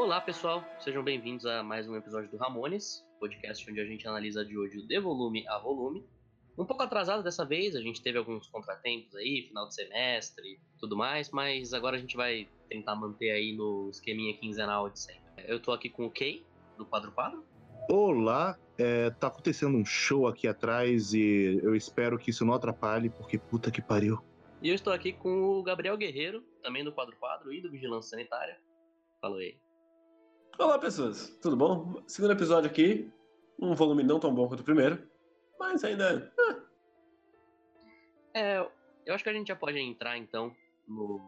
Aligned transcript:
Olá 0.00 0.18
pessoal, 0.18 0.64
sejam 0.78 1.04
bem-vindos 1.04 1.44
a 1.44 1.62
mais 1.62 1.86
um 1.86 1.94
episódio 1.94 2.30
do 2.30 2.38
Ramones, 2.38 3.04
podcast 3.20 3.70
onde 3.70 3.82
a 3.82 3.84
gente 3.84 4.08
analisa 4.08 4.42
de 4.42 4.56
hoje 4.56 4.80
de 4.80 4.98
volume 4.98 5.46
a 5.46 5.58
volume. 5.58 6.02
Um 6.56 6.64
pouco 6.64 6.82
atrasado 6.82 7.22
dessa 7.22 7.44
vez, 7.44 7.76
a 7.76 7.82
gente 7.82 8.00
teve 8.00 8.16
alguns 8.16 8.48
contratempos 8.48 9.14
aí, 9.14 9.44
final 9.48 9.68
de 9.68 9.74
semestre 9.74 10.52
e 10.52 10.78
tudo 10.78 10.96
mais, 10.96 11.30
mas 11.30 11.74
agora 11.74 11.98
a 11.98 12.00
gente 12.00 12.16
vai 12.16 12.48
tentar 12.70 12.96
manter 12.96 13.30
aí 13.30 13.52
no 13.52 13.90
esqueminha 13.90 14.34
quinzenal 14.38 14.88
de 14.88 15.00
sempre. 15.00 15.20
Eu 15.46 15.60
tô 15.60 15.70
aqui 15.70 15.90
com 15.90 16.06
o 16.06 16.10
Kay, 16.10 16.46
do 16.78 16.86
Quadro 16.86 17.12
Quadro. 17.12 17.44
Olá, 17.90 18.58
é, 18.78 19.10
tá 19.10 19.26
acontecendo 19.26 19.76
um 19.76 19.84
show 19.84 20.26
aqui 20.26 20.48
atrás 20.48 21.12
e 21.12 21.60
eu 21.62 21.76
espero 21.76 22.18
que 22.18 22.30
isso 22.30 22.42
não 22.42 22.54
atrapalhe, 22.54 23.10
porque 23.10 23.36
puta 23.36 23.70
que 23.70 23.82
pariu. 23.82 24.18
E 24.62 24.70
eu 24.70 24.74
estou 24.74 24.94
aqui 24.94 25.12
com 25.12 25.58
o 25.58 25.62
Gabriel 25.62 25.98
Guerreiro, 25.98 26.42
também 26.62 26.82
do 26.82 26.90
Quadro 26.90 27.14
Quadro 27.18 27.52
e 27.52 27.60
do 27.60 27.70
Vigilância 27.70 28.16
Sanitária. 28.16 28.58
Falou 29.20 29.36
aí. 29.36 29.58
Olá, 30.60 30.78
pessoas. 30.78 31.30
Tudo 31.40 31.56
bom? 31.56 32.04
Segundo 32.06 32.32
episódio 32.34 32.68
aqui. 32.68 33.10
Um 33.58 33.74
volume 33.74 34.02
não 34.02 34.20
tão 34.20 34.34
bom 34.34 34.46
quanto 34.46 34.60
o 34.60 34.64
primeiro, 34.64 35.02
mas 35.58 35.82
ainda. 35.82 36.30
É, 38.34 38.58
eu 39.06 39.14
acho 39.14 39.24
que 39.24 39.30
a 39.30 39.32
gente 39.32 39.48
já 39.48 39.56
pode 39.56 39.78
entrar 39.78 40.18
então 40.18 40.54
no 40.86 41.18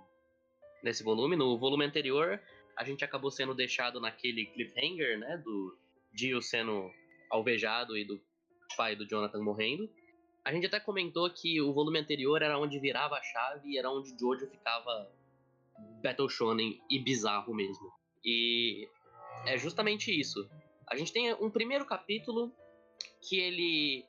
nesse 0.85 1.03
volume. 1.03 1.35
No 1.35 1.59
volume 1.59 1.83
anterior, 1.83 2.39
a 2.77 2.85
gente 2.85 3.07
acabou 3.07 3.31
sendo 3.31 3.55
deixado 3.55 3.99
naquele 4.03 4.45
cliffhanger, 4.45 5.19
né? 5.19 5.39
Do 5.43 5.79
Jill 6.15 6.43
sendo 6.43 6.91
alvejado 7.31 7.97
e 7.97 8.05
do 8.05 8.21
pai 8.77 8.95
do 8.95 9.09
Jonathan 9.09 9.43
morrendo. 9.43 9.89
A 10.45 10.53
gente 10.53 10.67
até 10.67 10.79
comentou 10.79 11.31
que 11.31 11.59
o 11.59 11.73
volume 11.73 11.99
anterior 11.99 12.43
era 12.43 12.59
onde 12.59 12.79
virava 12.79 13.17
a 13.17 13.23
chave 13.23 13.71
e 13.71 13.79
era 13.79 13.91
onde 13.91 14.11
Jojo 14.11 14.47
ficava 14.47 15.11
Battle 16.03 16.29
Shonen 16.29 16.83
e 16.91 16.99
bizarro 16.99 17.55
mesmo. 17.55 17.91
E 18.23 18.87
é 19.47 19.59
justamente 19.59 20.19
isso. 20.19 20.49
A 20.89 20.97
gente 20.97 21.13
tem 21.13 21.33
um 21.35 21.51
primeiro 21.51 21.87
capítulo 21.87 22.53
que 23.21 23.39
ele 23.39 24.05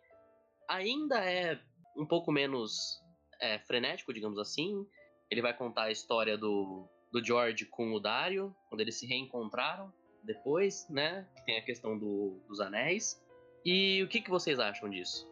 ainda 0.67 1.23
é 1.23 1.59
um 1.95 2.05
pouco 2.05 2.31
menos 2.31 3.01
é, 3.39 3.59
frenético, 3.59 4.13
digamos 4.13 4.39
assim. 4.39 4.85
Ele 5.29 5.41
vai 5.41 5.55
contar 5.55 5.83
a 5.83 5.91
história 5.91 6.37
do, 6.37 6.87
do 7.11 7.23
George 7.23 7.65
com 7.65 7.93
o 7.93 7.99
Dario, 7.99 8.55
quando 8.69 8.81
eles 8.81 8.95
se 8.95 9.05
reencontraram 9.05 9.91
depois, 10.23 10.87
né? 10.89 11.27
Tem 11.45 11.57
a 11.57 11.61
questão 11.63 11.97
do, 11.97 12.39
dos 12.47 12.59
anéis. 12.59 13.21
E 13.65 14.01
o 14.03 14.07
que, 14.07 14.21
que 14.21 14.29
vocês 14.29 14.59
acham 14.59 14.89
disso? 14.89 15.29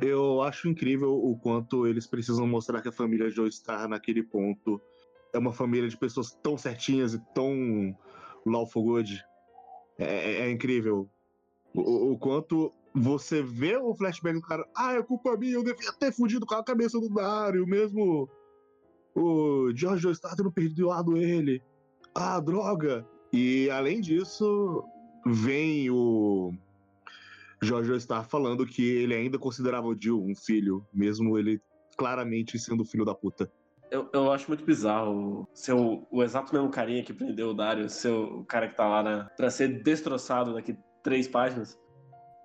Eu 0.00 0.42
acho 0.42 0.68
incrível 0.68 1.12
o 1.12 1.38
quanto 1.38 1.86
eles 1.86 2.06
precisam 2.06 2.46
mostrar 2.46 2.80
que 2.80 2.88
a 2.88 2.92
família 2.92 3.30
Joestar 3.30 3.86
naquele 3.88 4.22
ponto 4.22 4.80
é 5.32 5.38
uma 5.38 5.52
família 5.52 5.88
de 5.88 5.96
pessoas 5.96 6.32
tão 6.42 6.56
certinhas 6.56 7.14
e 7.14 7.18
tão 7.34 7.96
lawful 8.46 8.82
good. 8.82 9.24
É, 9.98 10.04
é, 10.04 10.32
é 10.42 10.50
incrível. 10.50 11.08
O, 11.74 12.12
o, 12.12 12.18
quanto 12.18 12.72
você 12.94 13.42
vê 13.42 13.76
o 13.76 13.94
flashback 13.94 14.34
do 14.34 14.46
cara, 14.46 14.66
ah, 14.76 14.94
é 14.94 15.02
culpa 15.02 15.36
minha, 15.36 15.54
eu 15.54 15.64
devia 15.64 15.92
ter 15.92 16.12
fugido 16.12 16.44
com 16.44 16.54
a 16.54 16.64
cabeça 16.64 17.00
do 17.00 17.08
Dario, 17.08 17.66
mesmo 17.66 18.28
o 19.14 19.70
George 19.74 20.02
Joestar 20.02 20.36
tendo 20.36 20.52
perdoado 20.52 21.16
ele. 21.16 21.62
Ah, 22.14 22.38
droga! 22.40 23.06
E 23.32 23.70
além 23.70 24.00
disso, 24.00 24.84
vem 25.24 25.90
o 25.90 26.52
Jorge 27.62 27.94
está 27.94 28.24
falando 28.24 28.66
que 28.66 28.82
ele 28.82 29.14
ainda 29.14 29.38
considerava 29.38 29.86
o 29.86 29.96
Jill 29.98 30.20
um 30.20 30.34
filho, 30.34 30.84
mesmo 30.92 31.38
ele 31.38 31.60
claramente 31.96 32.58
sendo 32.58 32.84
filho 32.84 33.04
da 33.04 33.14
puta. 33.14 33.50
Eu, 33.92 34.08
eu 34.10 34.32
acho 34.32 34.48
muito 34.48 34.64
bizarro 34.64 35.46
ser 35.52 35.74
o, 35.74 36.06
o, 36.10 36.22
exato 36.22 36.54
mesmo 36.54 36.70
carinha 36.70 37.04
que 37.04 37.12
prendeu 37.12 37.50
o 37.50 37.54
Dario, 37.54 37.90
ser 37.90 38.08
o 38.08 38.42
cara 38.42 38.66
que 38.66 38.74
tá 38.74 38.88
lá 38.88 39.02
né, 39.02 39.28
pra 39.36 39.50
ser 39.50 39.82
destroçado 39.82 40.54
daqui 40.54 40.74
três 41.02 41.28
páginas. 41.28 41.78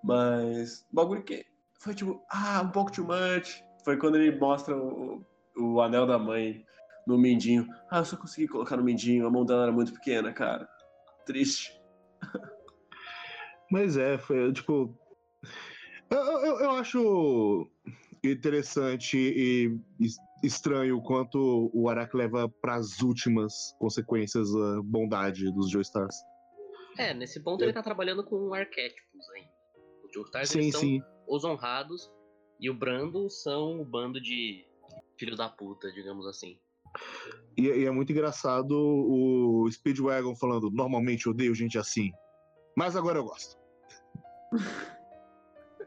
Mas 0.03 0.85
bagulho 0.91 1.23
que 1.23 1.45
foi 1.79 1.95
tipo, 1.95 2.21
ah, 2.29 2.61
um 2.65 2.69
pouco 2.69 2.91
too 2.91 3.05
much. 3.05 3.63
Foi 3.85 3.95
quando 3.95 4.17
ele 4.17 4.37
mostra 4.37 4.75
o, 4.75 5.25
o 5.57 5.79
anel 5.79 6.05
da 6.05 6.19
mãe 6.19 6.65
no 7.07 7.17
mindinho. 7.17 7.65
Ah, 7.89 7.99
eu 7.99 8.05
só 8.05 8.17
consegui 8.17 8.49
colocar 8.49 8.75
no 8.75 8.83
mindinho, 8.83 9.25
a 9.25 9.31
mão 9.31 9.45
dela 9.45 9.63
era 9.63 9.71
muito 9.71 9.93
pequena, 9.93 10.33
cara. 10.33 10.67
Triste. 11.25 11.81
Mas 13.71 13.95
é, 13.95 14.17
foi 14.17 14.51
tipo. 14.51 14.93
Eu, 16.09 16.17
eu, 16.19 16.59
eu 16.59 16.71
acho 16.71 17.71
interessante 18.21 19.17
e 19.17 19.79
estranho 20.43 20.97
o 20.97 21.01
quanto 21.01 21.69
o 21.73 21.89
Araki 21.89 22.15
leva 22.15 22.49
para 22.61 22.75
as 22.75 23.01
últimas 23.01 23.75
consequências 23.79 24.53
a 24.55 24.81
bondade 24.83 25.51
dos 25.51 25.69
Joestars. 25.69 26.15
É, 26.97 27.13
nesse 27.13 27.39
ponto 27.39 27.63
ele 27.63 27.73
tá 27.73 27.83
trabalhando 27.83 28.23
com 28.23 28.53
arquétipos 28.53 29.29
ainda. 29.35 29.51
Os 30.05 30.13
Joestars 30.13 30.49
sim, 30.49 30.71
são 30.71 30.81
sim. 30.81 31.01
os 31.27 31.43
honrados 31.43 32.11
e 32.59 32.69
o 32.69 32.73
Brando 32.73 33.29
são 33.29 33.81
o 33.81 33.85
bando 33.85 34.19
de 34.19 34.65
filho 35.17 35.35
da 35.35 35.49
puta, 35.49 35.91
digamos 35.91 36.25
assim. 36.25 36.59
E, 37.57 37.67
e, 37.67 37.85
é 37.85 37.91
muito 37.91 38.11
engraçado 38.11 38.71
o 38.71 39.69
Speedwagon 39.71 40.35
falando: 40.35 40.71
normalmente 40.71 41.25
eu 41.25 41.31
odeio 41.33 41.53
gente 41.53 41.77
assim, 41.77 42.11
mas 42.75 42.95
agora 42.95 43.19
eu 43.19 43.25
gosto. 43.25 43.57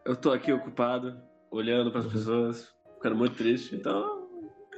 Eu 0.02 0.16
tô 0.16 0.32
aqui 0.32 0.50
ocupado, 0.50 1.20
olhando 1.50 1.90
para 1.92 2.00
as 2.00 2.10
pessoas, 2.10 2.74
ficando 2.94 3.16
muito 3.16 3.36
triste, 3.36 3.76
então. 3.76 4.19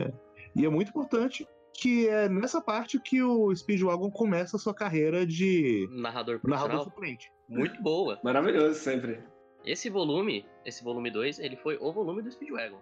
É. 0.01 0.13
E 0.55 0.65
é 0.65 0.69
muito 0.69 0.89
importante 0.89 1.47
que 1.75 2.09
é 2.09 2.29
nessa 2.29 2.61
parte 2.61 3.01
que 3.01 3.23
o 3.23 3.55
Speedwagon 3.55 4.11
começa 4.11 4.57
a 4.57 4.61
sua 4.61 4.75
carreira 4.75 5.27
de 5.27 5.89
narrador 5.91 6.41
narrador 6.45 6.85
suplente. 6.85 7.33
Muito 7.49 7.83
boa. 7.83 8.21
Maravilhoso, 8.23 8.79
sempre. 8.79 9.23
Esse 9.65 9.89
volume, 9.89 10.45
esse 10.65 10.83
volume 10.83 11.11
2, 11.11 11.39
ele 11.39 11.57
foi 11.57 11.79
o 11.81 11.93
volume 11.93 12.23
do 12.23 12.31
Speedwagon. 12.31 12.81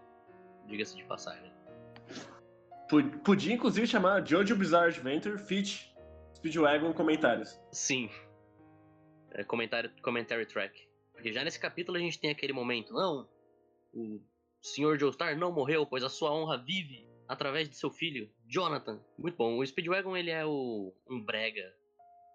Diga-se 0.66 0.97
de 0.97 1.04
passagem. 1.04 1.53
Podia, 3.25 3.54
inclusive, 3.54 3.87
chamar 3.87 4.26
Jojo 4.26 4.56
Bizarre 4.56 4.88
Adventure 4.88 5.38
Fit 5.38 5.94
Speedwagon 6.34 6.93
Comentários. 6.93 7.60
Sim. 7.70 8.10
É, 9.31 9.44
comentário, 9.44 9.91
commentary 10.03 10.47
track. 10.47 10.88
Porque 11.12 11.32
já 11.32 11.44
nesse 11.44 11.60
capítulo 11.60 11.99
a 11.99 12.00
gente 12.00 12.19
tem 12.19 12.31
aquele 12.31 12.53
momento, 12.53 12.93
não, 12.93 13.28
o 13.93 14.20
Sr. 14.62 14.98
Joestar 14.98 15.38
não 15.38 15.53
morreu, 15.53 15.87
pois 15.87 16.04
a 16.04 16.09
sua 16.09 16.32
honra 16.32 16.56
vive 16.59 17.09
através 17.28 17.69
de 17.69 17.76
seu 17.76 17.91
filho, 17.91 18.28
Jonathan. 18.47 19.00
Muito 19.19 19.37
bom. 19.37 19.59
O 19.59 19.66
Speedwagon, 19.66 20.16
ele 20.16 20.31
é 20.31 20.44
o, 20.44 20.93
um 21.09 21.22
brega 21.22 21.72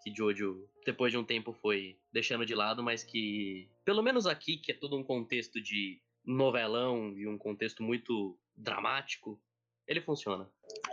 que 0.06 0.16
Jojo, 0.16 0.70
depois 0.86 1.12
de 1.12 1.18
um 1.18 1.24
tempo, 1.24 1.52
foi 1.52 1.98
deixando 2.14 2.46
de 2.46 2.54
lado, 2.54 2.84
mas 2.84 3.04
que, 3.04 3.68
pelo 3.84 4.04
menos 4.04 4.28
aqui, 4.28 4.58
que 4.58 4.72
é 4.72 4.76
todo 4.76 4.96
um 4.96 5.04
contexto 5.04 5.60
de 5.60 6.00
novelão 6.24 7.12
e 7.18 7.28
um 7.28 7.38
contexto 7.38 7.82
muito 7.82 8.38
dramático, 8.56 9.42
ele 9.88 10.02
funciona. 10.02 10.48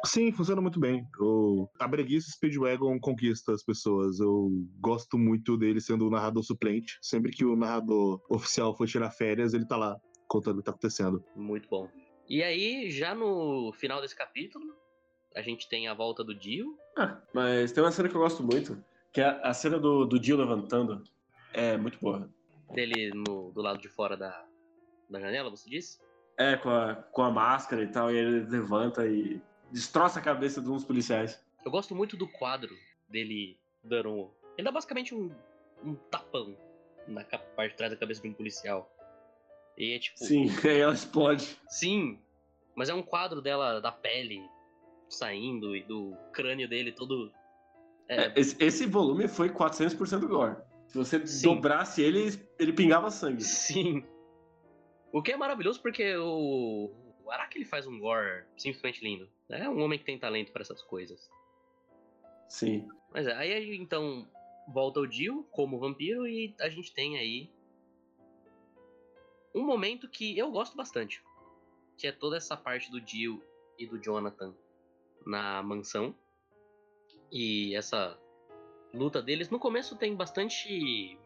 Sim, 0.05 0.33
funciona 0.33 0.61
muito 0.61 0.81
bem. 0.81 1.07
O... 1.21 1.69
A 1.79 1.87
breguice 1.87 2.33
Speedwagon 2.33 2.99
conquista 2.99 3.53
as 3.53 3.63
pessoas. 3.63 4.19
Eu 4.19 4.51
gosto 4.81 5.19
muito 5.19 5.57
dele 5.57 5.81
sendo 5.81 6.07
o 6.07 6.11
narrador 6.11 6.43
suplente. 6.43 6.99
Sempre 7.01 7.33
que 7.33 7.45
o 7.45 7.57
narrador 7.57 8.23
oficial 8.29 8.77
for 8.77 8.87
tirar 8.87 9.11
férias, 9.11 9.55
ele 9.55 9.67
tá 9.67 9.77
lá 9.77 9.99
contando 10.33 10.57
o 10.57 10.59
que 10.61 10.65
tá 10.65 10.71
acontecendo. 10.71 11.23
Muito 11.37 11.69
bom. 11.69 11.91
E 12.27 12.43
aí, 12.43 12.91
já 12.91 13.15
no 13.15 13.71
final 13.75 14.01
desse 14.01 14.17
capítulo, 14.17 14.75
a 15.37 15.43
gente 15.43 15.69
tem 15.69 15.89
a 15.89 15.93
volta 15.93 16.25
do 16.25 16.35
Dio. 16.35 16.79
Ah, 16.97 17.21
mas 17.35 17.71
tem 17.71 17.85
uma 17.85 17.93
cena 17.93 18.09
que 18.09 18.15
eu 18.15 18.21
gosto 18.21 18.43
muito, 18.43 18.83
que 19.13 19.21
é 19.21 19.27
a 19.43 19.53
cena 19.53 19.79
do, 19.79 20.07
do 20.07 20.19
Dio 20.19 20.39
levantando. 20.39 21.05
É 21.53 21.77
muito 21.77 21.99
boa. 22.01 22.31
Dele 22.73 23.11
no, 23.13 23.53
do 23.53 23.61
lado 23.61 23.79
de 23.79 23.89
fora 23.89 24.17
da, 24.17 24.47
da 25.11 25.21
janela, 25.21 25.51
você 25.51 25.69
disse? 25.69 26.01
É, 26.39 26.57
com 26.57 26.71
a, 26.71 26.95
com 26.95 27.23
a 27.23 27.31
máscara 27.31 27.83
e 27.83 27.89
tal, 27.89 28.11
e 28.11 28.17
ele 28.17 28.41
levanta 28.49 29.07
e 29.07 29.39
destroça 29.71 30.19
a 30.19 30.23
cabeça 30.23 30.63
de 30.63 30.71
uns 30.71 30.83
policiais. 30.83 31.45
Eu 31.63 31.71
gosto 31.71 31.95
muito 31.95 32.17
do 32.17 32.27
quadro 32.27 32.75
dele 33.07 33.59
dando. 33.85 34.09
Um, 34.09 34.31
ele 34.57 34.65
dá 34.65 34.73
basicamente 34.73 35.15
um, 35.15 35.31
um 35.85 35.95
tapão 35.95 36.57
na 37.07 37.23
parte 37.23 37.73
de 37.73 37.77
trás 37.77 37.93
da 37.93 37.99
cabeça 37.99 38.23
de 38.23 38.29
um 38.29 38.33
policial. 38.33 38.91
E 39.77 39.95
é 39.95 39.99
tipo. 39.99 40.19
Sim, 40.19 40.49
aí 40.65 40.81
ela 40.81 40.95
explode. 40.95 41.57
Sim, 41.69 42.19
mas 42.75 42.89
é 42.89 42.95
um 42.95 43.03
quadro 43.03 43.41
dela, 43.41 43.81
da 43.81 43.93
pele 43.93 44.43
saindo 45.09 45.77
e 45.77 45.83
do 45.83 46.17
crânio 46.33 46.69
dele 46.69 46.93
todo. 46.93 47.33
É... 48.09 48.25
É, 48.27 48.33
esse, 48.37 48.57
esse, 48.63 48.87
volume 48.87 49.29
foi 49.29 49.49
400% 49.49 50.27
gore. 50.27 50.57
Se 50.89 50.99
você 50.99 51.27
Sim. 51.27 51.55
dobrasse 51.55 52.03
ele, 52.03 52.39
ele 52.59 52.73
pingava 52.73 53.11
sangue. 53.11 53.43
Sim. 53.43 54.05
O 55.13 55.23
que 55.23 55.33
é 55.33 55.37
maravilhoso 55.37 55.81
porque 55.81 56.17
o, 56.17 56.91
o 57.25 57.31
Araki 57.31 57.59
ele 57.59 57.65
faz 57.65 57.87
um 57.87 57.99
gore 57.99 58.45
simplesmente 58.57 59.03
lindo. 59.03 59.29
É 59.49 59.69
um 59.69 59.83
homem 59.83 59.99
que 59.99 60.05
tem 60.05 60.19
talento 60.19 60.53
para 60.53 60.63
essas 60.63 60.83
coisas. 60.83 61.31
Sim. 62.49 62.89
Mas 63.13 63.27
é, 63.27 63.35
aí 63.35 63.77
então 63.77 64.27
volta 64.69 65.01
o 65.01 65.11
Jill 65.11 65.47
como 65.51 65.79
vampiro 65.79 66.27
e 66.27 66.55
a 66.61 66.69
gente 66.69 66.93
tem 66.93 67.19
aí 67.19 67.51
um 69.55 69.63
momento 69.63 70.09
que 70.09 70.37
eu 70.39 70.51
gosto 70.51 70.77
bastante, 70.77 71.23
que 71.97 72.07
é 72.07 72.13
toda 72.13 72.37
essa 72.37 72.57
parte 72.57 72.91
do 72.91 73.05
Jill 73.07 73.43
e 73.79 73.87
do 73.87 73.99
Jonathan 73.99 74.55
na 75.25 75.63
mansão 75.63 76.15
e 77.31 77.75
essa 77.75 78.19
luta 78.93 79.23
deles. 79.23 79.49
No 79.49 79.59
começo 79.59 79.97
tem 79.97 80.15
bastante. 80.15 81.19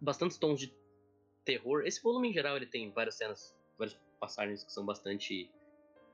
bastantes 0.00 0.38
tons 0.38 0.60
de 0.60 0.72
terror. 1.44 1.82
Esse 1.84 2.02
volume 2.02 2.30
em 2.30 2.32
geral 2.32 2.56
ele 2.56 2.66
tem 2.66 2.90
várias 2.90 3.16
cenas, 3.16 3.56
várias 3.76 3.98
passagens 4.20 4.62
que 4.62 4.72
são 4.72 4.84
bastante 4.84 5.50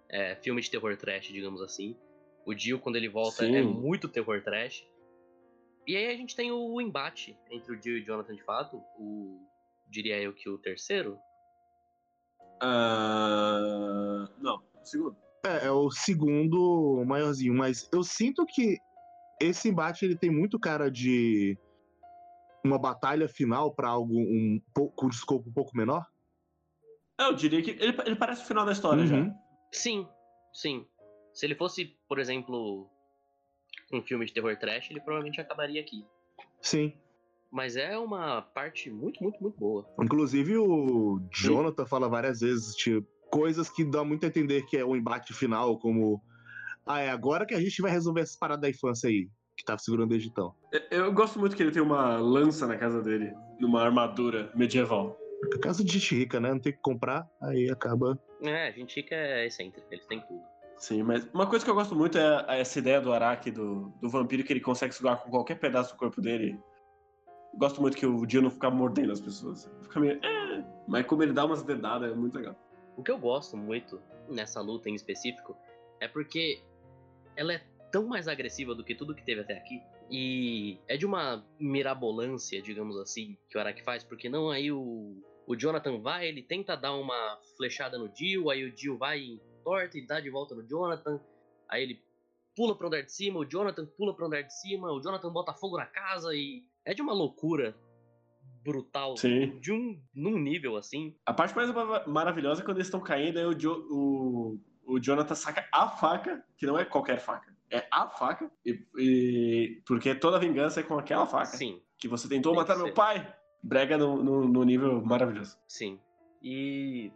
é, 0.09 0.37
filme 0.37 0.61
de 0.61 0.71
terror 0.71 0.97
trash, 0.97 1.27
digamos 1.27 1.61
assim. 1.61 1.97
O 2.47 2.55
Dio, 2.55 2.79
quando 2.79 2.97
ele 2.97 3.09
volta, 3.09 3.45
Sim. 3.45 3.57
é 3.57 3.63
muito 3.63 4.09
terror 4.09 4.43
trash. 4.43 4.87
E 5.87 5.97
aí 5.97 6.07
a 6.07 6.17
gente 6.17 6.35
tem 6.35 6.51
o 6.51 6.81
embate 6.81 7.37
entre 7.51 7.73
o 7.73 7.77
Dio 7.77 7.99
e 7.99 8.01
o 8.01 8.05
Jonathan 8.05 8.35
de 8.35 8.43
fato. 8.43 8.83
O, 8.99 9.47
diria 9.95 10.21
eu 10.21 10.33
que 10.33 10.49
o 10.49 10.59
terceiro. 10.59 11.19
Ah, 12.61 14.29
não, 14.39 14.63
segundo. 14.83 15.17
É, 15.47 15.67
é 15.67 15.71
o 15.71 15.91
segundo 15.91 17.05
maiorzinho, 17.07 17.55
mas 17.55 17.89
eu 17.93 18.03
sinto 18.03 18.45
que 18.47 18.79
esse 19.41 19.69
embate 19.69 20.05
ele 20.05 20.17
tem 20.17 20.31
muito 20.31 20.59
cara 20.59 20.91
de 20.91 21.57
uma 22.65 22.79
batalha 22.79 23.29
final 23.29 23.75
pra 23.75 23.89
algo 23.89 24.19
um 24.19 24.61
pouco 24.75 24.95
com 24.97 25.09
escopo 25.09 25.49
um 25.49 25.53
pouco 25.53 25.77
menor. 25.77 26.07
Eu 27.19 27.35
diria 27.35 27.63
que 27.63 27.71
ele, 27.71 27.97
ele 28.05 28.17
parece 28.17 28.43
o 28.43 28.47
final 28.47 28.65
da 28.65 28.73
história 28.73 29.07
já. 29.07 29.17
Uhum. 29.17 29.35
Sim, 29.71 30.09
sim. 30.53 30.87
Se 31.33 31.47
ele 31.47 31.55
fosse, 31.55 31.97
por 32.09 32.19
exemplo, 32.19 32.89
um 33.93 34.03
filme 34.03 34.25
de 34.25 34.33
terror 34.33 34.57
trash, 34.57 34.91
ele 34.91 35.01
provavelmente 35.01 35.41
acabaria 35.41 35.81
aqui. 35.81 36.05
Sim. 36.61 36.97
Mas 37.55 37.77
é 37.77 37.97
uma 37.97 38.43
parte 38.43 38.91
muito, 38.91 39.23
muito, 39.23 39.41
muito 39.41 39.57
boa. 39.57 39.89
Inclusive 40.03 40.59
o 40.59 41.21
Jonathan 41.31 41.87
fala 41.87 42.09
várias 42.09 42.41
vezes, 42.41 42.75
tipo, 42.75 43.07
coisas 43.31 43.71
que 43.71 43.85
dão 43.85 44.05
muito 44.05 44.25
a 44.25 44.29
entender 44.29 44.63
que 44.67 44.77
é 44.77 44.85
o 44.85 44.97
embate 44.97 45.33
final, 45.33 45.79
como 45.79 46.21
ah, 46.85 46.99
é 46.99 47.11
agora 47.11 47.47
que 47.47 47.55
a 47.55 47.61
gente 47.61 47.81
vai 47.81 47.93
resolver 47.93 48.23
essa 48.23 48.37
parada 48.37 48.63
da 48.63 48.69
infância 48.69 49.09
aí, 49.09 49.29
que 49.57 49.65
tava 49.65 49.79
segurando 49.79 50.09
desde 50.09 50.29
então. 50.29 50.53
Eu 50.91 51.13
gosto 51.13 51.39
muito 51.39 51.55
que 51.55 51.63
ele 51.63 51.71
tem 51.71 51.81
uma 51.81 52.17
lança 52.17 52.67
na 52.67 52.77
casa 52.77 53.01
dele, 53.01 53.33
numa 53.61 53.83
armadura 53.83 54.51
medieval. 54.57 55.17
Casa 55.63 55.85
de 55.85 55.93
gente 55.93 56.13
rica, 56.13 56.41
né? 56.41 56.51
Não 56.51 56.59
tem 56.59 56.73
que 56.73 56.83
comprar, 56.83 57.25
aí 57.41 57.71
acaba. 57.71 58.19
É, 58.43 58.67
a 58.67 58.73
gente 58.73 58.95
fica 58.95 59.15
excêntrica, 59.45 59.87
eles 59.93 60.07
têm 60.07 60.21
tudo. 60.23 60.43
Sim, 60.77 61.05
mas 61.05 61.25
uma 61.33 61.47
coisa 61.47 61.65
que 61.65 61.71
eu 61.71 61.75
gosto 61.77 61.95
muito 61.95 62.19
é 62.19 62.61
essa 62.61 62.81
ideia 62.81 63.01
do 63.01 63.13
Araki, 63.13 63.53
do, 63.53 63.93
do 64.01 64.09
vampiro, 64.09 64.43
que 64.43 64.53
ele 64.53 64.61
consegue 64.61 64.93
sugar 64.93 65.23
com 65.23 65.31
qualquer 65.31 65.55
pedaço 65.55 65.95
do 65.95 65.99
corpo 65.99 66.21
dele. 66.21 66.59
Gosto 67.57 67.81
muito 67.81 67.97
que 67.97 68.07
o 68.07 68.27
Dio 68.27 68.51
fica 68.51 68.71
mordendo 68.71 69.13
as 69.13 69.21
pessoas. 69.21 69.71
Fica 69.83 70.01
meio. 70.01 70.19
"É", 70.25 70.65
Mas 70.87 71.07
como 71.07 71.23
ele 71.23 71.33
dá 71.33 71.45
umas 71.45 71.63
dedadas, 71.63 72.13
é 72.13 72.15
muito 72.15 72.35
legal. 72.35 72.55
O 72.97 73.03
que 73.03 73.11
eu 73.11 73.19
gosto 73.19 73.57
muito 73.57 74.01
nessa 74.29 74.61
luta 74.61 74.89
em 74.89 74.95
específico 74.95 75.57
é 76.01 76.09
porque 76.09 76.63
ela 77.37 77.55
é 77.55 77.59
tão 77.91 78.07
mais 78.07 78.29
agressiva 78.29 78.75
do 78.75 78.85
que 78.85 78.95
tudo 78.95 79.15
que 79.15 79.25
teve 79.25 79.41
até 79.41 79.57
aqui. 79.57 79.81
E 80.11 80.79
é 80.87 80.97
de 80.97 81.07
uma 81.07 81.45
mirabolância, 81.59 82.61
digamos 82.61 82.97
assim, 82.99 83.37
que 83.49 83.57
o 83.57 83.61
Araki 83.61 83.83
faz, 83.83 84.05
porque 84.05 84.29
não 84.29 84.51
aí 84.51 84.71
o, 84.71 85.17
o 85.47 85.57
Jonathan 85.57 86.01
vai, 86.01 86.27
ele 86.27 86.43
tenta 86.43 86.77
dar 86.77 86.95
uma 86.95 87.39
flechada 87.57 87.97
no 87.99 88.09
Dio, 88.09 88.51
aí 88.51 88.65
o 88.65 88.73
Dio 88.73 88.99
vai 88.99 89.21
e 89.21 89.41
torta 89.65 89.97
e 89.97 90.07
dá 90.07 90.21
de 90.21 90.29
volta 90.29 90.55
no 90.55 90.63
Jonathan, 90.69 91.21
aí 91.69 91.83
ele 91.83 92.03
pula 92.55 92.77
pro 92.77 92.87
andar 92.89 93.01
de 93.03 93.13
cima, 93.13 93.41
o 93.41 93.45
Jonathan 93.45 93.87
pula 93.87 94.15
pro 94.15 94.27
andar 94.27 94.43
de 94.43 94.53
cima, 94.61 94.93
o 94.93 95.01
Jonathan 95.01 95.33
bota 95.33 95.55
fogo 95.55 95.77
na 95.77 95.87
casa 95.87 96.35
e 96.35 96.63
é 96.85 96.93
de 96.95 97.03
uma 97.03 97.13
loucura 97.13 97.77
brutal, 98.65 99.17
Sim. 99.17 99.59
de 99.61 99.73
um 99.73 100.01
num 100.15 100.39
nível 100.39 100.77
assim. 100.77 101.15
A 101.27 101.33
parte 101.35 101.55
mais 101.55 101.71
ma- 101.73 102.07
maravilhosa 102.07 102.63
é 102.63 102.65
quando 102.65 102.79
eles 102.79 102.87
estão 102.87 103.01
caindo, 103.01 103.39
aí 103.39 103.45
o, 103.45 103.55
Jo- 103.55 103.87
o, 103.91 104.61
o 104.87 104.99
Jonathan 105.01 105.35
saca 105.35 105.69
a 105.73 105.89
faca, 105.89 106.43
que 106.57 106.67
não 106.67 106.79
é 106.79 106.85
qualquer 106.85 107.19
faca. 107.21 107.53
É 107.71 107.87
a 107.91 108.09
faca, 108.09 108.51
e, 108.65 108.79
e- 108.99 109.83
porque 109.87 110.15
toda 110.15 110.39
vingança 110.39 110.81
é 110.81 110.83
com 110.83 110.99
aquela 110.99 111.27
faca. 111.27 111.57
Sim, 111.57 111.81
Que 111.99 112.09
você 112.09 112.29
tentou 112.29 112.53
Tem 112.53 112.61
matar 112.61 112.77
ser. 112.77 112.85
meu 112.85 112.95
pai. 112.95 113.35
Brega 113.63 113.97
no, 113.97 114.23
no, 114.23 114.47
no 114.47 114.63
nível 114.63 115.03
maravilhoso. 115.05 115.57
Sim. 115.67 115.99
E 116.43 117.11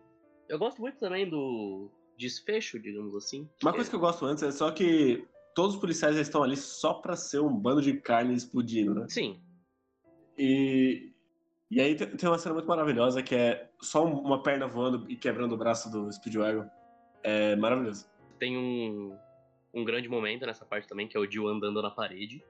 eu 0.48 0.58
gosto 0.58 0.80
muito 0.80 0.98
também 0.98 1.28
do 1.28 1.90
desfecho, 2.16 2.78
digamos 2.80 3.14
assim. 3.14 3.48
Uma 3.62 3.72
coisa 3.72 3.88
que 3.88 3.94
eu 3.94 4.00
gosto 4.00 4.24
antes 4.24 4.42
é 4.42 4.50
só 4.50 4.70
que 4.70 5.26
todos 5.54 5.74
os 5.74 5.80
policiais 5.80 6.16
estão 6.16 6.42
ali 6.42 6.56
só 6.56 6.94
pra 6.94 7.14
ser 7.16 7.40
um 7.40 7.54
bando 7.54 7.82
de 7.82 7.92
carne 8.00 8.34
explodindo, 8.34 8.94
né? 8.94 9.06
Sim, 9.10 9.38
E, 10.38 11.12
e 11.70 11.80
aí 11.80 11.94
tem 11.96 12.06
tem 12.08 12.28
uma 12.28 12.38
cena 12.38 12.54
muito 12.54 12.68
maravilhosa 12.68 13.22
que 13.22 13.34
é 13.34 13.68
só 13.80 14.06
um- 14.06 14.20
uma 14.20 14.42
perna 14.42 14.66
voando 14.66 15.04
e 15.10 15.16
quebrando 15.16 15.54
o 15.54 15.58
braço 15.58 15.90
do 15.90 16.10
Speedwagon. 16.12 16.68
É 17.22 17.56
maravilhoso. 17.56 18.08
tem 18.38 18.56
um, 18.56 19.16
um 19.74 19.84
grande 19.84 20.08
momento 20.08 20.46
nessa 20.46 20.64
parte 20.64 20.86
também, 20.86 21.08
que 21.08 21.16
é 21.16 21.20
o 21.20 21.28
Jill 21.28 21.48
andando 21.48 21.82
na 21.82 21.90
parede. 21.90 22.40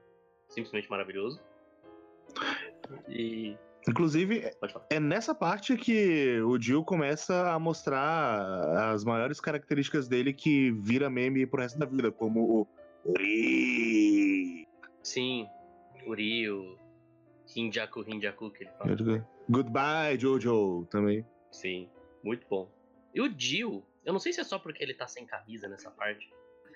Simplesmente 0.47 0.89
maravilhoso. 0.89 1.41
E. 3.07 3.57
Inclusive, 3.87 4.51
é 4.89 4.99
nessa 4.99 5.33
parte 5.33 5.75
que 5.77 6.39
o 6.41 6.59
Jill 6.61 6.83
começa 6.83 7.49
a 7.51 7.57
mostrar 7.57 8.91
as 8.93 9.03
maiores 9.03 9.39
características 9.39 10.07
dele 10.07 10.33
que 10.33 10.71
vira 10.71 11.09
meme 11.09 11.45
pro 11.47 11.61
resto 11.61 11.79
da 11.79 11.85
vida, 11.85 12.11
como 12.11 12.41
o. 12.41 12.67
Ri. 13.17 14.67
Sim, 15.01 15.47
o 16.05 16.13
Ryo, 16.13 16.77
Hinjaku, 17.55 18.03
Hinjaku, 18.07 18.51
que 18.51 18.63
ele 18.63 18.71
fala. 18.71 19.25
Goodbye, 19.49 20.19
Jojo, 20.19 20.85
também. 20.89 21.25
Sim, 21.51 21.89
muito 22.23 22.45
bom. 22.47 22.69
E 23.13 23.21
o 23.21 23.33
Jill, 23.35 23.83
eu 24.05 24.13
não 24.13 24.19
sei 24.19 24.31
se 24.31 24.41
é 24.41 24.43
só 24.43 24.59
porque 24.59 24.83
ele 24.83 24.93
tá 24.93 25.07
sem 25.07 25.25
camisa 25.25 25.67
nessa 25.67 25.89
parte, 25.89 26.31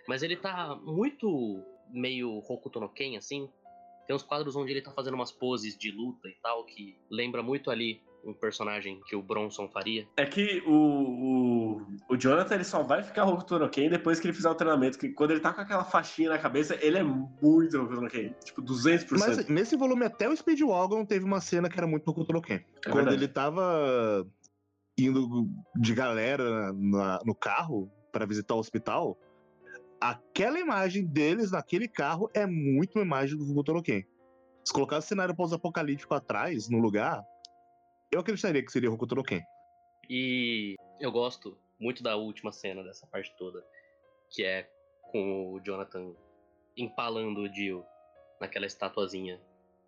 mas 0.08 0.24
ele 0.24 0.36
tá 0.36 0.76
muito 0.84 1.64
meio 1.90 2.38
Hokuto 2.40 2.80
no 2.80 2.90
Ken, 2.90 3.18
assim. 3.18 3.50
Tem 4.08 4.16
uns 4.16 4.24
quadros 4.24 4.56
onde 4.56 4.72
ele 4.72 4.82
tá 4.82 4.92
fazendo 4.92 5.14
umas 5.14 5.32
poses 5.32 5.78
de 5.78 5.92
luta 5.92 6.28
e 6.28 6.36
tal, 6.42 6.66
que 6.66 6.98
lembra 7.10 7.42
muito 7.42 7.70
ali 7.72 8.02
um 8.26 8.34
personagem 8.34 9.02
que 9.06 9.16
o 9.16 9.22
Bronson 9.22 9.68
faria. 9.68 10.08
É 10.16 10.26
que 10.26 10.64
o, 10.66 10.72
o, 10.72 11.82
o 12.10 12.18
Jonathan 12.18 12.56
ele 12.56 12.64
só 12.64 12.82
vai 12.82 13.04
ficar 13.04 13.26
Hokuto 13.26 13.60
no 13.60 13.70
Ken 13.70 13.90
depois 13.90 14.20
que 14.20 14.28
ele 14.28 14.34
fizer 14.34 14.50
o 14.50 14.56
treinamento. 14.56 14.98
Que 14.98 15.10
quando 15.10 15.32
ele 15.32 15.40
tá 15.42 15.52
com 15.54 15.62
aquela 15.62 15.84
faixinha 15.84 16.30
na 16.30 16.38
cabeça, 16.38 16.78
ele 16.82 16.98
é 16.98 17.04
muito 17.04 17.78
Hokuto 17.82 18.02
no 18.02 18.10
Ken. 18.10 18.34
Tipo, 18.44 18.62
200%. 18.62 19.08
Mas 19.20 19.48
nesse 19.48 19.76
volume, 19.76 20.06
até 20.06 20.30
o 20.30 20.36
Speedwagon 20.36 21.06
teve 21.06 21.26
uma 21.26 21.42
cena 21.42 21.70
que 21.70 21.78
era 21.78 21.86
muito 21.88 22.08
Hokuto 22.10 22.32
no 22.34 22.42
Ken. 22.42 22.62
Quando 22.84 22.96
verdade. 22.96 23.18
ele 23.18 23.28
tava 23.28 24.26
indo 24.98 25.50
de 25.76 25.94
galera 25.94 26.72
na- 26.74 27.20
no 27.26 27.36
carro 27.36 27.92
pra 28.12 28.26
visitar 28.26 28.54
o 28.56 28.60
hospital, 28.60 29.18
aquela 30.00 30.60
imagem 30.60 31.06
deles 31.06 31.52
naquele 31.52 31.88
carro 31.88 32.30
é 32.34 32.46
muito 32.46 32.96
uma 33.00 33.04
imagem 33.06 33.38
do 33.38 33.50
Hokuto 33.52 33.74
no 33.74 33.84
Ken. 33.84 34.04
Se 34.64 34.72
colocasse 34.72 35.08
cenário 35.08 35.36
pós-apocalíptico 35.36 36.14
atrás, 36.14 36.70
no 36.70 36.78
lugar, 36.78 37.22
eu 38.14 38.20
acreditaria 38.20 38.64
que 38.64 38.72
seria 38.72 38.92
Hokuto 38.92 39.22
Ken. 39.24 39.42
E 40.10 40.76
eu 41.00 41.12
gosto 41.12 41.58
muito 41.80 42.04
da 42.04 42.16
última 42.16 42.52
cena 42.52 42.84
dessa 42.84 43.08
parte 43.08 43.34
toda, 43.38 43.66
que 44.30 44.44
é 44.44 44.70
com 45.12 45.54
o 45.54 45.60
Jonathan 45.62 46.14
empalando 46.78 47.42
o 47.42 47.54
Jill 47.54 47.84
naquela 48.40 48.66
estatuazinha 48.66 49.40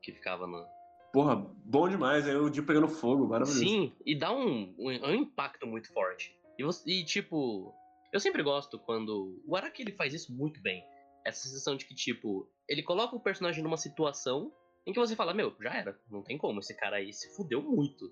que 0.01 0.11
ficava 0.11 0.45
na. 0.47 0.65
Porra, 1.11 1.35
bom 1.35 1.87
demais. 1.89 2.27
Aí 2.27 2.35
o 2.35 2.49
Dio 2.49 2.65
pegando 2.65 2.87
fogo, 2.87 3.27
maravilhoso. 3.27 3.59
Sim, 3.59 3.93
e 4.05 4.17
dá 4.17 4.31
um, 4.33 4.73
um, 4.77 4.89
um 4.89 5.13
impacto 5.15 5.65
muito 5.65 5.91
forte. 5.93 6.35
E, 6.57 6.63
você- 6.63 6.89
e, 6.89 7.03
tipo, 7.05 7.73
eu 8.13 8.19
sempre 8.19 8.43
gosto 8.43 8.77
quando. 8.79 9.41
O 9.45 9.55
Araki 9.55 9.81
ele 9.81 9.91
faz 9.93 10.13
isso 10.13 10.33
muito 10.33 10.61
bem. 10.61 10.83
Essa 11.25 11.47
sensação 11.47 11.75
de 11.75 11.85
que, 11.85 11.95
tipo, 11.95 12.47
ele 12.69 12.83
coloca 12.83 13.15
o 13.15 13.19
personagem 13.19 13.63
numa 13.63 13.77
situação 13.77 14.51
em 14.85 14.93
que 14.93 14.99
você 14.99 15.15
fala, 15.15 15.33
meu, 15.33 15.55
já 15.59 15.73
era, 15.73 15.99
não 16.09 16.21
tem 16.21 16.37
como, 16.37 16.59
esse 16.59 16.75
cara 16.75 16.97
aí 16.97 17.11
se 17.11 17.35
fudeu 17.35 17.61
muito. 17.61 18.11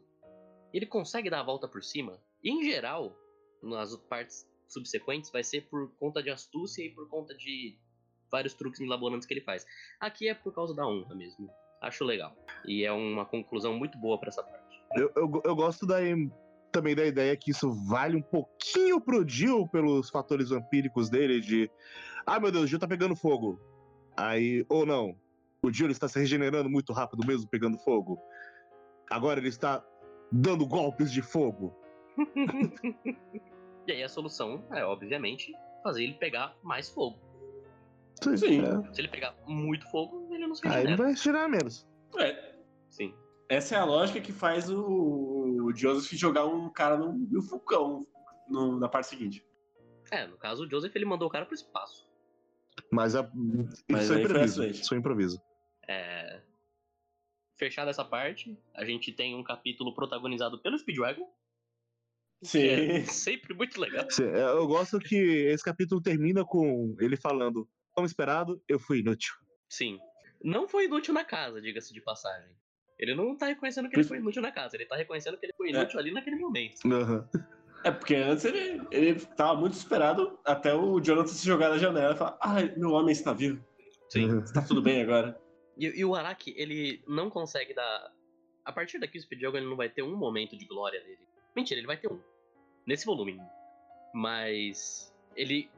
Ele 0.73 0.85
consegue 0.85 1.29
dar 1.29 1.41
a 1.41 1.43
volta 1.43 1.67
por 1.67 1.83
cima. 1.83 2.19
E 2.43 2.49
em 2.49 2.63
geral, 2.63 3.15
nas 3.61 3.95
partes 3.95 4.47
subsequentes, 4.67 5.31
vai 5.31 5.43
ser 5.43 5.69
por 5.69 5.91
conta 5.99 6.21
de 6.23 6.31
astúcia 6.31 6.83
e 6.83 6.89
por 6.89 7.07
conta 7.07 7.35
de 7.35 7.77
vários 8.31 8.55
truques 8.55 8.79
milaborantes 8.79 9.27
que 9.27 9.33
ele 9.35 9.41
faz. 9.41 9.65
Aqui 9.99 10.27
é 10.27 10.33
por 10.33 10.53
causa 10.53 10.73
da 10.73 10.85
honra 10.85 11.13
mesmo. 11.13 11.47
Acho 11.79 12.03
legal. 12.03 12.35
E 12.65 12.83
é 12.83 12.91
uma 12.91 13.25
conclusão 13.25 13.77
muito 13.77 13.97
boa 13.99 14.19
pra 14.19 14.29
essa 14.29 14.41
parte. 14.41 14.81
Eu, 14.95 15.11
eu, 15.15 15.41
eu 15.45 15.55
gosto 15.55 15.85
da, 15.85 15.97
também 16.71 16.95
da 16.95 17.05
ideia 17.05 17.37
que 17.37 17.51
isso 17.51 17.71
vale 17.87 18.17
um 18.17 18.21
pouquinho 18.21 18.99
pro 18.99 19.27
Jill 19.27 19.67
pelos 19.67 20.09
fatores 20.09 20.49
vampíricos 20.49 21.09
dele, 21.09 21.39
de 21.39 21.69
ah 22.25 22.39
meu 22.39 22.51
Deus, 22.51 22.63
o 22.63 22.67
Jill 22.67 22.79
tá 22.79 22.87
pegando 22.87 23.15
fogo. 23.15 23.59
Aí, 24.17 24.65
ou 24.69 24.85
não, 24.85 25.15
o 25.63 25.71
Jill 25.71 25.89
está 25.89 26.07
se 26.07 26.19
regenerando 26.19 26.69
muito 26.69 26.91
rápido 26.93 27.25
mesmo 27.25 27.47
pegando 27.49 27.77
fogo. 27.79 28.19
Agora 29.09 29.39
ele 29.39 29.47
está 29.49 29.83
dando 30.31 30.65
golpes 30.67 31.11
de 31.11 31.21
fogo. 31.21 31.75
E 33.85 33.91
aí 33.91 34.01
a 34.01 34.07
solução 34.07 34.63
é, 34.71 34.85
obviamente, 34.85 35.51
fazer 35.83 36.03
ele 36.05 36.13
pegar 36.13 36.55
mais 36.63 36.87
fogo. 36.89 37.19
Sim. 38.37 38.61
é. 38.61 38.93
Se 38.93 39.01
ele 39.01 39.09
pegar 39.09 39.35
muito 39.45 39.85
fogo, 39.91 40.33
ele 40.33 40.47
não 40.47 40.55
se 40.55 40.65
Aí 40.65 40.71
ele 40.71 40.91
regenera. 40.91 41.03
vai 41.03 41.13
tirar 41.15 41.49
menos. 41.49 41.85
É, 42.17 42.55
Sim. 42.89 43.13
essa 43.49 43.75
é 43.75 43.79
a 43.79 43.83
lógica 43.83 44.21
que 44.21 44.31
faz 44.31 44.69
o, 44.69 44.79
o 45.65 45.75
Joseph 45.75 46.13
jogar 46.17 46.45
um 46.45 46.69
cara 46.69 46.95
no, 46.95 47.11
no 47.11 47.41
vulcão 47.41 48.07
no- 48.47 48.79
na 48.79 48.87
parte 48.87 49.07
seguinte. 49.07 49.45
É, 50.11 50.25
no 50.27 50.37
caso, 50.37 50.63
o 50.65 50.69
Joseph 50.69 50.95
ele 50.95 51.03
mandou 51.03 51.27
o 51.27 51.31
cara 51.31 51.45
pro 51.45 51.53
espaço. 51.55 52.07
Mas, 52.89 53.15
a, 53.17 53.29
Mas 53.89 54.03
isso 54.05 54.13
é 54.13 54.15
aí 54.17 54.21
foi 54.21 54.31
improviso. 54.31 54.63
Isso 54.65 54.95
é 54.95 54.97
improviso. 54.97 55.41
É... 55.87 56.41
Fechada 57.55 57.91
essa 57.91 58.03
parte, 58.03 58.57
a 58.73 58.83
gente 58.83 59.11
tem 59.11 59.35
um 59.35 59.43
capítulo 59.43 59.93
protagonizado 59.93 60.59
pelo 60.59 60.77
Speedwagon. 60.77 61.29
que 62.49 62.67
é 62.69 63.01
Sim. 63.01 63.05
sempre 63.05 63.53
muito 63.53 63.79
legal. 63.79 64.09
Cê- 64.09 64.27
é, 64.27 64.43
Eu 64.49 64.67
gosto 64.67 64.99
que 64.99 65.15
esse 65.15 65.63
capítulo 65.63 66.01
termina 66.01 66.43
com 66.43 66.95
ele 66.99 67.15
falando: 67.15 67.69
Como 67.91 68.07
esperado, 68.07 68.61
eu 68.67 68.79
fui 68.79 68.99
inútil. 68.99 69.33
Sim. 69.69 69.99
Não 70.43 70.67
foi 70.67 70.85
inútil 70.85 71.13
na 71.13 71.23
casa, 71.23 71.61
diga-se 71.61 71.93
de 71.93 72.01
passagem. 72.01 72.49
Ele 72.99 73.15
não 73.15 73.35
tá 73.37 73.45
reconhecendo 73.47 73.89
que 73.89 73.95
ele 73.95 74.03
foi 74.03 74.17
inútil 74.17 74.41
na 74.41 74.51
casa, 74.51 74.75
ele 74.75 74.85
tá 74.85 74.95
reconhecendo 74.95 75.37
que 75.37 75.45
ele 75.45 75.53
foi 75.55 75.69
inútil 75.69 75.99
ali 75.99 76.11
naquele 76.11 76.35
momento. 76.35 76.81
Aham. 76.91 77.29
É 77.83 77.91
porque 77.91 78.15
antes 78.15 78.45
ele, 78.45 78.81
ele 78.91 79.19
tava 79.19 79.59
muito 79.59 79.73
esperado 79.73 80.39
até 80.45 80.73
o 80.73 80.99
Jonathan 81.01 81.27
se 81.27 81.45
jogar 81.45 81.69
na 81.69 81.77
janela 81.77 82.13
e 82.13 82.17
falar: 82.17 82.37
Ai, 82.41 82.73
meu 82.75 82.91
homem 82.91 83.11
está 83.11 83.31
vivo. 83.33 83.63
Sim. 84.09 84.39
Está 84.39 84.61
tudo 84.61 84.81
bem 84.81 85.01
agora. 85.01 85.39
E, 85.77 85.85
e 85.99 86.05
o 86.05 86.13
Araki, 86.15 86.53
ele 86.57 87.01
não 87.07 87.29
consegue 87.29 87.73
dar. 87.73 88.11
A 88.65 88.71
partir 88.71 88.99
daqui, 88.99 89.17
o 89.17 89.21
Speedwagon 89.21 89.57
ele 89.57 89.65
não 89.69 89.75
vai 89.75 89.89
ter 89.89 90.03
um 90.03 90.15
momento 90.15 90.55
de 90.57 90.65
glória 90.65 90.99
dele. 91.01 91.19
Mentira, 91.55 91.79
ele 91.79 91.87
vai 91.87 91.97
ter 91.97 92.11
um. 92.11 92.19
Nesse 92.85 93.05
volume. 93.05 93.39
Mas. 94.13 95.11
Ele 95.35 95.69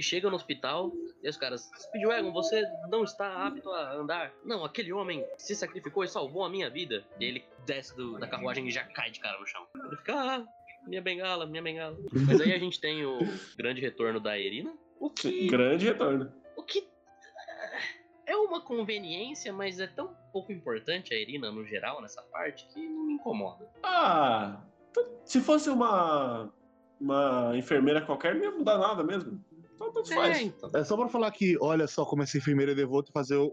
chega 0.00 0.28
no 0.30 0.36
hospital 0.36 0.92
e 1.22 1.28
os 1.28 1.36
caras. 1.36 1.70
Speedwagon, 1.78 2.32
você 2.32 2.62
não 2.88 3.04
está 3.04 3.46
apto 3.46 3.70
a 3.70 3.92
andar. 3.94 4.32
Não, 4.44 4.64
aquele 4.64 4.92
homem 4.92 5.24
se 5.36 5.54
sacrificou 5.54 6.02
e 6.04 6.08
salvou 6.08 6.44
a 6.44 6.48
minha 6.48 6.68
vida. 6.70 7.04
E 7.20 7.24
ele 7.24 7.44
desce 7.66 7.94
do- 7.96 8.18
da 8.18 8.26
carruagem 8.26 8.66
e 8.66 8.70
já 8.70 8.84
cai 8.84 9.10
de 9.10 9.20
cara 9.20 9.38
no 9.38 9.46
chão. 9.46 9.66
Ele 9.74 9.96
fica. 9.96 10.14
Ah, 10.14 10.46
minha 10.86 11.02
bengala, 11.02 11.46
minha 11.46 11.62
bengala. 11.62 11.96
Mas 12.26 12.40
aí 12.40 12.52
a 12.52 12.58
gente 12.58 12.80
tem 12.80 13.04
o 13.04 13.18
grande 13.56 13.80
retorno 13.80 14.18
da 14.20 14.38
Erina. 14.38 14.72
O 14.98 15.10
que. 15.10 15.46
Grande 15.48 15.84
retorno. 15.86 16.32
É 18.46 18.48
uma 18.48 18.60
conveniência, 18.60 19.52
mas 19.52 19.80
é 19.80 19.88
tão 19.88 20.14
pouco 20.32 20.52
importante 20.52 21.12
a 21.12 21.18
Irina 21.18 21.50
no 21.50 21.66
geral 21.66 22.00
nessa 22.00 22.22
parte 22.22 22.68
que 22.68 22.80
não 22.88 23.06
me 23.06 23.14
incomoda. 23.14 23.68
Ah, 23.82 24.62
se 25.24 25.40
fosse 25.40 25.68
uma, 25.68 26.48
uma 27.00 27.52
enfermeira 27.56 28.00
qualquer, 28.00 28.36
não 28.36 28.44
ia 28.44 28.50
mudar 28.52 28.78
nada 28.78 29.02
mesmo. 29.02 29.44
Então 29.74 29.92
tanto 29.92 30.14
faz. 30.14 30.38
É, 30.38 30.42
então. 30.42 30.70
É 30.72 30.84
só 30.84 30.96
pra 30.96 31.08
falar 31.08 31.30
que, 31.32 31.58
olha 31.60 31.88
só 31.88 32.04
como 32.04 32.22
essa 32.22 32.38
enfermeira 32.38 32.70
é 32.70 32.74
devota 32.74 33.10
e 33.10 33.12
fazer 33.12 33.36
o 33.36 33.50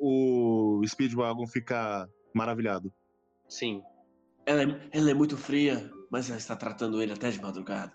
o 0.80 0.88
Speedwagon 0.88 1.48
ficar 1.48 2.08
maravilhado. 2.34 2.94
Sim, 3.50 3.84
Ela, 4.46 4.64
é, 4.64 4.90
ela 4.92 5.10
é 5.10 5.14
muito 5.14 5.36
fria, 5.38 5.92
mas 6.12 6.30
ela 6.30 6.38
está 6.38 6.56
tratando 6.56 7.02
ele 7.02 7.14
até 7.14 7.32
de 7.32 7.42
madrugada. 7.42 7.92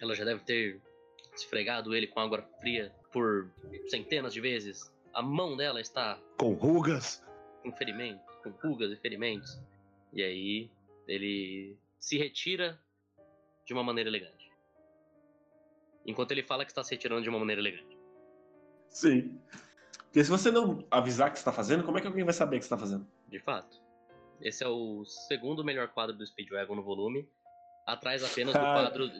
ela 0.00 0.14
já 0.14 0.24
deve 0.24 0.40
ter 0.40 0.80
esfregado 1.34 1.94
ele 1.94 2.08
com 2.08 2.18
água 2.20 2.42
fria 2.60 2.92
por 3.12 3.48
centenas 3.88 4.32
de 4.34 4.40
vezes. 4.40 4.92
A 5.12 5.22
mão 5.22 5.56
dela 5.56 5.80
está 5.80 6.18
Com 6.38 6.52
rugas. 6.52 7.24
com 7.62 7.72
ferimento, 7.72 8.22
com 8.42 8.52
pulgas 8.52 8.90
e 8.92 8.96
ferimentos. 8.96 9.60
E 10.12 10.22
aí 10.22 10.70
ele 11.06 11.76
se 11.98 12.16
retira 12.16 12.78
de 13.66 13.72
uma 13.72 13.82
maneira 13.82 14.08
elegante. 14.08 14.50
Enquanto 16.06 16.32
ele 16.32 16.42
fala 16.42 16.64
que 16.64 16.70
está 16.70 16.82
se 16.82 16.94
retirando 16.94 17.22
de 17.22 17.28
uma 17.28 17.38
maneira 17.38 17.60
elegante. 17.60 17.98
Sim. 18.88 19.38
Porque 20.04 20.24
se 20.24 20.30
você 20.30 20.50
não 20.50 20.86
avisar 20.90 21.30
que 21.30 21.36
você 21.38 21.42
está 21.42 21.52
fazendo, 21.52 21.84
como 21.84 21.98
é 21.98 22.00
que 22.00 22.06
alguém 22.06 22.24
vai 22.24 22.32
saber 22.32 22.56
o 22.56 22.58
que 22.60 22.64
você 22.64 22.74
está 22.74 22.78
fazendo? 22.78 23.06
De 23.28 23.38
fato. 23.38 23.78
Esse 24.40 24.64
é 24.64 24.68
o 24.68 25.04
segundo 25.04 25.64
melhor 25.64 25.88
quadro 25.88 26.16
do 26.16 26.26
Speedwagon 26.26 26.76
no 26.76 26.82
volume. 26.82 27.28
Atrás 27.86 28.22
apenas 28.24 28.54
do 28.54 28.60
quadro 28.60 29.10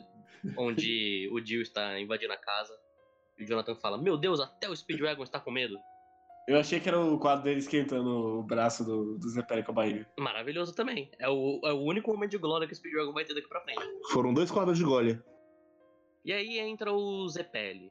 onde 0.56 1.28
o 1.32 1.44
Jill 1.44 1.62
está 1.62 1.98
invadindo 2.00 2.32
a 2.32 2.36
casa. 2.36 2.72
E 3.38 3.44
o 3.44 3.46
Jonathan 3.46 3.74
fala: 3.76 3.96
Meu 3.96 4.16
Deus, 4.16 4.40
até 4.40 4.68
o 4.68 4.76
Speedwagon 4.76 5.22
está 5.22 5.38
com 5.38 5.50
medo. 5.50 5.78
Eu 6.46 6.58
achei 6.58 6.80
que 6.80 6.88
era 6.88 6.98
o 6.98 7.18
quadro 7.18 7.44
dele 7.44 7.58
esquentando 7.58 8.38
o 8.38 8.42
braço 8.42 8.82
do, 8.82 9.18
do 9.18 9.28
Zé 9.28 9.42
Pérez 9.42 9.66
com 9.66 9.72
a 9.72 9.74
barriga. 9.74 10.10
Maravilhoso 10.18 10.74
também. 10.74 11.10
É 11.18 11.28
o, 11.28 11.60
é 11.62 11.72
o 11.72 11.80
único 11.80 12.10
momento 12.10 12.30
de 12.30 12.38
glória 12.38 12.66
que 12.66 12.72
o 12.72 12.76
Speedwagon 12.76 13.12
vai 13.12 13.24
ter 13.24 13.34
daqui 13.34 13.48
pra 13.48 13.60
frente. 13.60 13.82
Foram 14.10 14.32
dois 14.32 14.50
quadros 14.50 14.78
de 14.78 14.84
Golia. 14.84 15.22
E 16.24 16.32
aí 16.32 16.58
entra 16.58 16.90
o 16.92 17.28
Zepelli, 17.28 17.90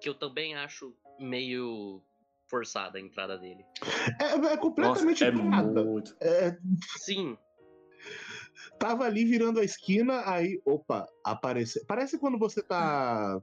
que 0.00 0.08
eu 0.08 0.14
também 0.14 0.56
acho 0.56 0.92
meio 1.18 2.02
forçada 2.48 2.98
a 2.98 3.00
entrada 3.00 3.38
dele. 3.38 3.64
É, 4.20 4.52
é 4.52 4.56
completamente 4.56 5.24
Nossa, 5.24 5.80
é 5.80 5.84
muito. 5.84 6.16
É, 6.20 6.58
Sim, 6.98 7.38
tava 8.78 9.04
ali 9.04 9.24
virando 9.24 9.60
a 9.60 9.64
esquina, 9.64 10.22
aí, 10.26 10.60
opa, 10.64 11.08
aparece. 11.24 11.84
Parece 11.86 12.18
quando 12.18 12.38
você 12.38 12.62
tá 12.62 13.40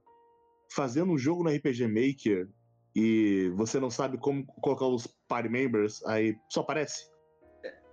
fazendo 0.69 1.11
um 1.11 1.17
jogo 1.17 1.43
no 1.43 1.49
RPG 1.49 1.87
Maker 1.87 2.49
e 2.95 3.51
você 3.55 3.79
não 3.79 3.89
sabe 3.89 4.17
como 4.17 4.45
colocar 4.45 4.85
os 4.85 5.07
party 5.27 5.49
members, 5.49 6.03
aí 6.05 6.37
só 6.49 6.61
aparece. 6.61 7.09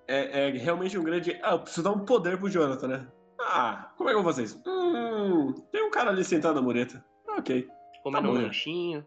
É, 0.08 0.48
é 0.48 0.50
realmente 0.50 0.96
um 0.96 1.02
grande. 1.02 1.38
Ah, 1.42 1.52
eu 1.52 1.60
preciso 1.60 1.82
dar 1.82 1.92
um 1.92 2.04
poder 2.04 2.38
pro 2.38 2.48
Jonathan, 2.48 2.88
né? 2.88 3.08
Ah, 3.40 3.92
como 3.96 4.08
é 4.08 4.12
que 4.12 4.18
eu 4.18 4.22
vou 4.22 4.32
fazer 4.32 4.44
isso? 4.44 4.62
Hum, 4.66 5.52
tem 5.72 5.84
um 5.84 5.90
cara 5.90 6.10
ali 6.10 6.24
sentado 6.24 6.54
na 6.54 6.62
mureta. 6.62 7.04
Ah, 7.28 7.38
ok. 7.38 7.68
comendo 8.02 8.26
Tá 8.26 8.32
bom, 8.32 8.38
um 8.38 8.42
lanchinho, 8.42 9.06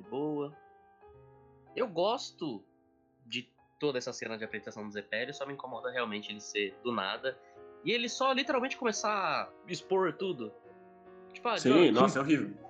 de 0.00 0.08
boa. 0.08 0.56
Eu 1.76 1.86
gosto 1.86 2.64
de 3.26 3.48
toda 3.78 3.98
essa 3.98 4.12
cena 4.12 4.36
de 4.36 4.44
apresentação 4.44 4.84
do 4.84 4.90
Zepelli, 4.90 5.32
só 5.32 5.46
me 5.46 5.52
incomoda 5.52 5.90
realmente 5.90 6.30
ele 6.30 6.40
ser 6.40 6.74
do 6.82 6.92
nada. 6.92 7.38
E 7.84 7.92
ele 7.92 8.08
só 8.08 8.32
literalmente 8.32 8.76
começar 8.76 9.12
a 9.12 9.50
expor 9.70 10.12
tudo. 10.14 10.52
Tipo, 11.32 11.48
ah, 11.48 11.58
Sim, 11.58 11.68
Jonathan, 11.68 11.92
nossa, 11.92 12.18
é 12.18 12.22
horrível. 12.22 12.67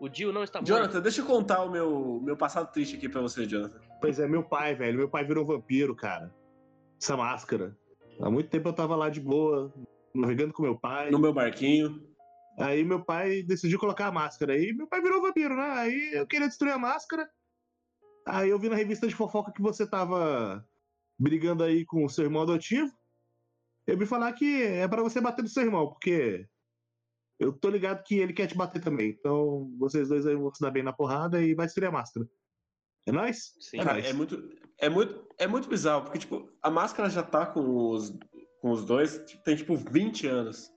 O 0.00 0.12
Jill 0.12 0.32
não 0.32 0.44
está 0.44 0.60
morto. 0.60 0.68
Jonathan, 0.68 1.00
deixa 1.00 1.20
eu 1.20 1.26
contar 1.26 1.62
o 1.62 1.70
meu, 1.70 2.20
meu 2.22 2.36
passado 2.36 2.72
triste 2.72 2.96
aqui 2.96 3.08
pra 3.08 3.20
você, 3.20 3.46
Jonathan. 3.46 3.80
Pois 4.00 4.18
é, 4.18 4.28
meu 4.28 4.42
pai, 4.42 4.74
velho. 4.74 4.98
Meu 4.98 5.08
pai 5.08 5.24
virou 5.24 5.44
vampiro, 5.44 5.94
cara. 5.94 6.34
Essa 7.00 7.16
máscara. 7.16 7.76
Há 8.20 8.30
muito 8.30 8.48
tempo 8.48 8.68
eu 8.68 8.72
tava 8.72 8.96
lá 8.96 9.08
de 9.08 9.20
boa, 9.20 9.72
navegando 10.14 10.52
com 10.52 10.62
meu 10.62 10.78
pai. 10.78 11.10
No 11.10 11.18
meu 11.18 11.32
barquinho. 11.32 12.02
Aí 12.58 12.84
meu 12.84 13.04
pai 13.04 13.42
decidiu 13.42 13.78
colocar 13.78 14.06
a 14.08 14.12
máscara. 14.12 14.52
Aí 14.52 14.72
meu 14.72 14.86
pai 14.86 15.00
virou 15.00 15.22
vampiro, 15.22 15.54
né? 15.54 15.70
Aí 15.70 16.10
eu 16.14 16.26
queria 16.26 16.48
destruir 16.48 16.72
a 16.72 16.78
máscara. 16.78 17.28
Aí 18.26 18.50
eu 18.50 18.58
vi 18.58 18.68
na 18.68 18.76
revista 18.76 19.06
de 19.06 19.14
fofoca 19.14 19.52
que 19.52 19.62
você 19.62 19.88
tava 19.88 20.66
brigando 21.18 21.62
aí 21.62 21.84
com 21.84 22.04
o 22.04 22.08
seu 22.08 22.24
irmão 22.24 22.42
adotivo. 22.42 22.92
Eu 23.86 23.96
vi 23.96 24.06
falar 24.06 24.32
que 24.32 24.62
é 24.62 24.86
pra 24.86 25.02
você 25.02 25.20
bater 25.20 25.42
no 25.42 25.48
seu 25.48 25.62
irmão, 25.62 25.88
porque 25.88 26.46
eu 27.38 27.52
tô 27.52 27.70
ligado 27.70 28.02
que 28.02 28.16
ele 28.16 28.32
quer 28.32 28.46
te 28.46 28.56
bater 28.56 28.82
também. 28.82 29.10
Então 29.10 29.70
vocês 29.78 30.08
dois 30.08 30.26
aí 30.26 30.34
vão 30.34 30.52
se 30.52 30.60
dar 30.60 30.70
bem 30.70 30.82
na 30.82 30.92
porrada 30.92 31.40
e 31.40 31.54
vai 31.54 31.66
destruir 31.66 31.88
a 31.88 31.92
máscara. 31.92 32.26
É 33.06 33.12
nóis? 33.12 33.54
Sim. 33.60 33.80
É 33.80 33.84
Cara, 33.84 33.94
nóis. 33.94 34.06
é 34.06 34.12
muito, 34.12 34.58
é, 34.78 34.88
muito, 34.88 35.26
é 35.38 35.46
muito 35.46 35.68
bizarro, 35.68 36.02
porque, 36.02 36.18
tipo, 36.18 36.50
a 36.62 36.70
máscara 36.70 37.08
já 37.08 37.22
tá 37.22 37.46
com 37.46 37.90
os, 37.90 38.16
com 38.60 38.70
os 38.70 38.84
dois, 38.84 39.18
tipo, 39.24 39.42
tem, 39.44 39.56
tipo, 39.56 39.76
20 39.76 40.26
anos. 40.26 40.70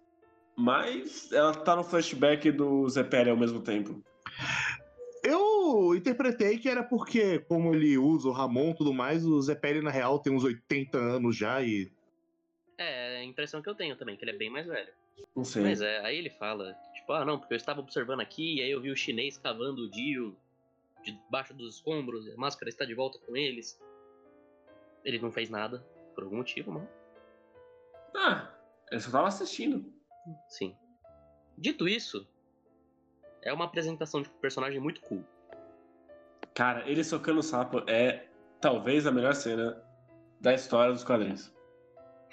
Mas 0.58 1.32
ela 1.32 1.54
tá 1.54 1.76
no 1.76 1.84
flashback 1.84 2.52
do 2.52 2.88
Zé 2.88 3.04
Pérez 3.04 3.32
ao 3.32 3.38
mesmo 3.38 3.62
tempo. 3.62 4.04
Eu 5.24 5.96
interpretei 5.96 6.58
que 6.58 6.70
era 6.70 6.84
porque, 6.84 7.40
como 7.40 7.74
ele 7.74 7.98
usa 7.98 8.28
o 8.28 8.32
Ramon 8.32 8.72
e 8.72 8.76
tudo 8.76 8.94
mais, 8.94 9.26
o 9.26 9.42
Zé 9.42 9.56
Pérez, 9.56 9.84
na 9.84 9.92
real, 9.92 10.20
tem 10.20 10.34
uns 10.34 10.44
80 10.44 10.98
anos 10.98 11.36
já 11.36 11.62
e. 11.62 11.92
É 12.78 13.18
a 13.18 13.24
impressão 13.24 13.62
que 13.62 13.70
eu 13.70 13.76
tenho 13.76 13.96
também, 13.96 14.16
que 14.16 14.24
ele 14.24 14.32
é 14.32 14.38
bem 14.38 14.50
mais 14.50 14.68
velho. 14.68 14.92
Não 15.36 15.44
sei. 15.44 15.64
Mas 15.64 15.82
é, 15.82 16.00
aí 16.06 16.18
ele 16.18 16.30
fala, 16.30 16.74
tipo, 16.94 17.12
ah 17.14 17.26
não, 17.26 17.40
porque 17.40 17.54
eu 17.54 17.58
estava 17.58 17.80
observando 17.80 18.22
aqui, 18.22 18.58
e 18.58 18.62
aí 18.62 18.72
eu 18.72 18.82
vi 18.82 18.92
o 18.92 18.96
chinês 18.96 19.38
cavando 19.38 19.84
o 19.84 19.90
Dio 19.90 20.36
debaixo 21.04 21.54
dos 21.54 21.76
escombros, 21.76 22.28
a 22.28 22.38
máscara 22.38 22.70
está 22.70 22.86
de 22.86 22.94
volta 22.94 23.18
com 23.20 23.36
eles. 23.36 23.82
Ele 25.04 25.20
não 25.20 25.32
fez 25.32 25.50
nada, 25.50 25.80
por 26.14 26.24
algum 26.24 26.38
motivo, 26.38 26.72
não. 26.72 26.88
Ah, 28.16 28.54
eu 28.92 29.00
só 29.00 29.10
tava 29.10 29.28
assistindo. 29.28 29.92
Sim. 30.48 30.76
Dito 31.58 31.88
isso, 31.88 32.28
é 33.42 33.52
uma 33.52 33.66
apresentação 33.66 34.22
de 34.22 34.30
personagem 34.30 34.80
muito 34.80 35.02
cool. 35.02 35.24
Cara, 36.54 36.88
ele 36.90 37.04
socando 37.04 37.40
o 37.40 37.44
sapo 37.44 37.84
é 37.90 38.28
talvez 38.60 39.08
a 39.08 39.12
melhor 39.12 39.34
cena 39.34 39.82
da 40.40 40.54
história 40.54 40.94
dos 40.94 41.04
quadrinhos. 41.04 41.54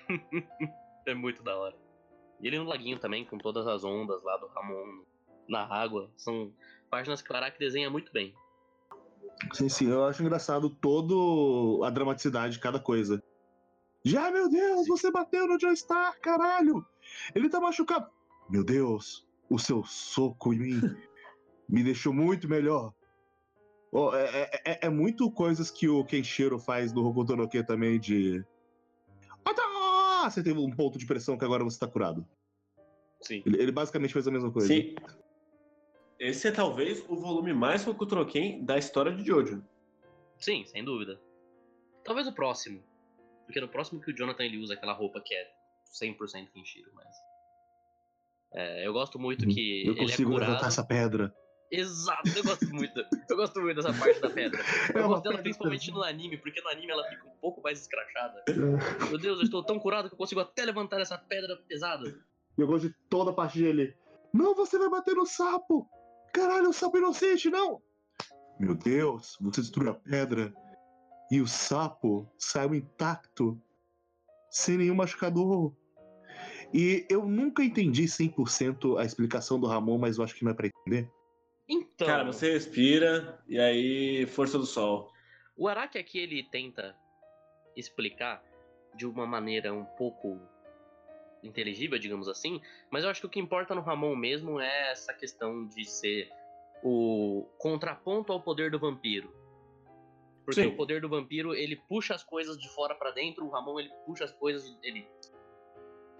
É 1.06 1.14
muito 1.14 1.42
da 1.42 1.56
hora. 1.56 1.74
E 2.40 2.46
ele 2.46 2.58
no 2.58 2.64
laguinho 2.64 2.98
também, 2.98 3.24
com 3.24 3.38
todas 3.38 3.66
as 3.66 3.84
ondas 3.84 4.22
lá 4.22 4.36
do 4.36 4.46
Ramon 4.48 5.02
na 5.48 5.64
água. 5.66 6.10
São 6.16 6.52
páginas 6.90 7.20
que 7.22 7.32
o 7.32 7.36
Araki 7.36 7.58
desenha 7.58 7.90
muito 7.90 8.12
bem. 8.12 8.34
Sim, 9.52 9.68
sim, 9.68 9.88
eu 9.90 10.04
acho 10.04 10.22
engraçado 10.22 10.68
todo 10.70 11.82
a 11.84 11.90
dramaticidade 11.90 12.54
de 12.54 12.60
cada 12.60 12.78
coisa. 12.80 13.22
Já, 14.04 14.30
meu 14.30 14.48
Deus, 14.48 14.82
Sim. 14.84 14.88
você 14.90 15.10
bateu 15.10 15.46
no 15.46 15.58
Joe 15.60 15.76
Star, 15.76 16.18
caralho! 16.20 16.84
Ele 17.34 17.48
tá 17.48 17.60
machucado. 17.60 18.08
Meu 18.48 18.64
Deus, 18.64 19.26
o 19.50 19.58
seu 19.58 19.84
soco 19.84 20.52
em 20.54 20.58
mim 20.58 20.80
me 21.68 21.82
deixou 21.82 22.12
muito 22.12 22.48
melhor. 22.48 22.92
Ó, 23.92 24.14
é, 24.14 24.24
é- 24.42 24.62
é- 24.72 24.78
é 24.86 24.88
muito 24.88 25.30
coisas 25.30 25.70
que 25.70 25.88
o 25.88 26.04
Kenshiro 26.04 26.58
faz 26.58 26.92
no 26.92 27.04
Hokuto 27.06 27.36
no 27.36 27.48
Ken 27.48 27.64
também 27.64 27.98
de. 27.98 28.44
Ah! 30.28 30.30
Você 30.30 30.42
teve 30.42 30.58
um 30.58 30.70
ponto 30.70 30.98
de 30.98 31.06
pressão 31.06 31.38
que 31.38 31.44
agora 31.44 31.64
você 31.64 31.78
tá 31.78 31.88
curado. 31.88 32.26
Sim. 33.22 33.42
Ele, 33.46 33.62
ele 33.62 33.72
basicamente 33.72 34.12
fez 34.12 34.28
a 34.28 34.30
mesma 34.30 34.52
coisa. 34.52 34.68
Sim. 34.68 34.94
esse 36.18 36.46
é 36.46 36.52
talvez 36.52 37.02
o 37.08 37.16
volume 37.16 37.52
mais 37.52 37.86
Hokutroken 37.86 38.64
da 38.64 38.76
história 38.78 39.12
de 39.12 39.24
Jojo. 39.24 39.64
Sim, 40.38 40.64
sem 40.66 40.84
dúvida. 40.84 41.20
Talvez 42.04 42.28
o 42.28 42.32
próximo. 42.32 42.82
Porque 43.46 43.60
no 43.60 43.68
próximo 43.68 44.00
que 44.00 44.10
o 44.10 44.14
Jonathan 44.14 44.44
ele 44.44 44.58
usa 44.58 44.74
aquela 44.74 44.92
roupa 44.92 45.20
que 45.24 45.34
é 45.34 45.50
100% 46.00 46.50
Kenshiro, 46.52 46.90
mas. 46.94 47.08
É, 48.52 48.86
eu 48.86 48.92
gosto 48.92 49.18
muito 49.18 49.46
que. 49.46 49.86
Eu 49.86 49.92
ele 49.92 50.00
consigo 50.00 50.30
é 50.30 50.34
curado. 50.34 50.50
levantar 50.50 50.68
essa 50.68 50.84
pedra. 50.84 51.34
Exato, 51.70 52.30
eu 52.34 52.42
gosto 52.44 52.66
muito. 52.74 53.04
Eu 53.28 53.36
gosto 53.36 53.60
muito 53.60 53.76
dessa 53.76 53.92
parte 53.92 54.20
da 54.20 54.30
pedra. 54.30 54.58
É 54.94 54.98
Eu 54.98 55.02
uma 55.02 55.08
gosto 55.08 55.24
dela 55.24 55.38
principalmente 55.38 55.86
pesada. 55.86 55.98
no 55.98 56.04
anime, 56.04 56.38
porque 56.38 56.60
no 56.62 56.68
anime 56.68 56.90
ela 56.90 57.04
fica 57.08 57.26
um 57.26 57.36
pouco 57.40 57.60
mais 57.62 57.78
escrachada. 57.80 58.42
Meu 59.08 59.18
Deus, 59.18 59.38
eu 59.38 59.44
estou 59.44 59.62
tão 59.62 59.78
curado 59.78 60.08
que 60.08 60.14
eu 60.14 60.18
consigo 60.18 60.40
até 60.40 60.64
levantar 60.64 61.00
essa 61.00 61.18
pedra 61.18 61.56
pesada. 61.68 62.18
Eu 62.56 62.66
gosto 62.66 62.88
de 62.88 62.94
toda 63.10 63.30
a 63.30 63.34
parte 63.34 63.58
dele. 63.58 63.94
Não, 64.32 64.54
você 64.54 64.78
vai 64.78 64.88
bater 64.88 65.14
no 65.14 65.26
sapo! 65.26 65.86
Caralho, 66.32 66.66
é 66.66 66.68
um 66.68 66.72
sapo 66.72 66.98
inocente, 66.98 67.50
não! 67.50 67.82
Meu 68.58 68.74
Deus, 68.74 69.36
você 69.40 69.60
destruiu 69.60 69.90
a 69.90 69.94
pedra. 69.94 70.52
E 71.30 71.40
o 71.40 71.46
sapo 71.46 72.26
saiu 72.38 72.74
intacto. 72.74 73.60
Sem 74.50 74.78
nenhum 74.78 74.94
machucador. 74.94 75.74
E 76.72 77.06
eu 77.10 77.26
nunca 77.26 77.62
entendi 77.62 78.04
100% 78.04 78.98
a 78.98 79.04
explicação 79.04 79.60
do 79.60 79.66
Ramon, 79.66 79.98
mas 79.98 80.18
eu 80.18 80.24
acho 80.24 80.34
que 80.34 80.44
não 80.44 80.52
é 80.52 80.54
pra 80.54 80.66
entender. 80.66 81.10
Então, 81.68 82.06
Cara, 82.06 82.24
você 82.24 82.52
respira 82.52 83.38
e 83.46 83.58
aí 83.58 84.26
força 84.26 84.58
do 84.58 84.64
sol. 84.64 85.12
o 85.56 85.68
Araki 85.68 85.98
aqui 85.98 86.18
ele 86.18 86.42
tenta 86.44 86.96
explicar 87.76 88.42
de 88.94 89.06
uma 89.06 89.26
maneira 89.26 89.72
um 89.72 89.84
pouco 89.84 90.40
inteligível, 91.42 91.98
digamos 91.98 92.28
assim, 92.28 92.60
mas 92.90 93.04
eu 93.04 93.10
acho 93.10 93.20
que 93.20 93.26
o 93.26 93.30
que 93.30 93.38
importa 93.38 93.74
no 93.74 93.80
Ramon 93.80 94.16
mesmo 94.16 94.58
é 94.60 94.90
essa 94.90 95.12
questão 95.12 95.66
de 95.68 95.84
ser 95.84 96.28
o 96.82 97.46
contraponto 97.58 98.32
ao 98.32 98.40
poder 98.40 98.70
do 98.70 98.78
vampiro. 98.78 99.32
Porque 100.44 100.62
Sim. 100.62 100.68
o 100.68 100.76
poder 100.76 101.00
do 101.00 101.08
vampiro, 101.08 101.54
ele 101.54 101.76
puxa 101.76 102.14
as 102.14 102.24
coisas 102.24 102.58
de 102.58 102.68
fora 102.70 102.94
pra 102.94 103.10
dentro, 103.10 103.44
o 103.44 103.50
Ramon 103.50 103.78
ele 103.78 103.90
puxa 104.06 104.24
as 104.24 104.32
coisas, 104.32 104.76
ele 104.82 105.06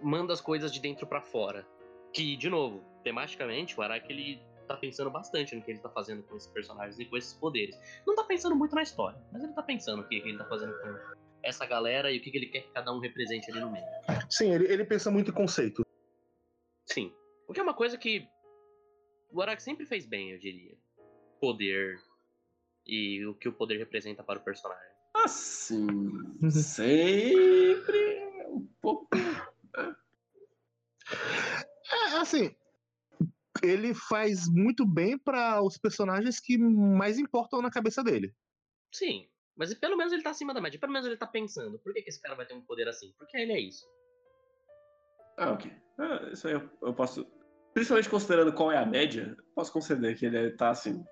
manda 0.03 0.33
as 0.33 0.41
coisas 0.41 0.73
de 0.73 0.81
dentro 0.81 1.07
pra 1.07 1.23
fora. 1.23 1.67
Que, 2.13 2.37
de 2.37 2.49
novo, 2.49 2.85
tematicamente, 3.03 3.79
o 3.79 3.83
Araki 3.83 4.13
ele 4.13 4.43
tá 4.69 4.77
pensando 4.77 5.11
bastante 5.11 5.57
no 5.57 5.63
que 5.63 5.71
ele 5.71 5.81
tá 5.81 5.89
fazendo 5.89 6.23
com 6.23 6.37
esses 6.37 6.49
personagens 6.49 6.99
e 6.99 7.05
com 7.05 7.17
esses 7.17 7.33
poderes. 7.35 7.79
Não 8.07 8.15
tá 8.15 8.25
pensando 8.25 8.55
muito 8.55 8.75
na 8.75 8.83
história, 8.83 9.21
mas 9.33 9.43
ele 9.43 9.53
tá 9.53 9.63
pensando 9.63 10.03
o 10.03 10.09
que, 10.09 10.21
que 10.21 10.29
ele 10.29 10.39
tá 10.39 10.45
fazendo 10.45 10.73
com 10.81 11.17
essa 11.43 11.67
galera 11.67 12.13
e 12.13 12.19
o 12.19 12.23
que, 12.23 12.31
que 12.31 12.37
ele 12.37 12.47
quer 12.47 12.61
que 12.63 12.71
cada 12.73 12.93
um 12.93 12.99
represente 12.99 13.51
ali 13.51 13.61
no 13.61 13.71
meio. 13.71 13.85
Sim, 14.29 14.53
ele, 14.53 14.71
ele 14.71 14.85
pensa 14.85 15.11
muito 15.11 15.31
em 15.31 15.35
conceito. 15.35 15.85
Sim. 16.87 17.13
O 17.49 17.53
que 17.53 17.61
é 17.61 17.63
uma 17.63 17.75
coisa 17.75 17.97
que 17.97 18.29
o 19.31 19.43
Araki 19.43 19.63
sempre 19.63 19.87
fez 19.87 20.07
bem, 20.07 20.31
eu 20.33 20.39
diria. 20.39 20.77
Poder 21.41 21.99
e 22.87 23.25
o 23.27 23.35
que 23.35 23.49
o 23.49 23.53
poder 23.53 23.79
representa 23.79 24.23
para 24.23 24.39
o 24.39 24.43
personagem. 24.43 24.89
Assim, 25.15 25.87
sempre 26.51 28.25
um 28.47 28.67
pouco. 28.81 29.09
É, 31.91 32.17
assim, 32.17 32.55
ele 33.63 33.95
faz 33.95 34.49
muito 34.49 34.87
bem 34.87 35.19
pra 35.19 35.63
os 35.63 35.79
personagens 35.79 36.41
que 36.41 36.59
mais 36.59 37.19
importam 37.19 37.61
na 37.63 37.71
cabeça 37.71 38.03
dele. 38.03 38.33
Sim, 38.93 39.29
mas 39.57 39.75
pelo 39.75 39.97
menos 39.97 40.13
ele 40.13 40.23
tá 40.23 40.31
acima 40.31 40.55
da 40.55 40.61
média. 40.61 40.79
Pelo 40.79 40.93
menos 40.93 41.07
ele 41.07 41.17
tá 41.17 41.27
pensando. 41.27 41.79
Por 41.79 41.93
que, 41.93 42.03
que 42.03 42.11
esse 42.11 42.21
cara 42.21 42.35
vai 42.35 42.47
ter 42.47 42.55
um 42.55 42.63
poder 42.63 42.89
assim? 42.89 43.13
Porque 43.19 43.37
ele 43.37 43.53
é 43.53 43.61
isso. 43.61 43.85
Ah, 45.37 45.53
ok. 45.53 45.71
Ah, 45.99 46.31
isso 46.33 46.47
aí 46.47 46.55
eu, 46.55 46.71
eu 46.83 46.95
posso. 46.95 47.27
Principalmente 47.75 48.09
considerando 48.09 48.53
qual 48.53 48.73
é 48.73 48.79
a 48.79 48.87
média, 48.87 49.35
eu 49.37 49.45
posso 49.55 49.73
conceder 49.73 50.17
que 50.19 50.27
ele 50.27 50.51
tá 50.53 50.71
assim. 50.71 51.05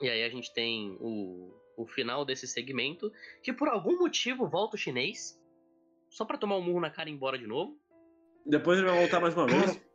E 0.00 0.08
aí 0.08 0.24
a 0.24 0.28
gente 0.28 0.52
tem 0.52 0.96
o, 1.00 1.54
o 1.76 1.86
final 1.86 2.24
desse 2.24 2.46
segmento, 2.46 3.12
que 3.42 3.52
por 3.52 3.68
algum 3.68 3.98
motivo 3.98 4.48
volta 4.48 4.76
o 4.76 4.78
chinês, 4.78 5.40
só 6.10 6.24
pra 6.24 6.36
tomar 6.36 6.56
um 6.56 6.62
murro 6.62 6.80
na 6.80 6.90
cara 6.90 7.08
e 7.08 7.12
ir 7.12 7.14
embora 7.14 7.38
de 7.38 7.46
novo. 7.46 7.78
Depois 8.44 8.78
ele 8.78 8.88
vai 8.88 8.98
voltar 8.98 9.20
mais 9.20 9.34
uma 9.34 9.46
vez. 9.46 9.80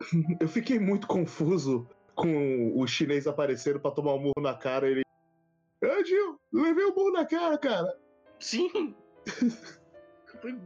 Eu 0.40 0.48
fiquei 0.48 0.78
muito 0.78 1.06
confuso 1.06 1.88
com 2.14 2.76
o 2.78 2.86
chinês 2.86 3.26
aparecendo 3.26 3.80
pra 3.80 3.90
tomar 3.90 4.14
um 4.14 4.18
murro 4.20 4.40
na 4.40 4.54
cara 4.54 4.88
e 4.88 4.92
ele. 4.92 5.02
Ah, 5.82 6.02
Gil, 6.04 6.38
levei 6.52 6.84
um 6.86 6.94
murro 6.94 7.12
na 7.12 7.24
cara, 7.26 7.56
cara. 7.58 7.98
Sim! 8.38 8.94
Foi 10.40 10.58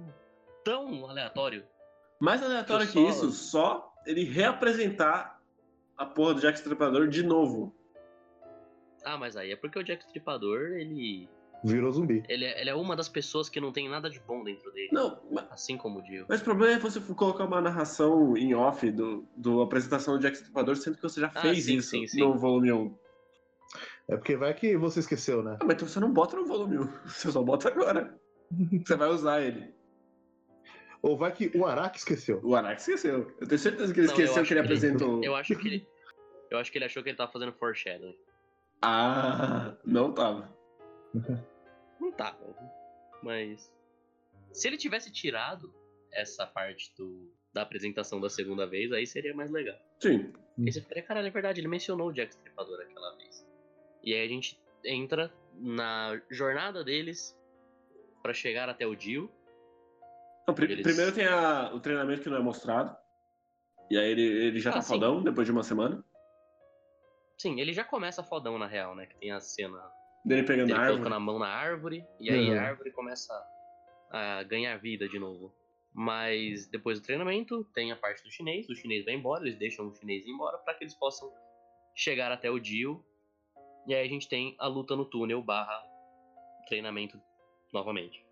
tão 0.64 1.06
aleatório. 1.08 1.64
Mais 2.20 2.42
aleatório 2.42 2.86
que 2.86 2.92
só- 2.92 3.08
isso, 3.08 3.30
só 3.32 3.92
ele 4.06 4.24
reapresentar 4.24 5.40
a 5.96 6.06
porra 6.06 6.34
do 6.34 6.40
Jack 6.40 6.58
Stripador 6.58 7.08
de 7.08 7.22
novo. 7.22 7.74
Ah, 9.04 9.16
mas 9.18 9.36
aí 9.36 9.52
é 9.52 9.56
porque 9.56 9.78
o 9.78 9.82
Jack 9.84 10.04
Stripador, 10.04 10.72
ele. 10.72 11.28
Virou 11.64 11.90
zumbi. 11.90 12.22
Ele 12.28 12.44
é, 12.44 12.60
ele 12.60 12.68
é 12.70 12.74
uma 12.74 12.94
das 12.94 13.08
pessoas 13.08 13.48
que 13.48 13.58
não 13.58 13.72
tem 13.72 13.88
nada 13.88 14.10
de 14.10 14.20
bom 14.20 14.44
dentro 14.44 14.70
dele. 14.72 14.90
Não, 14.92 15.18
ma- 15.30 15.46
Assim 15.50 15.76
como 15.78 15.98
o 16.00 16.02
Dio. 16.02 16.26
mas 16.28 16.40
o 16.42 16.44
problema 16.44 16.74
é 16.74 16.78
você 16.78 17.00
colocar 17.00 17.44
uma 17.44 17.60
narração 17.60 18.36
em 18.36 18.54
off 18.54 18.90
do, 18.90 19.26
do 19.36 19.62
apresentação 19.62 20.14
do 20.14 20.20
Jack 20.20 20.36
Stripador, 20.36 20.76
sendo 20.76 20.96
que 20.96 21.02
você 21.02 21.20
já 21.20 21.32
Ah, 21.34 21.40
fez 21.40 21.64
sim, 21.64 21.76
isso 21.76 21.88
sim, 21.90 22.06
sim. 22.06 22.20
no 22.20 22.36
volume 22.38 22.70
1. 22.70 22.98
É 24.08 24.16
porque 24.16 24.36
vai 24.36 24.52
que 24.52 24.76
você 24.76 25.00
esqueceu, 25.00 25.42
né? 25.42 25.56
Ah, 25.60 25.64
mas 25.64 25.76
então 25.76 25.88
você 25.88 25.98
não 25.98 26.12
bota 26.12 26.36
no 26.36 26.44
volume 26.46 26.78
1. 26.78 26.88
Você 27.08 27.32
só 27.32 27.42
bota 27.42 27.68
agora. 27.68 28.14
Você 28.84 28.94
vai 28.96 29.08
usar 29.08 29.40
ele. 29.40 29.72
Ou 31.00 31.16
vai 31.16 31.32
que 31.32 31.50
o 31.56 31.64
Araki 31.64 31.98
esqueceu. 31.98 32.40
O 32.44 32.54
Arak 32.54 32.78
esqueceu. 32.80 33.32
Eu 33.40 33.46
tenho 33.46 33.58
certeza 33.58 33.92
que 33.92 34.00
ele 34.00 34.06
Não, 34.08 34.14
eu 34.14 34.20
esqueceu 34.20 34.34
que 34.34 34.38
ele 34.40 34.46
que 34.46 34.52
ele- 34.52 34.60
apresentou. 34.60 35.24
Eu 35.24 35.34
acho 35.34 35.56
que 35.56 35.66
ele. 35.66 35.88
Eu 36.50 36.58
acho 36.58 36.70
que 36.70 36.76
ele 36.78 36.84
achou 36.84 37.02
que 37.02 37.08
ele 37.08 37.16
tava 37.16 37.32
fazendo 37.32 37.52
foreshadowing. 37.54 38.14
Ah, 38.82 39.74
não 39.84 40.12
tava. 40.12 40.52
Não 42.04 42.12
tava. 42.12 42.54
Mas. 43.22 43.72
Se 44.52 44.68
ele 44.68 44.76
tivesse 44.76 45.10
tirado 45.10 45.74
essa 46.12 46.46
parte 46.46 46.94
do, 46.96 47.32
da 47.52 47.62
apresentação 47.62 48.20
da 48.20 48.28
segunda 48.30 48.66
vez, 48.66 48.92
aí 48.92 49.06
seria 49.06 49.34
mais 49.34 49.50
legal. 49.50 49.76
Sim. 50.00 50.32
Aí 50.58 50.70
você 50.72 50.80
ficaria, 50.80 51.02
caralho, 51.02 51.26
é 51.26 51.30
verdade, 51.30 51.60
ele 51.60 51.66
mencionou 51.68 52.08
o 52.08 52.12
Jack 52.12 52.32
Stripador 52.34 52.80
aquela 52.82 53.16
vez. 53.16 53.44
E 54.02 54.14
aí 54.14 54.24
a 54.24 54.28
gente 54.28 54.60
entra 54.84 55.32
na 55.54 56.20
jornada 56.30 56.84
deles 56.84 57.36
pra 58.22 58.32
chegar 58.32 58.68
até 58.68 58.86
o 58.86 58.94
Dio. 58.94 59.28
Não, 60.46 60.54
pri- 60.54 60.70
Eles- 60.70 60.82
Primeiro 60.84 61.12
tem 61.12 61.26
a- 61.26 61.72
o 61.74 61.80
treinamento 61.80 62.22
que 62.22 62.28
não 62.30 62.36
é 62.36 62.40
mostrado. 62.42 62.96
E 63.90 63.98
aí 63.98 64.10
ele, 64.10 64.22
ele 64.22 64.60
já 64.60 64.70
Ah, 64.70 64.74
tá 64.74 64.82
sim. 64.82 64.92
fodão 64.94 65.22
depois 65.22 65.46
de 65.46 65.52
uma 65.52 65.62
semana. 65.64 66.04
Sim, 67.38 67.60
ele 67.60 67.72
já 67.72 67.82
começa 67.82 68.22
fodão 68.22 68.56
na 68.58 68.66
real, 68.66 68.94
né? 68.94 69.06
Que 69.06 69.16
tem 69.16 69.32
a 69.32 69.40
cena 69.40 69.82
Dele 70.24 70.42
pegando 70.42 70.68
dele 70.68 70.78
a 70.78 70.82
árvore. 70.82 70.96
colocando 70.98 71.14
a 71.14 71.20
mão 71.20 71.38
na 71.38 71.48
árvore, 71.48 72.04
e 72.18 72.30
aí 72.30 72.50
Uhum. 72.50 72.58
a 72.58 72.62
árvore 72.62 72.90
começa 72.92 73.32
a 74.10 74.42
ganhar 74.44 74.76
vida 74.78 75.08
de 75.08 75.18
novo. 75.18 75.52
Mas 75.92 76.66
depois 76.66 76.98
do 76.98 77.04
treinamento, 77.04 77.64
tem 77.74 77.92
a 77.92 77.96
parte 77.96 78.22
do 78.24 78.30
chinês, 78.30 78.68
o 78.68 78.74
chinês 78.74 79.04
vai 79.04 79.14
embora, 79.14 79.44
eles 79.44 79.58
deixam 79.58 79.86
o 79.86 79.94
chinês 79.94 80.24
ir 80.26 80.30
embora 80.30 80.58
para 80.58 80.74
que 80.74 80.84
eles 80.84 80.94
possam 80.94 81.30
chegar 81.94 82.32
até 82.32 82.50
o 82.50 82.58
Dio. 82.58 83.04
E 83.86 83.94
aí 83.94 84.04
a 84.04 84.08
gente 84.08 84.28
tem 84.28 84.56
a 84.58 84.66
luta 84.66 84.96
no 84.96 85.04
túnel 85.04 85.42
barra 85.42 85.82
treinamento 86.66 87.20
novamente. 87.72 88.24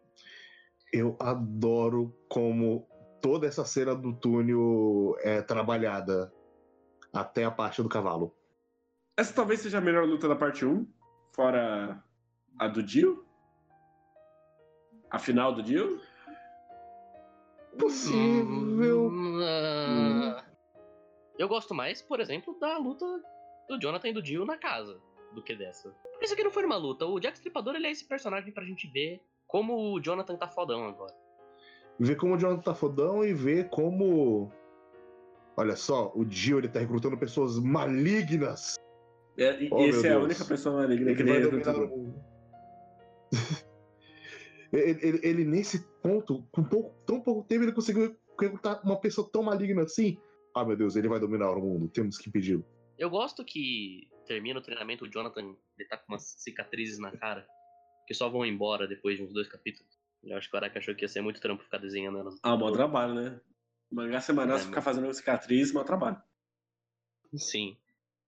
Eu 0.93 1.17
adoro 1.21 2.15
como 2.29 2.89
toda 3.21 3.47
essa 3.47 3.65
cena 3.65 3.95
do 3.95 4.13
túnel 4.15 5.17
é 5.21 5.41
trabalhada 5.43 6.33
até 7.13 7.45
a 7.45 7.51
parte 7.51 7.83
do 7.83 7.89
cavalo. 7.89 8.35
Essa 9.17 9.35
talvez 9.35 9.61
seja 9.61 9.79
a 9.79 9.81
melhor 9.81 10.07
luta 10.07 10.27
da 10.27 10.35
parte 10.35 10.65
1, 10.65 10.87
fora 11.33 12.03
a 12.59 12.69
do 12.69 12.83
Dio. 12.83 13.25
A 15.11 15.19
final 15.19 15.55
do 15.55 15.63
Dio. 15.63 16.01
Possível. 17.79 19.09
Hum, 19.09 19.41
ah, 19.43 20.45
Eu 21.39 21.49
gosto 21.49 21.75
mais, 21.75 22.01
por 22.01 22.21
exemplo, 22.21 22.59
da 22.59 22.79
luta 22.79 23.07
do 23.69 23.79
Jonathan 23.81 24.09
e 24.09 24.13
do 24.13 24.23
Dio 24.23 24.45
na 24.45 24.57
casa 24.57 25.01
do 25.35 25.43
que 25.43 25.55
dessa. 25.55 25.91
Porque 26.11 26.27
isso 26.27 26.35
aqui 26.35 26.45
não 26.45 26.51
foi 26.51 26.65
uma 26.65 26.77
luta. 26.77 27.07
O 27.07 27.19
Jack 27.19 27.37
Stripador 27.37 27.75
ele 27.75 27.87
é 27.87 27.91
esse 27.91 28.05
personagem 28.05 28.53
pra 28.53 28.65
gente 28.65 28.87
ver 28.89 29.23
como 29.47 29.95
o 29.95 30.01
Jonathan 30.01 30.37
tá 30.37 30.49
fodão 30.49 30.87
agora. 30.87 31.15
Ver 31.99 32.17
como 32.17 32.35
o 32.35 32.39
Jonathan 32.39 32.63
tá 32.63 32.75
fodão 32.75 33.25
e 33.25 33.33
ver 33.33 33.69
como. 33.69 34.51
Olha 35.57 35.77
só, 35.77 36.11
o 36.15 36.25
Dio 36.25 36.59
ele 36.59 36.69
tá 36.69 36.81
recrutando 36.81 37.17
pessoas 37.19 37.59
malignas. 37.59 38.77
É, 39.37 39.63
e 39.63 39.69
Oh, 39.73 39.87
esse 39.87 40.07
é 40.07 40.11
a 40.11 40.13
Deus. 40.15 40.25
única 40.25 40.45
pessoa 40.45 40.77
maligna 40.83 41.15
que 41.15 41.25
vai 41.25 41.41
dominar 41.41 41.75
o 41.77 41.89
mundo. 41.89 42.25
ele, 44.73 44.99
ele- 45.07 45.21
ele, 45.23 45.45
nesse 45.45 45.83
ponto, 46.03 46.47
com 46.53 46.63
pouco, 46.65 46.95
tão 47.07 47.21
pouco 47.21 47.47
tempo, 47.49 47.65
ele 47.65 47.73
conseguiu 47.73 48.17
recrutar 48.39 48.81
uma 48.85 49.01
pessoa 49.01 49.29
tão 49.31 49.43
maligna 49.43 49.83
assim. 49.83 50.19
Ah, 50.55 50.65
meu 50.65 50.77
Deus, 50.77 50.97
ele 50.97 51.09
vai 51.09 51.19
dominar 51.19 51.51
o 51.53 51.61
mundo. 51.63 51.89
Temos 51.89 52.19
que 52.19 52.29
impedi-lo. 52.29 52.65
Eu 52.99 53.09
gosto 53.09 53.45
que 53.45 54.09
termina 54.27 54.59
o 54.61 54.63
treinamento, 54.63 55.05
o 55.05 55.09
Jonathan 55.11 55.57
ele 55.79 55.89
tá 55.89 55.97
com 55.97 56.13
umas 56.13 56.35
cicatrizes 56.39 56.99
na 56.99 57.11
cara 57.11 57.47
que 58.07 58.15
só 58.15 58.29
vão 58.29 58.45
embora 58.45 58.87
depois 58.87 59.17
de 59.17 59.25
uns 59.25 59.33
dois 59.33 59.49
capítulos. 59.49 59.91
Eu 60.23 60.37
acho 60.37 60.49
que 60.51 60.55
o 60.55 60.59
Araki 60.59 60.79
achou 60.79 60.95
que 60.95 61.05
ia 61.05 61.09
ser 61.09 61.21
muito 61.23 61.41
trampo 61.41 61.63
ficar 61.65 61.79
desenhando 61.79 62.19
elas. 62.19 62.39
Ah, 62.43 62.57
mó 62.57 62.71
trabalho, 62.71 63.15
né? 63.15 63.41
Mangá 63.91 64.21
semanal, 64.21 64.57
É, 64.57 64.61
se 64.61 64.67
ficar 64.67 64.83
fazendo 64.83 65.13
cicatriz, 65.13 65.73
mó 65.73 65.83
trabalho. 65.85 66.21
Sim. 67.35 67.77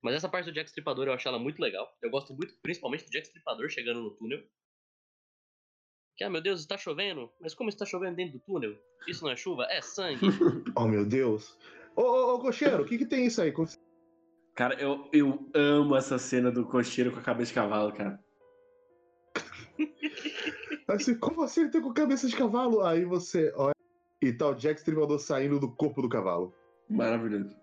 Mas 0.04 0.16
essa 0.16 0.28
parte 0.28 0.44
do 0.44 0.52
Jack 0.52 0.68
Stripador 0.68 1.06
eu 1.06 1.14
acho 1.14 1.26
ela 1.26 1.38
muito 1.38 1.58
legal. 1.58 1.90
Eu 2.02 2.10
gosto 2.10 2.34
muito, 2.34 2.54
principalmente 2.62 3.06
do 3.06 3.10
Jack 3.10 3.26
Stripador 3.26 3.70
chegando 3.70 4.02
no 4.02 4.10
túnel. 4.10 4.38
Que, 6.14 6.24
ah, 6.24 6.30
meu 6.30 6.42
Deus, 6.42 6.60
está 6.60 6.76
chovendo? 6.76 7.32
Mas 7.40 7.54
como 7.54 7.70
está 7.70 7.86
chovendo 7.86 8.16
dentro 8.16 8.34
do 8.34 8.44
túnel? 8.44 8.76
Isso 9.08 9.24
não 9.24 9.32
é 9.32 9.36
chuva? 9.36 9.64
É 9.70 9.80
sangue. 9.80 10.20
oh, 10.76 10.86
meu 10.86 11.06
Deus. 11.06 11.58
Ô, 11.96 12.02
ô, 12.02 12.34
ô 12.34 12.38
cocheiro, 12.38 12.82
o 12.82 12.86
que 12.86 12.98
que 12.98 13.06
tem 13.06 13.24
isso 13.24 13.40
aí? 13.40 13.50
Cara, 14.54 14.74
eu, 14.74 15.08
eu 15.10 15.50
amo 15.54 15.96
essa 15.96 16.18
cena 16.18 16.52
do 16.52 16.66
cocheiro 16.66 17.10
com 17.10 17.20
a 17.20 17.22
cabeça 17.22 17.48
de 17.48 17.54
cavalo, 17.54 17.90
cara. 17.94 18.22
Assim, 20.86 21.18
como 21.18 21.42
assim 21.42 21.62
ele 21.62 21.70
tem 21.70 21.80
com 21.80 21.94
cabeça 21.94 22.28
de 22.28 22.36
cavalo? 22.36 22.82
Aí 22.82 23.06
você 23.06 23.50
olha 23.56 23.72
e 24.22 24.30
tá 24.34 24.48
o 24.48 24.54
Jack 24.54 24.80
Stripador 24.80 25.18
saindo 25.18 25.58
do 25.58 25.74
corpo 25.74 26.02
do 26.02 26.10
cavalo. 26.10 26.54
Maravilhoso. 26.90 27.56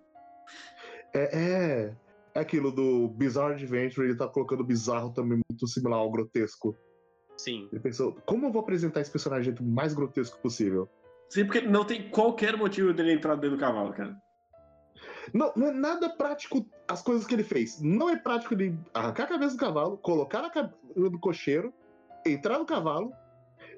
É, 1.14 1.40
é, 1.40 1.96
é 2.34 2.40
aquilo 2.40 2.72
do 2.72 3.08
Bizarre 3.10 3.54
Adventure, 3.56 4.08
ele 4.08 4.18
tá 4.18 4.28
colocando 4.28 4.64
bizarro 4.64 5.12
também 5.14 5.40
muito 5.50 5.68
similar 5.68 6.00
ao 6.00 6.12
grotesco. 6.12 6.76
Sim. 7.38 7.68
Ele 7.72 7.82
pensou, 7.82 8.16
como 8.26 8.48
eu 8.48 8.52
vou 8.52 8.62
apresentar 8.62 9.02
esse 9.02 9.12
personagem 9.12 9.54
do 9.54 9.64
mais 9.64 9.94
grotesco 9.94 10.40
possível? 10.40 10.88
Sim, 11.30 11.46
porque 11.46 11.62
não 11.62 11.86
tem 11.86 12.10
qualquer 12.10 12.56
motivo 12.58 12.94
dele 12.94 13.14
entrar 13.14 13.36
dentro 13.36 13.58
do 13.58 13.60
cavalo, 13.60 13.94
cara. 13.94 14.16
Não, 15.34 15.52
não 15.56 15.68
é 15.68 15.72
nada 15.72 16.10
prático 16.10 16.66
as 16.88 17.02
coisas 17.02 17.26
que 17.26 17.34
ele 17.34 17.44
fez. 17.44 17.82
Não 17.82 18.10
é 18.10 18.18
prático 18.18 18.54
ele 18.54 18.78
arrancar 18.94 19.24
a 19.24 19.28
cabeça 19.28 19.56
do 19.56 19.60
cavalo, 19.60 19.98
colocar 19.98 20.42
na 20.42 20.50
cabeça 20.50 20.76
do 20.96 21.20
cocheiro, 21.20 21.74
entrar 22.26 22.60
no 22.60 22.66
cavalo 22.66 23.12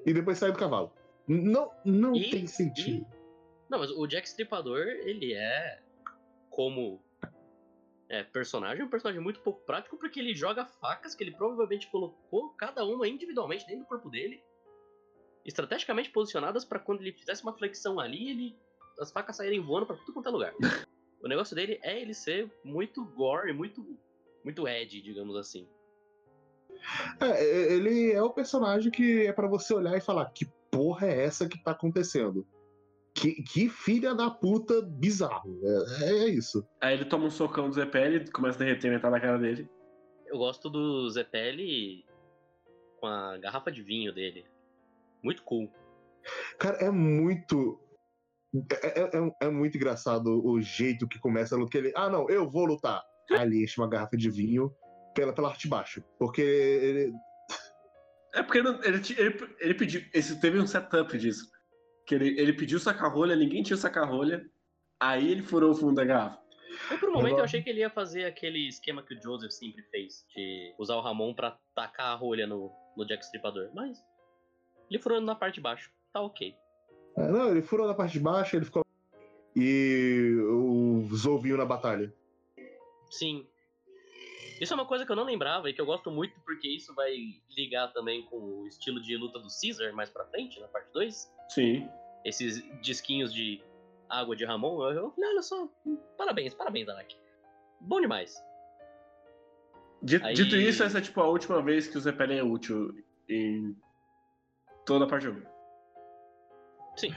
e 0.04 0.12
depois 0.12 0.38
sair 0.38 0.52
do 0.52 0.58
cavalo. 0.58 0.92
Não, 1.26 1.70
não 1.84 2.14
E- 2.14 2.30
tem 2.30 2.46
sentido. 2.46 3.06
Não, 3.70 3.78
mas 3.78 3.90
o 3.90 4.06
Jack 4.06 4.26
Stripador, 4.28 4.80
ele 4.86 5.32
é 5.32 5.80
como 6.50 7.00
é, 8.08 8.22
personagem, 8.22 8.84
um 8.84 8.88
personagem 8.88 9.22
muito 9.22 9.40
pouco 9.40 9.60
prático, 9.64 9.96
porque 9.96 10.20
ele 10.20 10.34
joga 10.34 10.64
facas 10.64 11.14
que 11.14 11.24
ele 11.24 11.32
provavelmente 11.32 11.90
colocou 11.90 12.50
cada 12.50 12.84
uma 12.84 13.08
individualmente 13.08 13.66
dentro 13.66 13.84
do 13.84 13.88
corpo 13.88 14.10
dele, 14.10 14.42
estrategicamente 15.44 16.10
posicionadas 16.10 16.64
pra 16.64 16.78
quando 16.78 17.00
ele 17.00 17.12
fizesse 17.12 17.42
uma 17.42 17.56
flexão 17.56 17.98
ali, 17.98 18.30
ele 18.30 18.56
as 18.98 19.10
facas 19.10 19.36
saírem 19.36 19.60
voando 19.60 19.86
pra 19.86 19.96
tudo 19.96 20.12
quanto 20.12 20.28
é 20.28 20.32
lugar. 20.32 20.54
o 21.20 21.28
negócio 21.28 21.56
dele 21.56 21.80
é 21.82 22.00
ele 22.00 22.14
ser 22.14 22.50
muito 22.62 23.04
gore, 23.04 23.52
muito 23.52 23.84
muito 24.44 24.68
Ed, 24.68 25.00
digamos 25.00 25.36
assim. 25.36 25.66
É, 27.18 27.26
é, 27.26 27.72
ele 27.72 28.12
é 28.12 28.22
o 28.22 28.30
personagem 28.30 28.92
que 28.92 29.26
é 29.26 29.32
pra 29.32 29.48
você 29.48 29.72
olhar 29.72 29.96
e 29.96 30.02
falar: 30.02 30.26
que 30.30 30.46
porra 30.70 31.06
é 31.06 31.24
essa 31.24 31.48
que 31.48 31.62
tá 31.62 31.70
acontecendo? 31.70 32.46
Que, 33.14 33.42
que 33.44 33.68
filha 33.68 34.12
da 34.14 34.28
puta 34.28 34.82
bizarro. 34.82 35.60
É, 36.02 36.10
é 36.10 36.28
isso. 36.28 36.66
Aí 36.80 36.94
ele 36.94 37.04
toma 37.04 37.26
um 37.26 37.30
socão 37.30 37.68
do 37.68 37.74
ZPL, 37.74 38.30
começa 38.32 38.58
a 38.58 38.66
derreter 38.66 38.90
metade 38.90 39.14
da 39.14 39.20
cara 39.20 39.38
dele. 39.38 39.68
Eu 40.26 40.38
gosto 40.38 40.68
do 40.68 41.08
Zepelli 41.10 42.04
com 43.00 43.06
a 43.06 43.38
garrafa 43.38 43.70
de 43.70 43.82
vinho 43.82 44.12
dele. 44.12 44.44
Muito 45.22 45.44
cool. 45.44 45.70
Cara, 46.58 46.76
é 46.78 46.90
muito. 46.90 47.80
É, 48.82 49.00
é- 49.00 49.10
é- 49.18 49.46
é 49.46 49.48
muito 49.48 49.76
engraçado 49.76 50.44
o 50.44 50.60
jeito 50.60 51.06
que 51.06 51.18
começa 51.20 51.54
a 51.54 51.58
luta. 51.58 51.70
que 51.70 51.78
ele, 51.78 51.92
ah, 51.94 52.08
não, 52.10 52.28
eu 52.28 52.50
vou 52.50 52.64
lutar. 52.64 53.02
Aí 53.30 53.42
ele 53.46 53.62
enche 53.62 53.80
uma 53.80 53.88
garrafa 53.88 54.16
de 54.16 54.28
vinho 54.30 54.74
pela, 55.14 55.32
pela 55.32 55.48
arte 55.50 55.62
de 55.62 55.68
baixo. 55.68 56.02
Porque 56.18 56.40
ele, 56.42 57.12
É 58.34 58.42
porque 58.42 58.58
ele, 58.58 58.68
ele, 58.84 59.00
ele, 59.18 59.56
ele 59.60 59.74
pediu. 59.74 60.02
Esse, 60.12 60.40
teve 60.40 60.58
um 60.58 60.66
setup 60.66 61.16
disso. 61.16 61.48
Que 62.06 62.14
ele, 62.14 62.38
ele 62.40 62.52
pediu 62.52 62.78
saca-rolha, 62.78 63.34
ninguém 63.36 63.62
tinha 63.62 63.76
saca-rolha. 63.76 64.44
Aí 65.00 65.30
ele 65.30 65.42
furou 65.42 65.72
o 65.72 65.74
fundo 65.74 65.94
da 65.94 66.04
garrafa. 66.04 66.42
Eu, 66.90 66.98
por 66.98 67.08
um 67.08 67.12
momento, 67.12 67.38
eu 67.38 67.44
achei 67.44 67.62
que 67.62 67.70
ele 67.70 67.80
ia 67.80 67.90
fazer 67.90 68.24
aquele 68.24 68.68
esquema 68.68 69.02
que 69.02 69.14
o 69.14 69.22
Joseph 69.22 69.52
sempre 69.52 69.82
fez, 69.84 70.26
de 70.34 70.74
usar 70.78 70.96
o 70.96 71.00
Ramon 71.00 71.34
pra 71.34 71.56
tacar 71.74 72.06
a 72.06 72.14
rolha 72.14 72.46
no, 72.46 72.72
no 72.96 73.06
Jack 73.06 73.24
Stripador. 73.24 73.70
Mas 73.74 74.02
ele 74.90 74.98
furou 74.98 75.20
na 75.20 75.34
parte 75.34 75.56
de 75.56 75.60
baixo. 75.60 75.90
Tá 76.12 76.20
ok. 76.20 76.54
É, 77.16 77.28
Não, 77.28 77.50
ele 77.50 77.62
furou 77.62 77.86
na 77.86 77.94
parte 77.94 78.12
de 78.12 78.20
baixo, 78.20 78.56
ele 78.56 78.64
ficou. 78.64 78.84
E 79.56 80.34
os 81.10 81.24
ovinhos 81.26 81.58
na 81.58 81.64
batalha. 81.64 82.12
Sim. 83.10 83.46
Isso 84.60 84.72
é 84.72 84.76
uma 84.76 84.86
coisa 84.86 85.04
que 85.04 85.12
eu 85.12 85.16
não 85.16 85.24
lembrava 85.24 85.68
e 85.68 85.72
que 85.72 85.80
eu 85.80 85.86
gosto 85.86 86.10
muito 86.10 86.40
porque 86.44 86.68
isso 86.68 86.94
vai 86.94 87.12
ligar 87.56 87.92
também 87.92 88.22
com 88.22 88.36
o 88.36 88.66
estilo 88.66 89.00
de 89.00 89.16
luta 89.16 89.38
do 89.38 89.48
Caesar 89.48 89.92
mais 89.92 90.10
pra 90.10 90.24
frente, 90.26 90.60
na 90.60 90.68
parte 90.68 90.92
2. 90.92 91.33
Sim. 91.48 91.88
Esses 92.24 92.62
disquinhos 92.80 93.32
de 93.32 93.62
água 94.08 94.34
de 94.36 94.44
Ramon. 94.44 94.82
Eu, 94.84 94.90
eu 94.94 95.10
falei, 95.10 95.30
olha 95.30 95.42
só, 95.42 95.68
parabéns, 96.16 96.54
parabéns, 96.54 96.88
Anak. 96.88 97.16
Bom 97.80 98.00
demais. 98.00 98.34
Dito, 100.02 100.24
Aí- 100.26 100.34
dito 100.34 100.56
isso, 100.56 100.82
essa 100.82 100.98
é 100.98 101.00
tipo 101.00 101.20
a 101.20 101.28
última 101.28 101.62
vez 101.62 101.86
que 101.86 101.96
o 101.96 102.00
ZPL 102.00 102.32
é 102.38 102.42
útil 102.42 102.94
em 103.28 103.76
toda 104.84 105.04
a 105.04 105.08
parte 105.08 105.28
1. 105.28 105.42
Sim. 106.96 107.14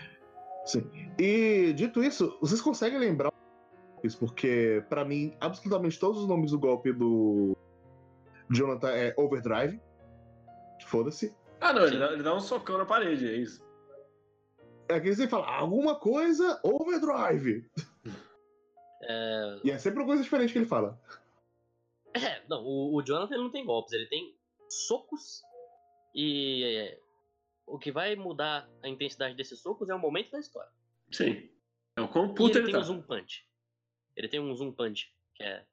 E 1.20 1.74
dito 1.74 2.04
isso, 2.04 2.38
vocês 2.42 2.62
conseguem 2.62 3.00
lembrar 3.00 3.32
isso? 4.04 4.18
Porque, 4.20 4.84
pra 4.90 5.04
mim, 5.06 5.36
absolutamente 5.40 6.00
todos 6.00 6.22
os 6.22 6.28
nomes 6.28 6.52
do 6.52 6.60
golpe 6.60 6.92
do 6.94 7.56
Jonathan 8.50 8.90
é 8.92 9.14
Overdrive. 9.18 9.80
Foda-se. 10.86 11.36
Ah, 11.60 11.74
não, 11.74 11.82
ele 11.84 11.94
Sim. 11.94 12.00
dá, 12.00 12.14
ele 12.14 12.24
dá 12.24 12.36
um 12.36 12.40
socão 12.40 12.78
na 12.78 12.86
parede, 12.86 13.28
é 13.28 13.36
isso. 13.36 13.66
É 14.90 14.96
aquele 14.96 15.16
que 15.16 15.22
você 15.22 15.28
fala, 15.28 15.48
alguma 15.48 15.96
coisa, 15.96 16.60
Overdrive. 16.64 17.70
É, 19.02 19.60
E 19.64 19.72
é 19.72 19.78
sempre 19.78 20.00
uma 20.00 20.06
coisa 20.08 20.24
diferente 20.24 20.52
que 20.54 20.60
ele 20.60 20.66
fala. 20.66 21.00
É, 22.14 22.42
não, 22.48 22.64
o, 22.64 22.96
o 22.96 23.04
Jonathan 23.04 23.36
ele 23.36 23.44
não 23.44 23.52
tem 23.52 23.66
golpes, 23.66 23.94
ele 23.94 24.08
tem 24.08 24.36
socos 24.70 25.42
e 26.16 26.64
é, 26.64 27.00
o 27.66 27.78
que 27.78 27.92
vai 27.92 28.16
mudar 28.16 28.68
a 28.82 28.88
intensidade 28.90 29.36
desses 29.36 29.60
socos 29.60 29.90
é 29.90 29.94
o 29.96 30.00
momento 30.00 30.32
da 30.32 30.40
história. 30.40 30.72
Sim. 31.12 31.50
É 31.96 32.02
o 32.02 32.06
E 32.06 32.10
puto 32.10 32.58
ele 32.58 32.60
ele 32.60 32.66
tem 32.66 32.74
tá. 32.74 32.80
um 32.80 32.84
zoom 32.84 33.02
punch. 33.02 33.46
Ele 34.16 34.28
tem 34.28 34.40
um 34.40 34.56
zoom 34.56 34.72
punch, 34.72 35.14
que 35.36 35.44
é 35.44 35.64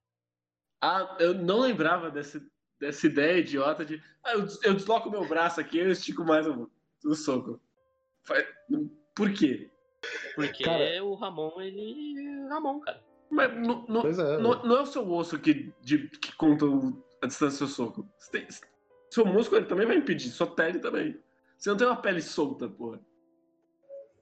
Ah, 0.83 1.17
eu 1.19 1.33
não 1.35 1.61
lembrava 1.61 2.11
desse, 2.11 2.47
dessa 2.79 3.07
ideia 3.07 3.39
idiota 3.39 3.85
de. 3.85 4.03
Ah, 4.23 4.33
eu, 4.35 4.47
eu 4.65 4.75
desloco 4.75 5.11
meu 5.11 5.27
braço 5.27 5.61
aqui 5.61 5.79
eu 5.79 5.91
estico 5.91 6.25
mais 6.25 6.47
o, 6.47 6.71
o 7.05 7.15
soco. 7.15 7.59
Fa- 8.23 8.47
Por 9.15 9.33
quê? 9.33 9.71
porque 10.35 10.65
Cara- 10.65 11.03
o 11.05 11.15
Ramon, 11.15 11.61
ele 11.61 12.15
é 12.19 12.49
Ramon, 12.49 12.81
cara. 12.81 13.03
Mas 13.31 13.55
não, 13.57 13.87
não, 13.89 14.03
Pois 14.03 14.19
é. 14.19 14.39
não, 14.39 14.63
não 14.63 14.77
é 14.77 14.83
o 14.83 14.87
seu 14.87 15.11
osso 15.11 15.39
que, 15.39 15.73
de- 15.81 16.09
que 16.09 16.35
conta 16.37 16.67
o- 16.67 17.03
a 17.23 17.27
distância 17.27 17.65
do 17.67 17.69
seu 17.73 17.87
soco. 17.87 18.09
Tem- 18.31 18.47
seu 19.11 19.25
músculo 19.25 19.61
ele 19.61 19.67
também 19.67 19.87
vai 19.87 19.97
impedir, 19.97 20.29
sua 20.29 20.47
pele 20.47 20.79
também. 20.79 21.19
Você 21.57 21.71
não 21.71 21.77
tem 21.77 21.87
uma 21.87 21.97
pele 21.97 22.21
solta, 22.21 22.69
porra. 22.69 23.01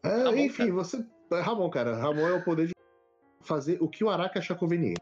É, 0.04 0.08
Ramon, 0.22 0.36
enfim, 0.38 0.56
cara. 0.68 0.72
você. 0.72 1.06
é 1.32 1.40
Ramon, 1.40 1.70
cara. 1.70 1.96
Ramon 1.96 2.28
é 2.28 2.32
o 2.32 2.44
poder 2.44 2.68
de 2.68 2.74
fazer 3.40 3.78
o 3.82 3.88
que 3.88 4.04
o 4.04 4.10
Araki 4.10 4.38
achar 4.38 4.54
conveniente. 4.54 5.00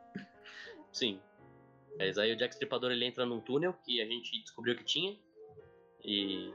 Sim. 0.93 1.21
Mas 1.99 2.17
aí 2.17 2.33
o 2.33 2.37
Jack 2.37 2.55
Stripador 2.55 2.91
ele 2.91 3.05
entra 3.05 3.27
num 3.27 3.41
túnel 3.41 3.75
que 3.85 4.01
a 4.01 4.07
gente 4.07 4.41
descobriu 4.41 4.75
que 4.77 4.85
tinha. 4.85 5.19
E 6.03 6.53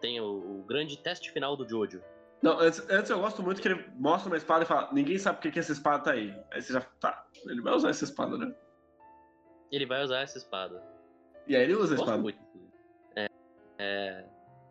tem 0.00 0.20
o, 0.20 0.60
o 0.60 0.64
grande 0.66 0.96
teste 0.98 1.30
final 1.30 1.54
do 1.56 1.68
Jojo. 1.68 2.02
Não, 2.42 2.58
antes, 2.60 2.88
antes 2.88 3.10
eu 3.10 3.18
gosto 3.18 3.42
muito 3.42 3.60
que 3.60 3.68
ele 3.68 3.84
mostra 3.96 4.30
uma 4.30 4.36
espada 4.36 4.62
e 4.64 4.66
fala: 4.66 4.88
ninguém 4.92 5.18
sabe 5.18 5.38
por 5.38 5.42
que, 5.42 5.52
que 5.52 5.58
essa 5.58 5.72
espada 5.72 6.04
tá 6.04 6.12
aí. 6.12 6.34
Aí 6.52 6.62
você 6.62 6.72
já. 6.72 6.80
Tá, 6.80 7.26
ele 7.46 7.60
vai 7.60 7.74
usar 7.74 7.90
essa 7.90 8.04
espada, 8.04 8.36
né? 8.38 8.54
Ele 9.72 9.86
vai 9.86 10.02
usar 10.02 10.20
essa 10.20 10.38
espada. 10.38 10.82
E 11.46 11.56
aí 11.56 11.62
ele 11.64 11.74
usa 11.74 11.94
a 11.94 11.98
espada. 11.98 12.18
muito. 12.18 12.38
É, 13.16 13.26
é, 13.78 14.24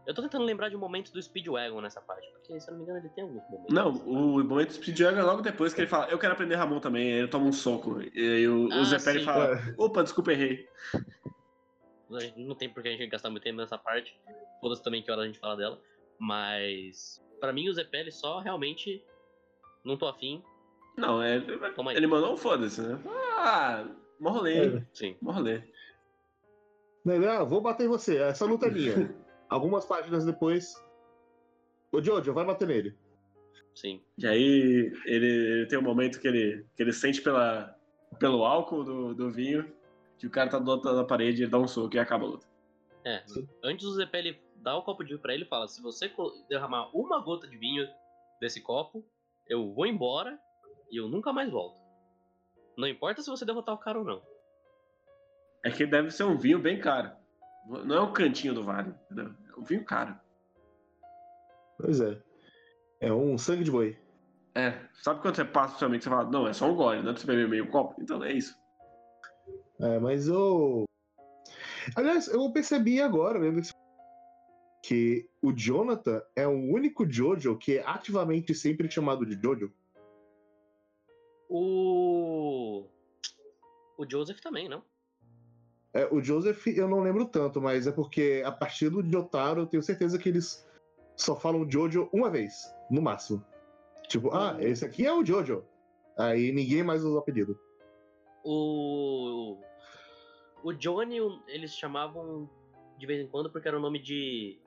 Eu 0.06 0.14
tô 0.14 0.22
tentando 0.22 0.46
lembrar 0.46 0.70
de 0.70 0.78
momentos 0.78 1.12
do 1.12 1.22
Speedwagon 1.22 1.82
nessa 1.82 2.00
parte, 2.02 2.26
porque 2.32 2.60
se 2.60 2.70
eu 2.70 2.72
não 2.72 2.80
me 2.80 2.84
engano 2.86 3.00
ele 3.00 3.10
tem 3.10 3.24
alguns 3.24 3.44
momentos. 3.50 3.74
Não, 3.74 3.92
o 3.92 4.44
momento 4.44 4.70
do 4.70 4.74
Speed 4.76 4.98
Jugger 4.98 5.20
é 5.20 5.24
logo 5.24 5.42
depois 5.42 5.74
que 5.74 5.82
ele 5.82 5.88
fala, 5.88 6.08
eu 6.10 6.18
quero 6.18 6.34
aprender 6.34 6.56
Ramon 6.56 6.80
também, 6.80 7.12
aí 7.14 7.20
ele 7.20 7.28
toma 7.28 7.46
um 7.46 7.52
soco. 7.52 8.00
E 8.02 8.20
aí 8.20 8.48
o, 8.48 8.70
Ah, 8.72 8.80
o 8.80 8.86
Zé 8.86 9.00
Pérez 9.00 9.26
fala, 9.26 9.56
É. 9.56 9.76
opa, 9.78 10.04
desculpa, 10.04 10.32
errei. 10.32 10.66
Não 12.38 12.56
tem 12.56 12.70
por 12.70 12.82
que 12.82 12.90
a 12.90 12.92
gente 12.92 13.08
gastar 13.08 13.30
muito 13.30 13.44
tempo 13.44 13.58
nessa 13.58 13.78
parte. 13.78 14.18
Foda-se 14.62 14.82
também 14.82 15.04
que 15.04 15.12
hora 15.12 15.24
a 15.24 15.26
gente 15.26 15.40
fala 15.40 15.58
dela. 15.58 15.80
Mas, 16.18 17.22
pra 17.40 17.54
mim, 17.54 17.70
o 17.70 17.74
Zepelli 17.74 18.12
só 18.12 18.40
realmente. 18.40 19.04
Não 19.84 19.98
tô 19.98 20.08
afim. 20.08 20.44
Não, 20.98 21.22
é, 21.22 21.40
Toma 21.76 21.92
aí. 21.92 21.98
ele 21.98 22.08
mandou 22.08 22.34
um 22.34 22.38
foda-se, 22.38 22.82
né? 22.82 23.00
Ah, 23.38 23.88
mó 24.20 24.32
rolê, 24.32 24.66
hein? 24.66 24.88
Sim. 24.94 25.16
Mó 25.22 25.32
rolê. 25.32 25.62
Ele, 27.06 27.28
ah, 27.28 27.44
vou 27.44 27.62
bater 27.62 27.86
em 27.86 27.90
você, 27.90 28.18
essa 28.18 28.46
luta 28.46 28.68
é 28.68 28.72
minha. 28.72 29.16
Algumas 29.48 29.86
páginas 29.86 30.26
depois. 30.26 30.74
Ô 31.92 32.02
Jojo, 32.02 32.34
vai 32.34 32.44
bater 32.44 32.68
nele. 32.68 32.98
Sim. 33.74 34.02
E 34.18 34.28
aí 34.28 34.92
ele, 35.06 35.28
ele 35.28 35.66
tem 35.68 35.80
um 35.80 35.84
momento 35.84 36.20
que 36.20 36.28
ele, 36.28 36.66
que 36.76 36.84
ele 36.84 36.92
sente 36.92 37.22
pela, 37.22 37.78
pelo 38.20 38.44
álcool 38.44 38.84
do, 38.84 39.14
do 39.14 39.32
vinho 39.32 39.72
que 40.18 40.26
o 40.26 40.30
cara 40.30 40.50
tá 40.50 40.58
do 40.60 40.70
outro 40.70 40.88
lado 40.88 40.98
da 40.98 41.06
parede, 41.06 41.44
ele 41.44 41.52
dá 41.52 41.60
um 41.60 41.68
soco 41.68 41.96
e 41.96 42.00
acaba 42.00 42.26
a 42.26 42.28
luta. 42.28 42.48
É. 43.06 43.22
Sim. 43.26 43.48
Antes 43.64 43.86
o 43.86 43.94
Zepelli 43.94 44.40
dá 44.62 44.76
o 44.76 44.84
copo 44.84 45.04
de 45.04 45.10
vinho 45.10 45.22
pra 45.22 45.34
ele 45.34 45.44
e 45.44 45.48
fala: 45.48 45.68
se 45.68 45.82
você 45.82 46.12
derramar 46.50 46.90
uma 46.96 47.20
gota 47.20 47.48
de 47.48 47.58
vinho 47.58 47.88
desse 48.40 48.62
copo, 48.62 49.06
eu 49.48 49.74
vou 49.74 49.86
embora 49.86 50.40
e 50.92 50.98
eu 50.98 51.08
nunca 51.08 51.34
mais 51.34 51.52
volto. 51.52 51.78
Não 52.78 52.88
importa 52.88 53.22
se 53.22 53.30
você 53.30 53.46
derrotar 53.46 53.76
o 53.76 53.80
cara 53.80 54.00
ou 54.00 54.06
não. 54.06 54.22
É 55.66 55.72
que 55.72 55.86
deve 55.86 56.12
ser 56.12 56.24
um 56.24 56.38
vinho 56.38 56.60
bem 56.60 56.80
caro. 56.80 57.12
Não 57.66 57.96
é 57.96 58.02
um 58.02 58.14
cantinho 58.14 58.54
do 58.54 58.64
vale, 58.64 58.94
entendeu? 59.06 59.34
É 59.50 59.60
um 59.60 59.64
vinho 59.64 59.84
caro. 59.84 60.18
Pois 61.80 62.00
é. 62.00 62.22
É 63.00 63.12
um 63.12 63.38
sangue 63.38 63.64
de 63.64 63.72
boi. 63.72 64.00
É, 64.56 64.80
sabe 65.04 65.22
quando 65.22 65.36
você 65.36 65.46
passa 65.46 65.70
pro 65.70 65.80
seu 65.80 65.88
amigo 65.88 66.02
e 66.02 66.04
você 66.04 66.10
fala, 66.10 66.30
não, 66.30 66.48
é 66.48 66.54
só 66.54 66.66
um 66.66 66.76
gole, 66.76 67.02
não 67.02 67.12
é 67.12 67.14
pra 67.14 67.22
você 67.22 67.28
beber 67.28 67.48
meio 67.48 67.70
copo? 67.70 68.02
Então 68.02 68.24
é 68.24 68.34
isso. 68.34 68.56
É, 69.80 70.00
mas 70.00 70.28
eu. 70.28 70.86
Aliás, 71.96 72.28
eu 72.28 72.52
percebi 72.52 73.00
agora, 73.00 73.40
vendo 73.40 73.60
esse 73.60 73.72
que 74.88 75.30
o 75.42 75.52
Jonathan 75.52 76.24
é 76.34 76.48
o 76.48 76.54
único 76.54 77.06
Jojo 77.06 77.58
que 77.58 77.78
é 77.78 77.86
ativamente 77.86 78.56
sempre 78.56 78.90
chamado 78.90 79.26
de 79.26 79.36
Jojo. 79.36 79.70
O. 81.50 82.86
O 83.98 84.10
Joseph 84.10 84.40
também, 84.40 84.70
não? 84.70 84.82
É, 85.94 86.06
o 86.10 86.24
Joseph 86.24 86.68
eu 86.68 86.88
não 86.88 87.02
lembro 87.02 87.26
tanto, 87.26 87.60
mas 87.60 87.86
é 87.86 87.92
porque 87.92 88.42
a 88.46 88.52
partir 88.52 88.90
do 88.90 89.04
Jotaro 89.04 89.64
eu 89.64 89.68
tenho 89.68 89.84
certeza 89.84 90.18
que 90.18 90.30
eles 90.30 90.66
só 91.18 91.36
falam 91.36 91.70
Jojo 91.70 92.10
uma 92.14 92.30
vez, 92.30 92.74
no 92.90 93.02
máximo. 93.02 93.44
Tipo, 94.08 94.34
ah, 94.34 94.56
esse 94.62 94.86
aqui 94.86 95.06
é 95.06 95.12
o 95.14 95.26
Jojo. 95.26 95.66
Aí 96.18 96.54
ninguém 96.54 96.82
mais 96.82 97.04
usa 97.04 97.16
o 97.16 97.20
apelido. 97.20 97.60
O. 98.42 99.58
O 100.64 100.72
Johnny, 100.72 101.18
eles 101.50 101.76
chamavam 101.76 102.50
de 102.98 103.06
vez 103.06 103.22
em 103.22 103.28
quando 103.28 103.52
porque 103.52 103.68
era 103.68 103.78
o 103.78 103.82
nome 103.82 104.00
de. 104.00 104.62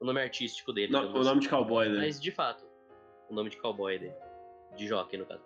O 0.00 0.04
nome 0.04 0.20
artístico 0.20 0.72
dele. 0.72 0.92
No- 0.92 1.08
o 1.18 1.22
nome 1.24 1.40
de 1.40 1.48
cowboy, 1.48 1.88
né? 1.88 1.98
Mas 2.00 2.20
de 2.20 2.30
fato, 2.30 2.64
o 3.30 3.34
nome 3.34 3.50
de 3.50 3.56
cowboy 3.56 3.98
dele. 3.98 4.14
De 4.76 4.86
jockey, 4.86 5.16
no 5.16 5.24
caso. 5.26 5.42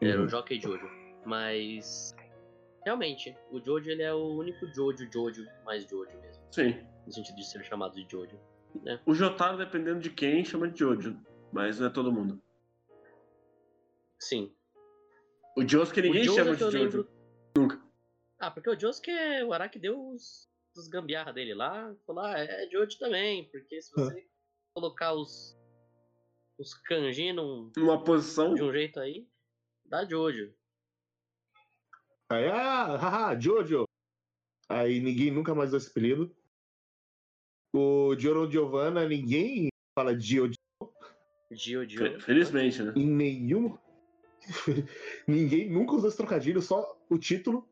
Ele 0.00 0.10
Era 0.10 0.20
Uhum. 0.20 0.26
o 0.26 0.28
Jockey 0.28 0.60
Jojo. 0.60 0.90
Mas. 1.24 2.14
Realmente, 2.84 3.34
o 3.50 3.60
Jojo 3.60 3.88
ele 3.88 4.02
é 4.02 4.12
o 4.12 4.36
único 4.36 4.66
Jojo 4.74 5.08
Jojo 5.12 5.46
mais 5.64 5.88
Jojo 5.88 6.16
mesmo. 6.20 6.42
Sim. 6.50 6.84
No 7.06 7.12
sentido 7.12 7.36
de 7.36 7.46
ser 7.46 7.64
chamado 7.64 7.94
de 7.94 8.06
Jojo. 8.10 8.38
O 9.06 9.14
Jotaro, 9.14 9.56
dependendo 9.56 10.00
de 10.00 10.10
quem, 10.10 10.44
chama 10.44 10.68
de 10.68 10.78
Jojo. 10.80 11.16
Mas 11.52 11.78
não 11.78 11.86
é 11.86 11.90
todo 11.90 12.12
mundo. 12.12 12.42
Sim. 14.18 14.52
O 15.56 15.66
Josuke 15.66 16.02
ninguém 16.02 16.28
o 16.28 16.34
chama 16.34 16.52
de 16.54 16.60
Jojo. 16.60 16.78
lembro. 16.78 17.08
Nunca. 17.56 17.80
Ah, 18.38 18.50
porque 18.50 18.68
o 18.68 18.78
Josuke, 18.78 19.10
o 19.46 19.52
Araki 19.52 19.78
deu 19.78 20.10
os, 20.10 20.50
os 20.76 20.88
gambiarra 20.88 21.32
dele 21.32 21.54
lá. 21.54 21.94
Falou, 22.06 22.24
ah, 22.24 22.38
é 22.38 22.68
Jojo 22.70 22.98
também. 22.98 23.48
Porque 23.50 23.80
se 23.80 23.92
você 23.92 24.26
colocar 24.74 25.12
os. 25.14 25.56
Os 26.56 26.72
kanji 26.72 27.32
num, 27.32 27.72
Numa 27.76 28.02
posição. 28.04 28.54
de 28.54 28.62
um 28.62 28.72
jeito 28.72 29.00
aí, 29.00 29.26
dá 29.84 30.04
Jojo. 30.04 30.54
Aí, 32.30 32.46
ah, 32.48 32.96
haha, 32.96 33.40
Jojo. 33.40 33.84
Aí 34.68 35.00
ninguém 35.00 35.32
nunca 35.32 35.52
mais 35.52 35.72
dá 35.72 35.78
esse 35.78 35.90
apelido. 35.90 36.34
O 37.74 38.14
Giorno 38.16 38.48
Giovanna, 38.50 39.06
ninguém 39.06 39.68
fala 39.98 40.16
Gio 40.18 40.48
Gio, 41.50 41.80
Fe- 41.82 41.88
Gio. 41.88 42.20
Felizmente, 42.20 42.82
né? 42.82 42.92
em 42.96 43.06
nenhum. 43.06 43.76
ninguém 45.26 45.68
nunca 45.68 45.94
usa 45.94 46.06
esse 46.08 46.16
trocadilho, 46.16 46.62
só 46.62 46.96
o 47.10 47.18
título. 47.18 47.68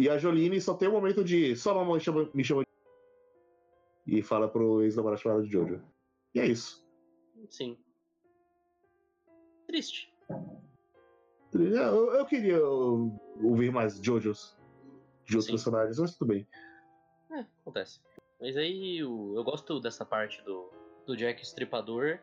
E 0.00 0.08
a 0.08 0.16
Jolene 0.16 0.58
só 0.60 0.72
tem 0.74 0.88
um 0.88 0.92
momento 0.92 1.22
de. 1.22 1.54
Só 1.54 1.74
mamãe 1.74 2.00
chama, 2.00 2.30
me 2.32 2.42
chama 2.42 2.62
de. 2.64 2.70
E 4.06 4.22
fala 4.22 4.48
pro 4.48 4.82
ex-namorado 4.82 5.20
chamado 5.20 5.42
de 5.42 5.50
Jojo. 5.52 5.82
E 6.34 6.40
é 6.40 6.46
isso. 6.46 6.82
Sim. 7.50 7.76
Triste. 9.66 10.10
Eu, 11.52 12.14
eu 12.14 12.24
queria 12.24 12.64
ouvir 12.66 13.70
mais 13.70 14.00
Jojos 14.02 14.56
de 15.24 15.36
outros 15.36 15.44
Sim. 15.46 15.52
personagens, 15.52 15.98
mas 15.98 16.16
tudo 16.16 16.28
bem. 16.28 16.46
É, 17.32 17.40
acontece. 17.60 18.00
Mas 18.40 18.56
aí 18.56 19.04
o- 19.04 19.34
eu 19.36 19.44
gosto 19.44 19.78
dessa 19.80 20.04
parte 20.04 20.42
do, 20.42 20.70
do 21.06 21.14
Jack 21.16 21.42
Estripador 21.42 22.18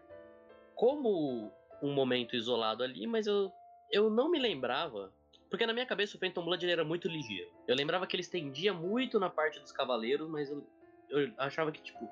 como 0.76 1.52
um 1.82 1.94
momento 1.94 2.36
isolado 2.36 2.84
ali, 2.84 3.06
mas 3.06 3.28
eu, 3.28 3.52
eu 3.92 4.10
não 4.10 4.32
me 4.32 4.40
lembrava. 4.40 5.14
Porque 5.50 5.66
na 5.66 5.74
minha 5.74 5.86
cabeça 5.86 6.18
o 6.18 6.20
Phantom 6.20 6.44
Blood 6.44 6.66
ele 6.66 6.74
era 6.74 6.84
muito 6.84 7.08
ligeiro. 7.08 7.50
Eu 7.68 7.76
lembrava 7.76 8.06
que 8.06 8.16
ele 8.16 8.22
estendia 8.22 8.74
muito 8.74 9.20
na 9.20 9.30
parte 9.30 9.60
dos 9.60 9.72
cavaleiros, 9.72 10.30
mas 10.30 10.50
eu, 10.50 10.66
eu 11.10 11.32
achava 11.38 11.72
que, 11.72 11.82
tipo, 11.82 12.08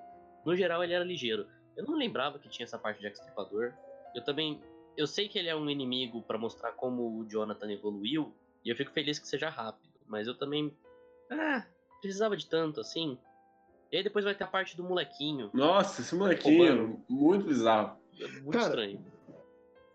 no 0.45 0.56
geral 0.56 0.84
ele 0.84 0.93
era 0.93 1.04
ligeiro. 1.04 1.48
Eu 1.76 1.84
não 1.86 1.95
lembrava 1.95 2.39
que 2.39 2.48
tinha 2.48 2.63
essa 2.63 2.78
parte 2.78 2.98
de 2.98 3.04
Jack 3.04 3.17
Estripador. 3.17 3.74
Eu 4.13 4.24
também. 4.24 4.62
Eu 4.95 5.06
sei 5.06 5.28
que 5.28 5.38
ele 5.38 5.50
é 5.50 5.56
um 5.56 5.69
inimigo 5.69 6.21
pra 6.21 6.38
mostrar 6.38 6.71
como 6.71 7.19
o 7.19 7.26
Jonathan 7.28 7.69
evoluiu, 7.69 8.34
e 8.63 8.69
eu 8.69 8.76
fico 8.76 8.91
feliz 8.91 9.19
que 9.19 9.28
seja 9.28 9.50
rápido. 9.50 9.89
Mas 10.08 10.28
eu 10.28 10.36
também. 10.36 10.74
Ah, 11.30 11.65
precisava 12.02 12.38
de 12.38 12.48
tanto 12.48 12.80
assim. 12.80 13.17
E 13.91 13.98
aí 13.98 14.04
depois 14.04 14.24
vai 14.24 14.34
ter 14.34 14.45
a 14.45 14.48
parte 14.48 14.78
do 14.78 14.84
molequinho. 14.84 15.50
Nossa, 15.54 16.02
esse 16.02 16.15
molequinho, 16.15 17.04
muito 17.10 17.45
bizarro. 17.45 17.98
É 18.19 18.28
muito 18.28 18.52
Cara, 18.52 18.65
estranho. 18.65 19.06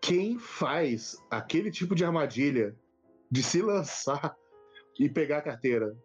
Quem 0.00 0.38
faz 0.38 1.22
aquele 1.30 1.70
tipo 1.70 1.94
de 1.94 2.04
armadilha 2.04 2.74
de 3.30 3.42
se 3.42 3.62
lançar 3.62 4.36
e 4.98 5.08
pegar 5.08 5.38
a 5.38 5.42
carteira? 5.42 5.96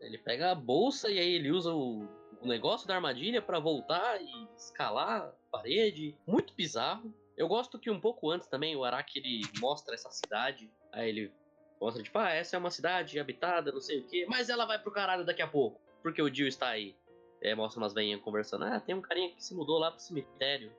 Ele 0.00 0.18
pega 0.18 0.50
a 0.50 0.54
bolsa 0.54 1.10
e 1.10 1.18
aí 1.18 1.34
ele 1.34 1.50
usa 1.50 1.72
o, 1.72 2.06
o 2.40 2.46
negócio 2.46 2.86
da 2.86 2.94
armadilha 2.94 3.42
pra 3.42 3.58
voltar 3.58 4.20
e 4.20 4.48
escalar 4.56 5.22
a 5.22 5.32
parede. 5.50 6.16
Muito 6.26 6.54
bizarro. 6.54 7.12
Eu 7.36 7.48
gosto 7.48 7.78
que 7.78 7.90
um 7.90 8.00
pouco 8.00 8.30
antes 8.30 8.48
também 8.48 8.74
o 8.76 8.84
Araki 8.84 9.18
ele 9.18 9.42
mostra 9.60 9.94
essa 9.94 10.10
cidade. 10.10 10.70
Aí 10.92 11.08
ele 11.10 11.32
mostra, 11.80 12.02
tipo, 12.02 12.18
ah, 12.18 12.30
essa 12.30 12.56
é 12.56 12.58
uma 12.58 12.70
cidade 12.70 13.18
habitada, 13.18 13.72
não 13.72 13.80
sei 13.80 14.00
o 14.00 14.06
quê. 14.06 14.26
Mas 14.28 14.48
ela 14.48 14.64
vai 14.64 14.78
pro 14.78 14.92
caralho 14.92 15.24
daqui 15.24 15.42
a 15.42 15.46
pouco. 15.46 15.80
Porque 16.02 16.22
o 16.22 16.32
Jill 16.32 16.48
está 16.48 16.68
aí. 16.68 16.96
É, 17.42 17.54
mostra 17.54 17.80
umas 17.80 17.92
veinhas 17.92 18.20
conversando. 18.22 18.64
Ah, 18.64 18.80
tem 18.80 18.94
um 18.94 19.02
carinha 19.02 19.34
que 19.34 19.44
se 19.44 19.54
mudou 19.54 19.78
lá 19.78 19.90
pro 19.90 20.00
cemitério. 20.00 20.72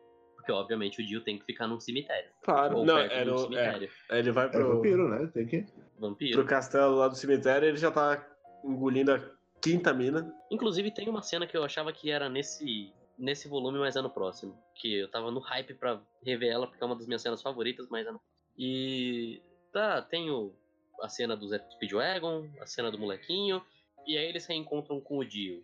Porque, 0.48 0.52
obviamente, 0.54 1.02
o 1.02 1.06
Jill 1.06 1.22
tem 1.26 1.38
que 1.38 1.44
ficar 1.44 1.68
num 1.68 1.78
cemitério. 1.78 2.30
Claro. 2.42 2.78
Ou 2.78 2.86
Não, 2.86 2.96
perto 2.96 3.12
era 3.12 3.26
de 3.26 3.32
um 3.32 3.34
o- 3.34 3.38
é, 3.38 3.42
cemitério. 3.42 3.90
ele 4.12 4.32
vai 4.32 4.46
É 4.46 4.50
pro, 4.50 4.76
vampiro, 4.78 5.10
né? 5.10 5.30
Tem 5.34 5.46
que. 5.46 5.66
Vampiro. 6.00 6.38
pro 6.40 6.46
castelo 6.48 6.96
lá 6.96 7.10
do 7.10 7.16
cemitério 7.18 7.68
ele 7.68 7.76
já 7.78 7.92
tá 7.92 8.26
engolindo 8.64 9.12
a 9.14 9.20
quinta 9.62 9.94
mina. 9.94 10.34
Inclusive, 10.50 10.90
tem 10.92 11.10
uma 11.10 11.22
cena 11.22 11.46
que 11.46 11.58
eu 11.58 11.66
achava 11.66 11.92
que 11.92 12.10
era 12.10 12.30
nesse, 12.30 12.94
nesse 13.20 13.50
volume, 13.50 13.78
mas 13.80 13.98
é 13.98 14.02
no 14.02 14.10
próximo. 14.10 14.58
Que 14.76 15.00
eu 15.00 15.12
tava 15.12 15.30
no 15.32 15.42
hype 15.42 15.74
pra 15.74 16.02
rever 16.24 16.50
ela, 16.50 16.66
porque 16.66 16.82
é 16.82 16.86
uma 16.86 16.96
das 16.96 17.08
minhas 17.08 17.22
cenas 17.22 17.42
favoritas, 17.42 17.88
mas 17.90 18.08
é 18.08 18.12
no 18.12 18.22
E 18.58 19.42
tá, 19.74 20.02
tem 20.02 20.32
o- 20.32 20.54
a 21.02 21.10
cena 21.10 21.36
do 21.36 21.46
Speedwagon, 21.74 22.48
a 22.62 22.66
cena 22.66 22.90
do 22.90 22.98
molequinho, 22.98 23.62
e 24.08 24.18
aí 24.18 24.26
eles 24.30 24.46
reencontram 24.46 25.02
com 25.02 25.18
o 25.18 25.26
Dio. 25.26 25.62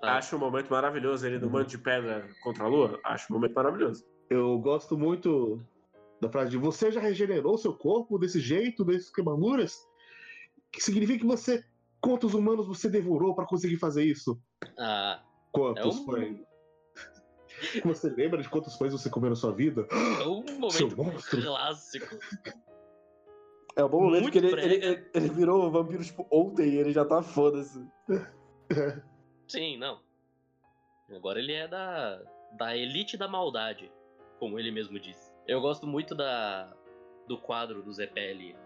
Tá. 0.00 0.16
Acho 0.16 0.36
um 0.36 0.38
momento 0.38 0.68
maravilhoso 0.70 1.26
ele 1.26 1.38
no 1.38 1.50
manto 1.50 1.70
de 1.70 1.78
pedra 1.78 2.28
contra 2.42 2.64
a 2.64 2.68
lua. 2.68 3.00
Acho 3.04 3.32
um 3.32 3.36
momento 3.36 3.54
maravilhoso. 3.54 4.04
Eu 4.30 4.58
gosto 4.58 4.96
muito 4.96 5.60
da 6.20 6.28
frase 6.30 6.50
de 6.50 6.56
você 6.56 6.90
já 6.90 7.00
regenerou 7.00 7.58
seu 7.58 7.74
corpo 7.74 8.18
desse 8.18 8.40
jeito, 8.40 8.84
desses 8.84 9.10
queimaduras? 9.10 9.76
Que 10.72 10.80
significa 10.82 11.20
que 11.20 11.26
você. 11.26 11.64
Quantos 12.00 12.34
humanos 12.34 12.66
você 12.66 12.88
devorou 12.88 13.34
pra 13.34 13.46
conseguir 13.46 13.78
fazer 13.78 14.04
isso? 14.04 14.40
Ah, 14.78 15.22
Quantos 15.52 15.96
É 15.96 16.00
um- 16.00 16.04
foi? 16.04 16.44
Você 17.86 18.10
lembra 18.10 18.42
de 18.42 18.48
quantos 18.50 18.76
pães 18.76 18.92
você 18.92 19.08
comeu 19.08 19.30
na 19.30 19.36
sua 19.36 19.50
vida? 19.50 19.86
é 19.90 20.26
um 20.28 20.44
Seu 20.70 20.88
momento 20.90 21.14
monstro! 21.14 21.40
clássico. 21.42 22.18
É 23.74 23.82
o 23.82 23.88
bom 23.88 24.02
momento 24.02 24.22
Muito 24.24 24.32
que 24.32 24.46
ele, 24.46 24.60
ele, 24.84 25.08
ele, 25.14 25.28
virou 25.30 25.70
vampiro, 25.70 26.04
tipo, 26.04 26.26
ontem 26.30 26.68
e 26.74 26.76
ele 26.76 26.92
já 26.92 27.04
tá 27.04 27.22
foda-se. 27.22 27.82
Sim, 29.48 29.76
não. 29.76 30.00
Agora 31.14 31.38
ele 31.38 31.52
é 31.52 31.68
da, 31.68 32.20
da 32.52 32.76
elite 32.76 33.16
da 33.16 33.28
maldade, 33.28 33.90
como 34.38 34.58
ele 34.58 34.70
mesmo 34.70 34.98
disse. 34.98 35.32
Eu 35.46 35.60
gosto 35.60 35.86
muito 35.86 36.14
da 36.14 36.74
do 37.28 37.36
quadro 37.38 37.82
do 37.82 37.92
Zé 37.92 38.06
Pele 38.06 38.56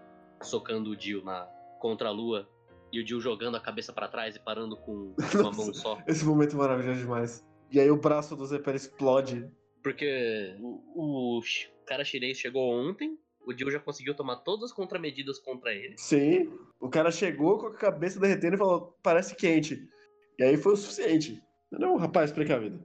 socando 0.43 0.90
o 0.90 0.97
Dio 0.97 1.25
na 1.25 1.45
contra 1.79 2.09
a 2.09 2.12
lua 2.12 2.49
e 2.93 3.01
o 3.01 3.05
Dio 3.05 3.21
jogando 3.21 3.57
a 3.57 3.61
cabeça 3.61 3.93
pra 3.93 4.09
trás 4.09 4.37
e 4.37 4.40
parando 4.40 4.77
com 4.77 5.14
uma 5.35 5.53
mão 5.53 5.73
só. 5.73 6.03
Esse 6.07 6.25
momento 6.25 6.55
é 6.57 6.59
maravilhoso 6.59 7.01
demais. 7.01 7.47
E 7.71 7.79
aí 7.79 7.90
o 7.90 7.97
braço 7.97 8.37
do 8.37 8.45
Zepel 8.45 8.75
explode. 8.75 9.49
Porque 9.83 10.57
o, 10.61 11.38
o 11.38 11.43
cara 11.87 12.05
chinês 12.05 12.38
chegou 12.38 12.71
ontem, 12.71 13.19
o 13.47 13.53
Dio 13.53 13.71
já 13.71 13.79
conseguiu 13.79 14.14
tomar 14.14 14.37
todas 14.37 14.71
as 14.71 14.73
contramedidas 14.73 15.38
contra 15.38 15.73
ele. 15.73 15.97
Sim. 15.97 16.53
O 16.79 16.88
cara 16.88 17.11
chegou 17.11 17.59
com 17.59 17.69
a 17.69 17.75
cabeça 17.75 18.21
derretendo 18.21 18.57
e 18.57 18.59
falou, 18.59 18.99
parece 19.03 19.35
quente. 19.35 19.88
E 20.40 20.42
aí 20.42 20.57
foi 20.57 20.72
o 20.72 20.76
suficiente. 20.76 21.38
Não, 21.70 21.96
rapaz, 21.96 22.33
precavida. 22.33 22.83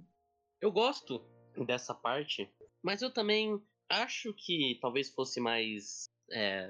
Eu 0.60 0.74
gosto 0.74 1.22
dessa 1.66 1.96
parte, 1.96 2.54
mas 2.84 3.02
eu 3.02 3.10
também 3.10 3.58
acho 3.90 4.34
que 4.34 4.78
talvez 4.82 5.10
fosse 5.10 5.40
mais 5.40 6.10
é, 6.34 6.70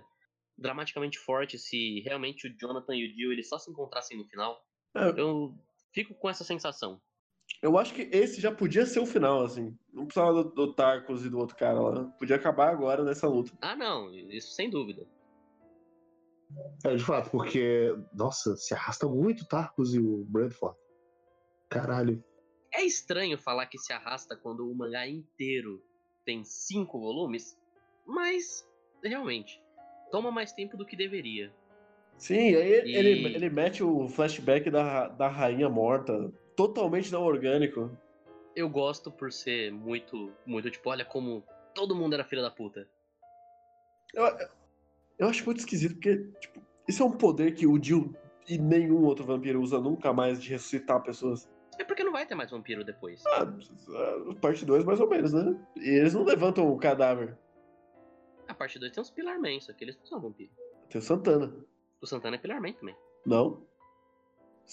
dramaticamente 0.55 1.17
forte 1.17 1.57
se 1.57 2.01
realmente 2.01 2.47
o 2.47 2.55
Jonathan 2.55 2.95
e 2.95 3.05
o 3.05 3.15
Dio 3.15 3.31
eles 3.31 3.49
só 3.49 3.57
se 3.57 3.71
encontrassem 3.71 4.15
no 4.15 4.27
final. 4.27 4.63
É, 4.95 5.19
Eu 5.19 5.57
fico 5.91 6.13
com 6.13 6.29
essa 6.29 6.43
sensação. 6.43 7.01
Eu 7.63 7.79
acho 7.79 7.91
que 7.91 8.03
esse 8.15 8.39
já 8.39 8.51
podia 8.51 8.85
ser 8.85 8.99
o 8.99 9.07
final, 9.07 9.43
assim. 9.43 9.75
Não 9.91 10.05
precisava 10.05 10.43
do, 10.43 10.51
do 10.51 10.73
Tarkus 10.75 11.25
e 11.25 11.31
do 11.31 11.39
outro 11.39 11.55
cara 11.55 11.79
lá. 11.79 12.03
Podia 12.19 12.35
acabar 12.35 12.69
agora 12.69 13.03
nessa 13.03 13.27
luta. 13.27 13.51
Ah, 13.59 13.75
não, 13.75 14.13
isso 14.13 14.51
sem 14.51 14.69
dúvida. 14.69 15.07
É, 16.85 16.95
de 16.95 17.03
fato, 17.03 17.29
porque, 17.31 17.95
nossa, 18.13 18.55
se 18.55 18.73
arrasta 18.73 19.07
muito 19.07 19.41
o 19.41 19.47
Tarkus 19.47 19.93
e 19.93 19.99
o 19.99 20.23
Brandford. 20.25 20.77
Caralho. 21.69 22.23
É 22.73 22.83
estranho 22.83 23.37
falar 23.37 23.65
que 23.67 23.77
se 23.77 23.91
arrasta 23.93 24.35
quando 24.35 24.69
o 24.69 24.75
mangá 24.75 25.07
inteiro 25.07 25.81
tem 26.25 26.43
cinco 26.43 26.99
volumes, 26.99 27.57
mas 28.05 28.67
realmente 29.03 29.61
toma 30.11 30.31
mais 30.31 30.51
tempo 30.53 30.77
do 30.77 30.85
que 30.85 30.95
deveria. 30.95 31.53
Sim, 32.17 32.55
aí 32.55 32.71
E- 32.71 32.97
ele, 32.97 33.35
ele 33.35 33.49
mete 33.49 33.83
o 33.83 34.07
flashback 34.07 34.69
da, 34.69 35.07
da 35.09 35.27
rainha 35.27 35.69
morta, 35.69 36.31
totalmente 36.55 37.11
não 37.11 37.23
orgânico. 37.23 37.91
Eu 38.55 38.69
gosto 38.69 39.11
por 39.11 39.31
ser 39.31 39.71
muito, 39.71 40.31
muito 40.45 40.71
tipo, 40.71 40.89
olha 40.89 41.03
como 41.03 41.43
todo 41.73 41.95
mundo 41.95 42.13
era 42.13 42.23
filha 42.23 42.41
da 42.41 42.49
puta. 42.51 42.87
Eu, 44.13 44.25
eu 45.17 45.27
acho 45.27 45.45
muito 45.45 45.59
esquisito, 45.59 45.93
porque, 45.93 46.17
tipo, 46.39 46.61
isso 46.87 47.01
é 47.01 47.05
um 47.05 47.11
poder 47.11 47.53
que 47.55 47.65
o 47.65 47.81
Jill 47.81 48.13
e 48.47 48.57
nenhum 48.57 49.03
outro 49.03 49.25
vampiro 49.25 49.61
usa 49.61 49.79
nunca 49.79 50.13
mais 50.13 50.41
de 50.41 50.49
ressuscitar 50.49 51.01
pessoas. 51.01 51.49
É 51.77 51.83
porque 51.83 52.03
não 52.03 52.11
vai 52.11 52.25
ter 52.25 52.35
mais 52.35 52.51
vampiro 52.51 52.83
depois. 52.85 53.23
Ah, 53.27 53.41
ah, 53.41 54.35
parte 54.39 54.65
2 54.65 54.83
mais 54.83 54.99
ou 54.99 55.09
menos, 55.09 55.33
né? 55.33 55.59
E 55.75 55.89
eles 55.89 56.13
não 56.13 56.23
levantam 56.23 56.71
o 56.71 56.77
cadáver. 56.77 57.37
A 58.47 58.53
parte 58.53 58.79
2 58.79 58.91
tem 58.91 59.01
uns 59.01 59.09
Pilarman, 59.09 59.59
só 59.59 59.73
que 59.73 59.83
eles 59.83 59.97
não 59.97 60.05
são 60.05 60.21
vampiro. 60.21 60.51
Tem 60.89 60.99
o 60.99 61.01
Santana. 61.01 61.53
O 62.01 62.05
Santana 62.07 62.35
é 62.35 62.39
Pilarman 62.39 62.73
também. 62.73 62.95
Não? 63.25 63.61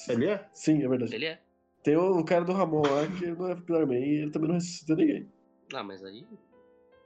Ele 0.08 0.26
é? 0.26 0.48
Sim, 0.52 0.82
é 0.82 0.88
verdade. 0.88 1.14
Ele 1.14 1.24
é. 1.26 1.40
Tem 1.82 1.96
o 1.96 2.24
cara 2.24 2.44
do 2.44 2.52
Ramon 2.52 2.82
lá, 2.82 3.06
que 3.18 3.26
não 3.26 3.48
é 3.48 3.56
Pilar 3.56 3.86
Man, 3.86 3.98
e 3.98 4.22
ele 4.22 4.30
também 4.30 4.48
não 4.48 4.54
ressuscita 4.54 4.94
ninguém. 4.94 5.28
Ah, 5.74 5.82
mas 5.82 6.04
aí, 6.04 6.24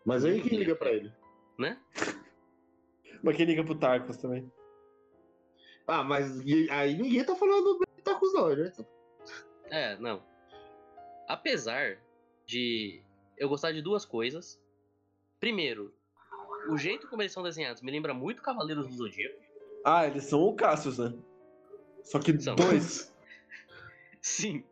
Mas 0.05 0.25
aí 0.25 0.43
quem 0.43 0.59
liga 0.59 0.75
pra 0.77 0.91
ele? 0.91 1.11
né? 1.59 1.79
Mas 3.23 3.37
quem 3.37 3.47
liga 3.47 3.65
pro 3.65 3.79
Tarkus 3.79 4.17
também? 4.17 4.51
Ah, 5.87 6.03
mas 6.03 6.41
aí 6.71 6.97
ninguém 6.97 7.25
tá 7.25 7.35
falando 7.35 7.79
do 7.79 7.87
Tarkus, 8.03 8.33
não, 8.35 8.55
né? 8.55 8.73
É, 9.71 9.97
não. 9.99 10.23
Apesar 11.29 11.99
de 12.47 13.03
eu 13.37 13.49
gostar 13.49 13.73
de 13.73 13.83
duas 13.83 14.05
coisas. 14.05 14.61
Primeiro, 15.39 15.93
o 16.71 16.79
jeito 16.79 17.09
como 17.09 17.23
eles 17.23 17.33
são 17.33 17.43
desenhados 17.43 17.83
me 17.83 17.91
lembra 17.91 18.15
muito 18.15 18.43
Cavaleiros 18.43 18.89
do 18.89 18.95
Zodíaco. 18.95 19.39
Ah, 19.85 20.07
eles 20.07 20.25
são 20.25 20.43
o 20.43 20.55
Cassius, 20.55 20.99
né? 20.99 21.13
Só 22.03 22.19
que 22.19 22.39
São. 22.41 22.57
dois. 22.57 23.15
Sim. 24.21 24.65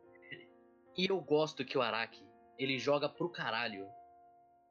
E 0.97 1.07
eu 1.11 1.21
gosto 1.21 1.65
que 1.65 1.77
o 1.77 1.83
Araki, 1.83 2.25
ele 2.59 2.79
joga 2.79 3.09
pro 3.09 3.29
caralho 3.29 3.87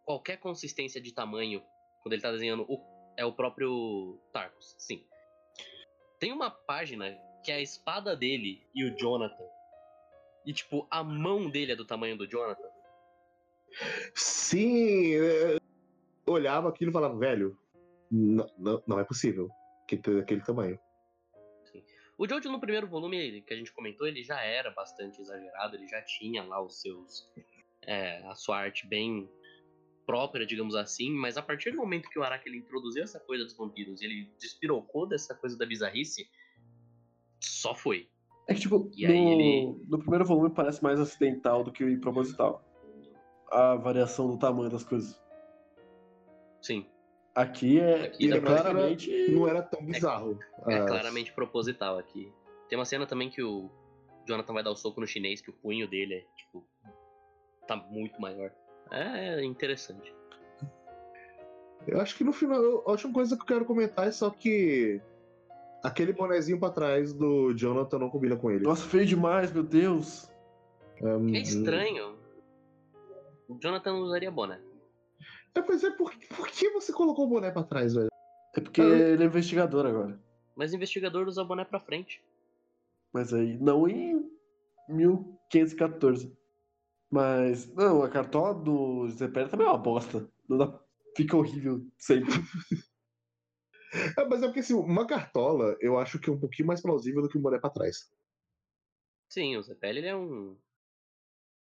qualquer 0.04 0.38
consistência 0.38 1.00
de 1.00 1.14
tamanho 1.14 1.62
quando 2.02 2.14
ele 2.14 2.22
tá 2.22 2.32
desenhando 2.32 2.66
o, 2.68 2.78
é 3.18 3.26
o 3.26 3.34
próprio 3.34 4.20
Tarkus. 4.32 4.76
Sim. 4.78 5.04
Tem 6.20 6.32
uma 6.32 6.50
página 6.50 7.18
que 7.44 7.52
é 7.52 7.56
a 7.56 7.62
espada 7.62 8.16
dele 8.16 8.66
e 8.74 8.86
o 8.86 8.96
Jonathan. 8.98 9.46
E 10.46 10.54
tipo, 10.54 10.88
a 10.90 11.04
mão 11.04 11.50
dele 11.50 11.74
é 11.74 11.76
do 11.76 11.86
tamanho 11.86 12.18
do 12.18 12.28
Jonathan. 12.28 12.70
Sim, 14.14 15.16
é, 15.16 15.58
olhava 16.26 16.70
aquilo 16.70 16.92
e 16.92 16.94
falava, 16.94 17.18
velho, 17.18 17.58
não, 18.12 18.50
não, 18.58 18.84
não 18.86 19.00
é 19.00 19.04
possível 19.04 19.50
que 19.88 19.98
tenha 19.98 20.22
aquele 20.22 20.42
tamanho. 20.42 20.80
O 22.18 22.28
Jojo 22.28 22.52
no 22.52 22.60
primeiro 22.60 22.88
volume 22.88 23.42
que 23.42 23.54
a 23.54 23.58
gente 23.58 23.74
comentou, 23.74 24.08
ele 24.08 24.24
já 24.24 24.40
era 24.42 24.70
bastante 24.70 25.20
exagerado, 25.20 25.76
ele 25.76 25.88
já 25.88 26.02
tinha 26.02 26.44
lá 26.44 26.62
os 26.62 26.80
seus. 26.80 27.28
é, 27.82 28.20
a 28.28 28.36
sua 28.36 28.60
arte 28.60 28.86
bem 28.88 29.30
própria, 30.06 30.46
digamos 30.46 30.76
assim, 30.76 31.12
mas 31.12 31.38
a 31.38 31.42
partir 31.42 31.72
do 31.72 31.78
momento 31.78 32.10
que 32.10 32.20
o 32.20 32.24
Araki 32.24 32.50
ele 32.50 32.58
introduziu 32.58 33.04
essa 33.04 33.20
coisa 33.20 33.44
dos 33.44 33.56
vampiros 33.56 34.02
e 34.02 34.06
ele 34.06 34.32
despirocou 34.40 35.08
dessa 35.08 35.34
coisa 35.36 35.58
da 35.58 35.66
bizarrice, 35.66 36.28
só 37.40 37.74
foi. 37.76 38.10
É 38.48 38.54
que, 38.54 38.62
tipo, 38.62 38.92
E 38.96 39.08
no, 39.08 39.14
aí 39.14 39.28
ele- 39.34 39.86
no 39.88 39.98
primeiro 40.00 40.26
volume 40.26 40.50
parece 40.54 40.84
mais 40.84 41.00
acidental 41.00 41.64
do 41.64 41.72
que 41.72 41.98
proposital. 41.98 42.64
A 43.52 43.76
variação 43.76 44.28
do 44.28 44.38
tamanho 44.38 44.70
das 44.70 44.84
coisas. 44.84 45.22
Sim, 46.62 46.86
Aqui 47.36 47.80
é, 47.80 48.04
Aqui 48.04 48.32
é 48.32 48.40
pra- 48.40 48.62
claramente. 48.62 49.10
Não 49.32 49.48
era 49.48 49.64
tão 49.64 49.84
bizarro. 49.84 50.38
é 50.68 50.76
Ah, 50.78 50.86
claramente 50.86 51.34
proposital 51.34 51.98
aqui. 51.98 52.32
Tem 52.70 52.78
uma 52.78 52.86
cena 52.86 53.08
também 53.08 53.28
que 53.30 53.42
o 53.42 53.72
Jonathan 54.28 54.54
vai 54.54 54.64
dar 54.64 54.70
o 54.70 54.76
soco 54.76 55.02
no 55.02 55.08
chinês, 55.08 55.42
que 55.42 55.50
o 55.50 55.54
punho 55.54 55.88
dele 55.88 56.14
é, 56.14 56.22
tipo, 56.38 56.64
tá 57.68 57.76
muito 57.76 58.22
maior. 58.22 58.52
É 58.92 59.44
interessante. 59.44 60.14
Eu 61.88 62.00
acho 62.00 62.16
que 62.16 62.24
no 62.24 62.32
final, 62.32 62.62
a 62.86 62.92
última 62.92 63.12
coisa 63.14 63.36
que 63.36 63.42
eu 63.42 63.46
quero 63.48 63.66
comentar 63.66 64.08
é 64.08 64.12
só 64.12 64.30
que 64.30 65.02
aquele 65.84 66.14
bonezinho 66.14 66.60
pra 66.60 66.70
trás 66.70 67.12
do 67.14 67.54
Jonathan 67.54 68.00
não 68.00 68.10
combina 68.10 68.36
com 68.38 68.50
ele. 68.50 68.64
Nossa, 68.64 68.88
feio 68.88 69.06
demais, 69.06 69.52
meu 69.52 69.64
Deus. 69.64 70.30
Hum, 71.02 71.34
É 71.36 71.40
estranho. 71.40 72.16
O 73.50 73.58
Jonathan 73.60 73.92
não 73.94 74.02
usaria 74.02 74.32
boné. 74.32 74.62
É, 75.56 75.62
pois 75.62 75.84
é, 75.84 75.92
por, 75.92 76.14
por 76.36 76.48
que 76.48 76.70
você 76.70 76.94
colocou 76.94 77.26
o 77.26 77.30
boné 77.30 77.52
pra 77.52 77.64
trás, 77.64 77.94
velho? 77.94 78.08
É 78.56 78.62
porque 78.62 78.82
Ah. 78.82 78.86
ele 78.86 79.24
é 79.24 79.26
investigador 79.26 79.86
agora. 79.86 80.18
Mas 80.56 80.74
investigador 80.74 81.28
usa 81.28 81.44
boné 81.44 81.66
pra 81.66 81.80
frente. 81.80 82.24
Mas 83.12 83.34
aí, 83.34 83.58
não 83.60 83.88
em 83.88 84.26
1514. 84.88 86.32
Mas, 87.14 87.72
não, 87.76 88.02
a 88.02 88.10
cartola 88.10 88.56
do 88.56 89.08
José 89.08 89.28
Pérez 89.28 89.52
também 89.52 89.68
é 89.68 89.70
uma 89.70 89.78
bosta. 89.78 90.28
Não 90.50 90.58
dá... 90.58 90.80
Fica 91.16 91.38
horrível 91.38 91.86
sempre. 91.96 92.34
É, 94.18 94.26
mas 94.26 94.42
é 94.42 94.48
porque 94.48 94.62
assim, 94.62 94.74
uma 94.74 95.06
cartola 95.06 95.78
eu 95.80 96.00
acho 96.00 96.18
que 96.18 96.28
é 96.28 96.34
um 96.34 96.40
pouquinho 96.40 96.68
mais 96.68 96.82
plausível 96.82 97.22
do 97.22 97.30
que 97.30 97.38
um 97.38 97.42
boné 97.44 97.60
pra 97.60 97.70
trás. 97.70 98.12
Sim, 99.30 99.56
o 99.56 99.62
Zepelli 99.62 100.00
ele 100.00 100.08
é 100.08 100.16
um. 100.16 100.58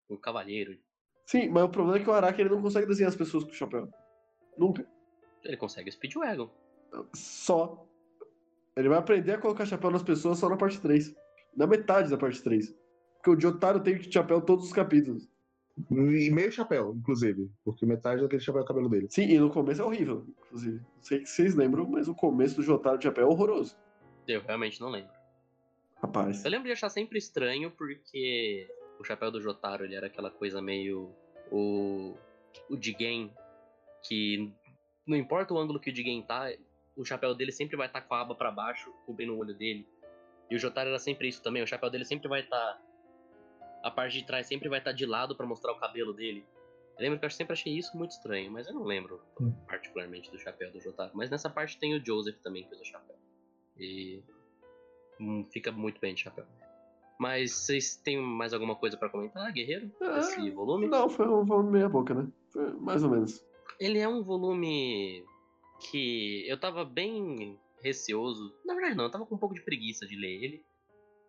um 0.09 0.17
cavalheiro. 0.17 0.75
Sim, 1.27 1.51
mas 1.51 1.65
o 1.65 1.69
problema 1.69 1.99
é 1.99 2.03
que 2.03 2.09
o 2.09 2.15
Araki 2.15 2.41
ele 2.41 2.49
não 2.49 2.63
consegue 2.63 2.87
desenhar 2.87 3.11
as 3.11 3.15
pessoas 3.15 3.45
com 3.45 3.53
chapéu. 3.53 3.91
Nunca. 4.57 4.89
Ele 5.43 5.59
consegue 5.59 5.91
o 5.91 5.93
Speedwagon. 5.93 6.51
Só. 7.15 7.87
Ele 8.75 8.89
vai 8.89 8.97
aprender 8.97 9.33
a 9.33 9.39
colocar 9.39 9.67
chapéu 9.67 9.91
nas 9.91 10.03
pessoas 10.03 10.39
só 10.39 10.49
na 10.49 10.57
parte 10.57 10.81
3. 10.81 11.15
Na 11.55 11.67
metade 11.67 12.09
da 12.09 12.17
parte 12.17 12.43
3. 12.43 12.75
Porque 13.17 13.31
o 13.31 13.39
Jotaro 13.39 13.83
tem 13.83 14.01
chapéu 14.11 14.41
todos 14.41 14.65
os 14.65 14.73
capítulos. 14.73 15.29
E 15.91 16.31
meio 16.31 16.53
chapéu, 16.53 16.95
inclusive. 16.97 17.51
Porque 17.65 17.85
metade 17.85 18.23
daquele 18.23 18.43
chapéu 18.43 18.61
é 18.61 18.65
o 18.65 18.67
cabelo 18.67 18.89
dele. 18.89 19.09
Sim, 19.11 19.23
e 19.23 19.39
no 19.39 19.51
começo 19.51 19.83
é 19.83 19.85
horrível, 19.85 20.25
inclusive. 20.47 20.79
Não 20.79 21.03
sei 21.03 21.27
se 21.27 21.33
vocês 21.33 21.55
lembram, 21.55 21.87
mas 21.87 22.09
o 22.09 22.15
começo 22.15 22.57
do 22.57 22.63
Jotaro 22.63 22.99
de 22.99 23.05
chapéu 23.05 23.25
é 23.25 23.31
horroroso. 23.31 23.77
Eu 24.27 24.41
realmente 24.41 24.81
não 24.81 24.91
lembro. 24.91 25.13
Rapaz. 25.97 26.45
Eu 26.45 26.51
lembro 26.51 26.67
de 26.67 26.73
achar 26.73 26.89
sempre 26.89 27.19
estranho 27.19 27.71
porque 27.71 28.69
o 28.99 29.05
chapéu 29.05 29.31
do 29.31 29.41
Jotaro 29.41 29.85
ele 29.85 29.95
era 29.95 30.07
aquela 30.07 30.31
coisa 30.31 30.63
meio. 30.63 31.11
O. 31.51 32.15
O 32.71 32.81
Jigen, 32.81 33.33
que 34.07 34.53
não 35.07 35.17
importa 35.17 35.53
o 35.53 35.59
ângulo 35.59 35.81
que 35.81 35.91
o 35.91 35.95
Jigen 35.95 36.23
tá, 36.23 36.53
o 36.97 37.05
chapéu 37.05 37.35
dele 37.35 37.51
sempre 37.51 37.77
vai 37.77 37.89
estar 37.89 38.01
com 38.03 38.15
a 38.15 38.21
aba 38.21 38.35
pra 38.35 38.51
baixo, 38.51 38.93
cobrindo 39.05 39.35
o 39.35 39.39
olho 39.39 39.55
dele. 39.55 39.87
E 40.51 40.55
o 40.55 40.59
Jotaro 40.59 40.91
era 40.91 40.99
sempre 40.99 41.29
isso 41.29 41.43
também, 41.43 41.63
o 41.63 41.67
chapéu 41.67 41.91
dele 41.91 42.05
sempre 42.05 42.29
vai 42.29 42.41
estar. 42.41 42.81
A 43.85 43.91
parte 43.91 44.19
de 44.19 44.27
trás 44.27 44.47
sempre 44.47 44.69
vai 44.69 44.79
estar 44.79 44.93
de 44.93 45.05
lado 45.07 45.37
pra 45.37 45.47
mostrar 45.47 45.73
o 45.73 45.79
cabelo 45.79 46.13
dele. 46.13 46.45
Eu 46.97 47.03
lembro 47.03 47.19
que 47.19 47.27
eu 47.27 47.31
sempre 47.31 47.53
achei 47.53 47.77
isso 47.77 47.97
muito 47.97 48.13
estranho, 48.13 48.51
mas 48.51 48.67
eu 48.67 48.73
não 48.75 48.85
lembro 48.85 49.21
Hum. 49.41 49.53
particularmente 49.67 50.31
do 50.31 50.39
chapéu 50.39 50.71
do 50.73 50.81
Jotaro. 50.81 51.11
Mas 51.15 51.29
nessa 51.31 51.51
parte 51.51 51.79
tem 51.79 51.95
o 51.95 52.05
Joseph 52.05 52.39
também 52.43 52.65
que 52.65 52.75
usa 52.75 52.85
chapéu. 52.85 53.17
E 53.79 54.23
hum, 55.21 55.45
fica 55.53 55.71
muito 55.71 56.01
bem 56.01 56.15
de 56.15 56.23
chapéu. 56.23 56.47
Mas 57.19 57.53
vocês 57.53 57.97
têm 57.97 58.17
mais 58.21 58.53
alguma 58.53 58.75
coisa 58.75 58.97
pra 58.97 59.09
comentar, 59.09 59.53
Guerreiro? 59.53 59.91
Ah, 60.01 60.15
Desse 60.15 60.51
volume? 60.51 60.87
Não, 60.89 61.09
foi 61.09 61.29
um 61.29 61.45
volume 61.45 61.71
meia 61.73 61.89
boca, 61.89 62.15
né? 62.15 62.27
Foi 62.51 62.73
mais 62.73 63.03
ou 63.05 63.11
menos. 63.11 63.45
Ele 63.79 63.99
é 63.99 64.09
um 64.09 64.23
volume 64.23 65.25
que 65.91 66.45
eu 66.49 66.59
tava 66.59 66.85
bem 66.85 67.59
receoso. 67.83 68.53
Na 68.65 68.75
verdade, 68.75 68.97
não, 68.97 69.05
eu 69.05 69.11
tava 69.11 69.27
com 69.27 69.35
um 69.35 69.39
pouco 69.39 69.55
de 69.55 69.63
preguiça 69.63 70.07
de 70.07 70.17
ler 70.17 70.43
ele. 70.43 70.65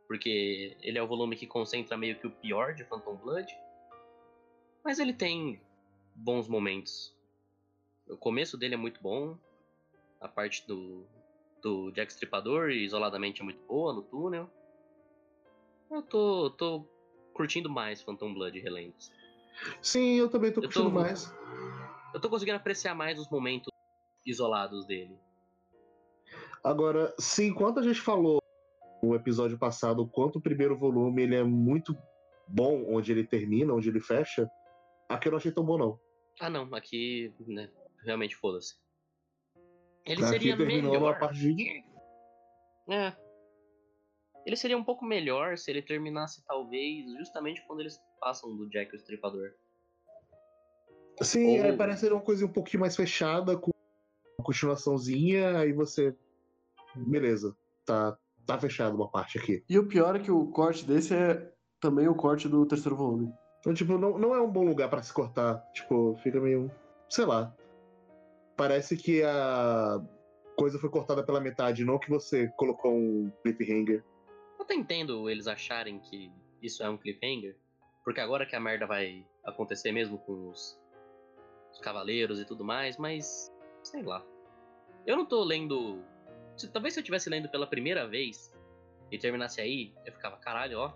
Porque 0.08 0.78
ele 0.82 0.98
é 0.98 1.04
o 1.04 1.08
volume 1.08 1.36
que 1.36 1.48
concentra 1.48 1.98
meio 1.98 2.20
que 2.20 2.28
o 2.28 2.32
pior 2.32 2.74
de 2.74 2.84
Phantom 2.86 3.16
Blood. 3.16 3.48
Mas 4.84 5.00
ele 5.00 5.14
tem 5.14 5.60
bons 6.14 6.48
momentos. 6.48 7.14
O 8.08 8.16
começo 8.18 8.56
dele 8.58 8.76
é 8.76 8.78
muito 8.78 9.02
bom. 9.02 9.38
A 10.22 10.28
parte 10.28 10.66
do, 10.68 11.06
do 11.62 11.92
Jack 11.92 12.12
Stripador 12.12 12.70
isoladamente 12.70 13.42
é 13.42 13.44
muito 13.44 13.62
boa 13.66 13.94
no 13.94 14.04
túnel. 14.04 14.50
Eu 15.90 16.02
tô, 16.04 16.50
tô 16.52 16.86
curtindo 17.34 17.70
mais 17.70 18.02
Phantom 18.02 18.34
Blood 18.34 18.60
Relentos. 18.60 19.12
Sim, 19.82 20.16
eu 20.16 20.30
também 20.30 20.52
tô 20.52 20.60
Eu 20.62 20.70
tô- 20.70 20.74
curtindo 20.82 20.92
mais. 20.92 21.34
Eu 22.14 22.22
tô 22.22 22.30
conseguindo 22.30 22.58
apreciar 22.58 22.94
mais 22.94 23.18
os 23.20 23.28
momentos 23.30 23.70
isolados 24.26 24.86
dele. 24.86 25.18
Agora, 26.64 27.14
se 27.20 27.46
enquanto 27.46 27.80
a 27.80 27.84
gente 27.84 28.00
falou 28.02 28.40
no 29.06 29.16
episódio 29.16 29.58
passado 29.58 30.02
o 30.02 30.08
quanto 30.08 30.38
o 30.38 30.42
primeiro 30.42 30.76
volume 30.78 31.22
ele 31.24 31.36
é 31.36 31.44
muito 31.44 31.96
bom 32.48 32.84
onde 32.94 33.12
ele 33.12 33.24
termina, 33.24 33.74
onde 33.74 33.90
ele 33.90 34.02
fecha, 34.02 34.50
aqui 35.10 35.28
eu 35.28 35.32
não 35.32 35.38
achei 35.38 35.52
tão 35.52 35.64
bom 35.64 35.78
não. 35.78 36.00
Ah 36.40 36.50
não, 36.50 36.74
aqui, 36.76 37.34
né, 37.48 37.70
realmente 38.04 38.36
foda-se. 38.36 38.76
Ele 40.06 40.22
Aqui 40.22 40.32
seria 40.32 40.58
terminou 40.58 40.92
melhor. 40.94 41.20
parte 41.20 41.40
de... 41.40 41.84
É. 42.92 43.14
Ele 44.46 44.56
seria 44.56 44.78
um 44.78 44.84
pouco 44.84 45.04
melhor 45.04 45.58
se 45.58 45.72
ele 45.72 45.82
terminasse, 45.82 46.46
talvez, 46.46 47.12
justamente 47.18 47.66
quando 47.66 47.80
eles 47.80 48.00
passam 48.20 48.56
do 48.56 48.70
Jack 48.70 48.94
o 48.94 48.96
Estripador. 48.96 49.52
Sim, 51.22 51.60
Ou- 51.60 51.66
é, 51.66 51.76
parece 51.76 52.02
ser 52.02 52.14
uma 52.14 52.22
coisa 52.22 52.46
um 52.46 52.52
pouquinho 52.52 52.82
mais 52.82 52.96
fechada, 52.96 53.58
com 53.58 53.72
uma 54.38 54.46
continuaçãozinha, 54.46 55.58
aí 55.58 55.74
você. 55.74 56.16
Beleza, 56.96 57.58
tá, 57.86 58.16
tá 58.46 58.60
fechado 58.60 58.96
uma 58.96 59.10
parte 59.10 59.38
aqui. 59.38 59.64
E 59.70 59.78
o 59.78 59.88
pior 59.88 60.16
é 60.16 60.20
que 60.20 60.32
o 60.32 60.48
corte 60.48 60.86
desse 60.86 61.14
é 61.14 61.52
também 61.80 62.08
o 62.08 62.16
corte 62.16 62.48
do 62.48 62.66
terceiro 62.66 62.96
volume. 62.96 63.34
Então, 63.60 63.74
tipo, 63.74 63.98
não, 63.98 64.18
não 64.18 64.36
é 64.36 64.42
um 64.42 64.52
bom 64.52 64.64
lugar 64.64 64.90
pra 64.90 65.02
se 65.02 65.12
cortar. 65.12 65.58
Tipo, 65.74 66.16
fica 66.22 66.40
meio. 66.40 66.72
Sei 67.10 67.26
lá. 67.26 67.56
Parece 68.56 68.96
que 68.96 69.24
a 69.24 70.02
coisa 70.56 70.80
foi 70.80 70.90
cortada 70.90 71.24
pela 71.24 71.42
metade, 71.42 71.84
não 71.84 72.00
que 72.00 72.10
você 72.10 72.48
colocou 72.56 72.94
um 72.94 73.32
cliffhanger. 73.44 74.04
Eu 74.58 74.64
até 74.64 74.74
entendo 74.74 75.30
eles 75.30 75.48
acharem 75.48 76.00
que 76.00 76.32
isso 76.62 76.82
é 76.82 76.90
um 76.90 76.98
cliffhanger, 76.98 77.58
porque 78.04 78.22
agora 78.22 78.46
que 78.46 78.56
a 78.56 78.60
merda 78.60 78.88
vai 78.88 79.26
acontecer 79.44 79.92
mesmo 79.92 80.18
com 80.20 80.50
os, 80.50 80.80
os 81.74 81.80
cavaleiros 81.80 82.40
e 82.40 82.46
tudo 82.46 82.64
mais, 82.64 82.98
mas 82.98 83.52
sei 83.84 84.02
lá. 84.02 84.26
Eu 85.06 85.18
não 85.18 85.26
tô 85.26 85.44
lendo. 85.44 86.02
Se- 86.58 86.72
talvez 86.72 86.94
se 86.94 87.00
eu 87.00 87.02
estivesse 87.02 87.30
lendo 87.30 87.50
pela 87.50 87.68
primeira 87.68 88.08
vez 88.08 88.54
e 89.12 89.18
terminasse 89.18 89.62
aí, 89.62 89.94
eu 90.06 90.12
ficava, 90.14 90.38
caralho, 90.38 90.80
ó, 90.80 90.94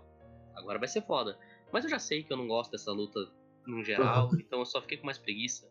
agora 0.54 0.78
vai 0.78 0.88
ser 0.88 1.02
foda. 1.02 1.38
Mas 1.72 1.84
eu 1.84 1.90
já 1.90 1.98
sei 1.98 2.22
que 2.24 2.32
eu 2.32 2.36
não 2.36 2.48
gosto 2.48 2.72
dessa 2.72 2.90
luta 2.92 3.20
no 3.66 3.82
geral, 3.84 4.30
então 4.38 4.60
eu 4.60 4.66
só 4.66 4.80
fiquei 4.82 4.98
com 4.98 5.06
mais 5.06 5.18
preguiça. 5.18 5.70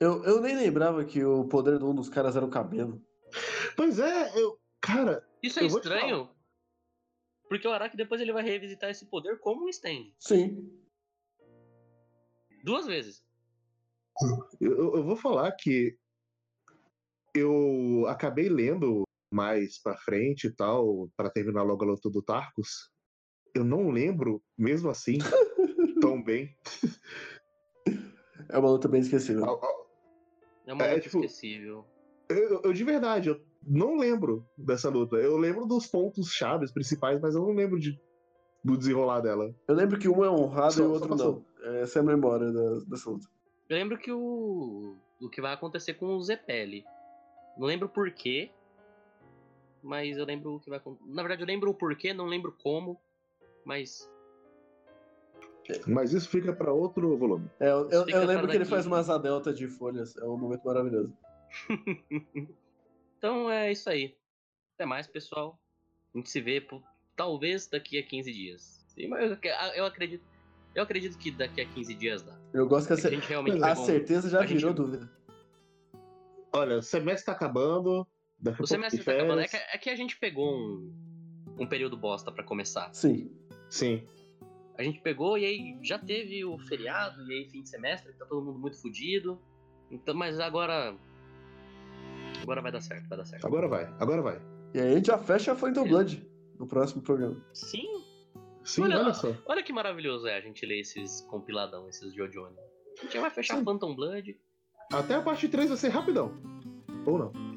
Eu, 0.00 0.24
eu 0.24 0.40
nem 0.40 0.56
lembrava 0.56 1.04
que 1.04 1.24
o 1.24 1.44
poder 1.44 1.78
de 1.78 1.84
um 1.84 1.94
dos 1.94 2.08
caras 2.08 2.34
era 2.36 2.44
o 2.44 2.50
cabelo. 2.50 3.00
Pois 3.76 3.98
é, 3.98 4.38
eu. 4.40 4.58
Cara, 4.80 5.26
Isso 5.42 5.60
é 5.60 5.64
estranho, 5.64 6.28
porque 7.48 7.66
o 7.66 7.72
Araki 7.72 7.96
depois 7.96 8.20
ele 8.20 8.32
vai 8.32 8.42
revisitar 8.42 8.90
esse 8.90 9.06
poder 9.06 9.38
como 9.38 9.64
um 9.64 9.68
stand. 9.68 10.12
Sim. 10.18 10.70
Duas 12.62 12.86
vezes. 12.86 13.24
eu, 14.60 14.96
eu 14.96 15.04
vou 15.04 15.16
falar 15.16 15.50
que 15.52 15.96
eu 17.34 18.04
acabei 18.08 18.48
lendo 18.48 19.02
mais 19.32 19.80
pra 19.82 19.96
frente 19.96 20.46
e 20.46 20.50
tal, 20.54 21.08
pra 21.16 21.30
terminar 21.30 21.62
logo 21.62 21.84
a 21.84 21.88
luta 21.88 22.08
do 22.10 22.22
Tarkus. 22.22 22.90
Eu 23.54 23.64
não 23.64 23.90
lembro, 23.90 24.42
mesmo 24.56 24.88
assim, 24.90 25.18
tão 26.00 26.22
bem. 26.22 26.56
É 28.48 28.58
uma 28.58 28.70
luta 28.70 28.88
bem 28.88 29.00
esquecível. 29.00 29.60
É 30.66 30.72
uma 30.72 30.84
É, 30.84 30.90
luta 30.94 31.00
tipo, 31.00 31.16
esquecível. 31.24 31.84
Eu, 32.28 32.60
eu 32.62 32.72
de 32.72 32.84
verdade, 32.84 33.28
eu 33.28 33.40
não 33.66 33.96
lembro 33.96 34.46
dessa 34.56 34.88
luta. 34.88 35.16
Eu 35.16 35.36
lembro 35.36 35.66
dos 35.66 35.86
pontos 35.86 36.28
chaves 36.28 36.72
principais, 36.72 37.20
mas 37.20 37.34
eu 37.34 37.42
não 37.42 37.52
lembro 37.52 37.78
de, 37.78 37.98
do 38.62 38.76
desenrolar 38.76 39.20
dela. 39.20 39.54
Eu 39.68 39.74
lembro 39.74 39.98
que 39.98 40.08
um 40.08 40.24
é 40.24 40.30
honrado 40.30 40.72
Só- 40.74 40.82
e 40.82 40.86
o 40.86 40.90
outro 40.92 41.08
passou. 41.08 41.44
não. 41.60 41.74
Essa 41.76 41.98
é 41.98 42.02
a 42.02 42.04
memória 42.04 42.52
da- 42.52 42.80
dessa 42.86 43.10
luta. 43.10 43.26
Eu 43.68 43.76
lembro 43.76 43.98
que 43.98 44.12
o. 44.12 44.96
o 45.20 45.28
que 45.30 45.40
vai 45.40 45.54
acontecer 45.54 45.94
com 45.94 46.06
o 46.06 46.22
Zepeli. 46.22 46.84
Não 47.56 47.66
lembro 47.66 47.88
por 47.88 48.10
quê. 48.10 48.50
Mas 49.82 50.16
eu 50.16 50.24
lembro 50.24 50.54
o 50.54 50.60
que 50.60 50.70
vai 50.70 50.78
acontecer. 50.78 51.08
Na 51.10 51.22
verdade, 51.22 51.42
eu 51.42 51.46
lembro 51.46 51.70
o 51.70 51.74
porquê, 51.74 52.12
não 52.14 52.26
lembro 52.26 52.52
como. 52.62 53.00
Mas. 53.64 54.10
Mas 55.86 56.12
isso 56.12 56.28
fica 56.28 56.52
pra 56.52 56.72
outro 56.72 57.16
volume. 57.16 57.50
É, 57.58 57.70
eu, 57.70 57.88
eu- 57.90 58.08
eu 58.08 58.26
lembro 58.26 58.48
que 58.48 58.56
ele 58.56 58.64
faz 58.66 58.86
uma 58.86 58.98
asa 58.98 59.18
delta 59.18 59.52
de 59.52 59.66
folhas. 59.68 60.16
É 60.16 60.24
um 60.24 60.36
momento 60.36 60.64
maravilhoso. 60.64 61.16
Então 63.18 63.50
é 63.50 63.72
isso 63.72 63.88
aí. 63.88 64.14
Até 64.74 64.84
mais, 64.84 65.06
pessoal. 65.06 65.58
A 66.14 66.18
gente 66.18 66.28
se 66.28 66.42
vê 66.42 66.60
por- 66.60 66.82
talvez 67.16 67.66
daqui 67.66 67.98
a 67.98 68.02
15 68.02 68.30
dias. 68.30 68.84
Sim, 68.88 69.08
mas 69.08 69.30
eu, 69.30 69.38
eu 69.76 69.86
acredito. 69.86 70.22
Eu 70.74 70.82
acredito 70.82 71.16
que 71.16 71.30
daqui 71.30 71.62
a 71.62 71.64
15 71.64 71.94
dias 71.94 72.22
dá. 72.22 72.36
Eu 72.52 72.68
gosto 72.68 72.88
que 72.88 72.92
a, 72.92 72.96
a 72.96 73.10
gente 73.10 73.26
realmente 73.26 73.62
a 73.64 73.72
um- 73.72 73.76
certeza 73.76 74.28
já 74.28 74.40
a 74.40 74.46
gente- 74.46 74.58
virou 74.58 74.74
dúvida. 74.74 75.10
Olha, 76.54 76.78
o 76.78 76.82
semestre 76.82 77.26
tá 77.26 77.32
acabando. 77.32 78.06
O 78.60 78.66
semestre 78.66 79.02
tá 79.02 79.12
acabando. 79.12 79.40
É 79.40 79.48
que, 79.48 79.56
é 79.56 79.78
que 79.78 79.90
a 79.90 79.96
gente 79.96 80.16
pegou 80.18 80.54
um, 80.54 80.92
um 81.58 81.66
período 81.66 81.96
bosta 81.96 82.30
pra 82.30 82.44
começar. 82.44 82.92
Sim. 82.94 83.30
Sim. 83.68 84.06
A 84.78 84.82
gente 84.82 85.00
pegou 85.00 85.36
e 85.38 85.44
aí 85.44 85.78
já 85.82 85.98
teve 85.98 86.44
o 86.44 86.58
feriado, 86.58 87.22
e 87.30 87.32
aí 87.34 87.48
fim 87.50 87.62
de 87.62 87.68
semestre, 87.68 88.12
tá 88.14 88.26
todo 88.26 88.44
mundo 88.44 88.58
muito 88.58 88.80
fudido. 88.80 89.40
Então, 89.90 90.14
mas 90.14 90.38
agora. 90.40 90.96
Agora 92.42 92.60
vai 92.60 92.72
dar 92.72 92.80
certo, 92.80 93.08
vai 93.08 93.18
dar 93.18 93.24
certo. 93.24 93.46
Agora 93.46 93.68
vai, 93.68 93.84
agora 93.98 94.22
vai. 94.22 94.40
E 94.74 94.80
aí 94.80 94.92
a 94.92 94.96
gente 94.96 95.06
já 95.06 95.18
fecha 95.18 95.52
a 95.52 95.56
Phantom 95.56 95.84
Blood 95.88 96.26
no 96.58 96.66
próximo 96.66 97.02
programa. 97.02 97.40
Sim, 97.52 97.86
Sim, 98.64 98.82
Olha- 98.82 98.98
olha, 98.98 99.12
só. 99.14 99.34
olha 99.46 99.62
que 99.62 99.72
maravilhoso 99.72 100.26
é 100.26 100.36
a 100.36 100.40
gente 100.40 100.64
ler 100.64 100.80
esses 100.80 101.20
compiladão, 101.22 101.88
esses 101.88 102.14
Jojone. 102.14 102.56
A 102.98 103.02
gente 103.02 103.12
já 103.14 103.20
vai 103.20 103.30
fechar 103.30 103.58
Sim. 103.58 103.64
Phantom 103.64 103.94
Blood. 103.94 104.38
Até 104.98 105.14
a 105.14 105.20
parte 105.20 105.48
3 105.48 105.68
vai 105.68 105.78
ser 105.78 105.88
rapidão. 105.88 106.32
Ou 107.04 107.18
não. 107.18 107.53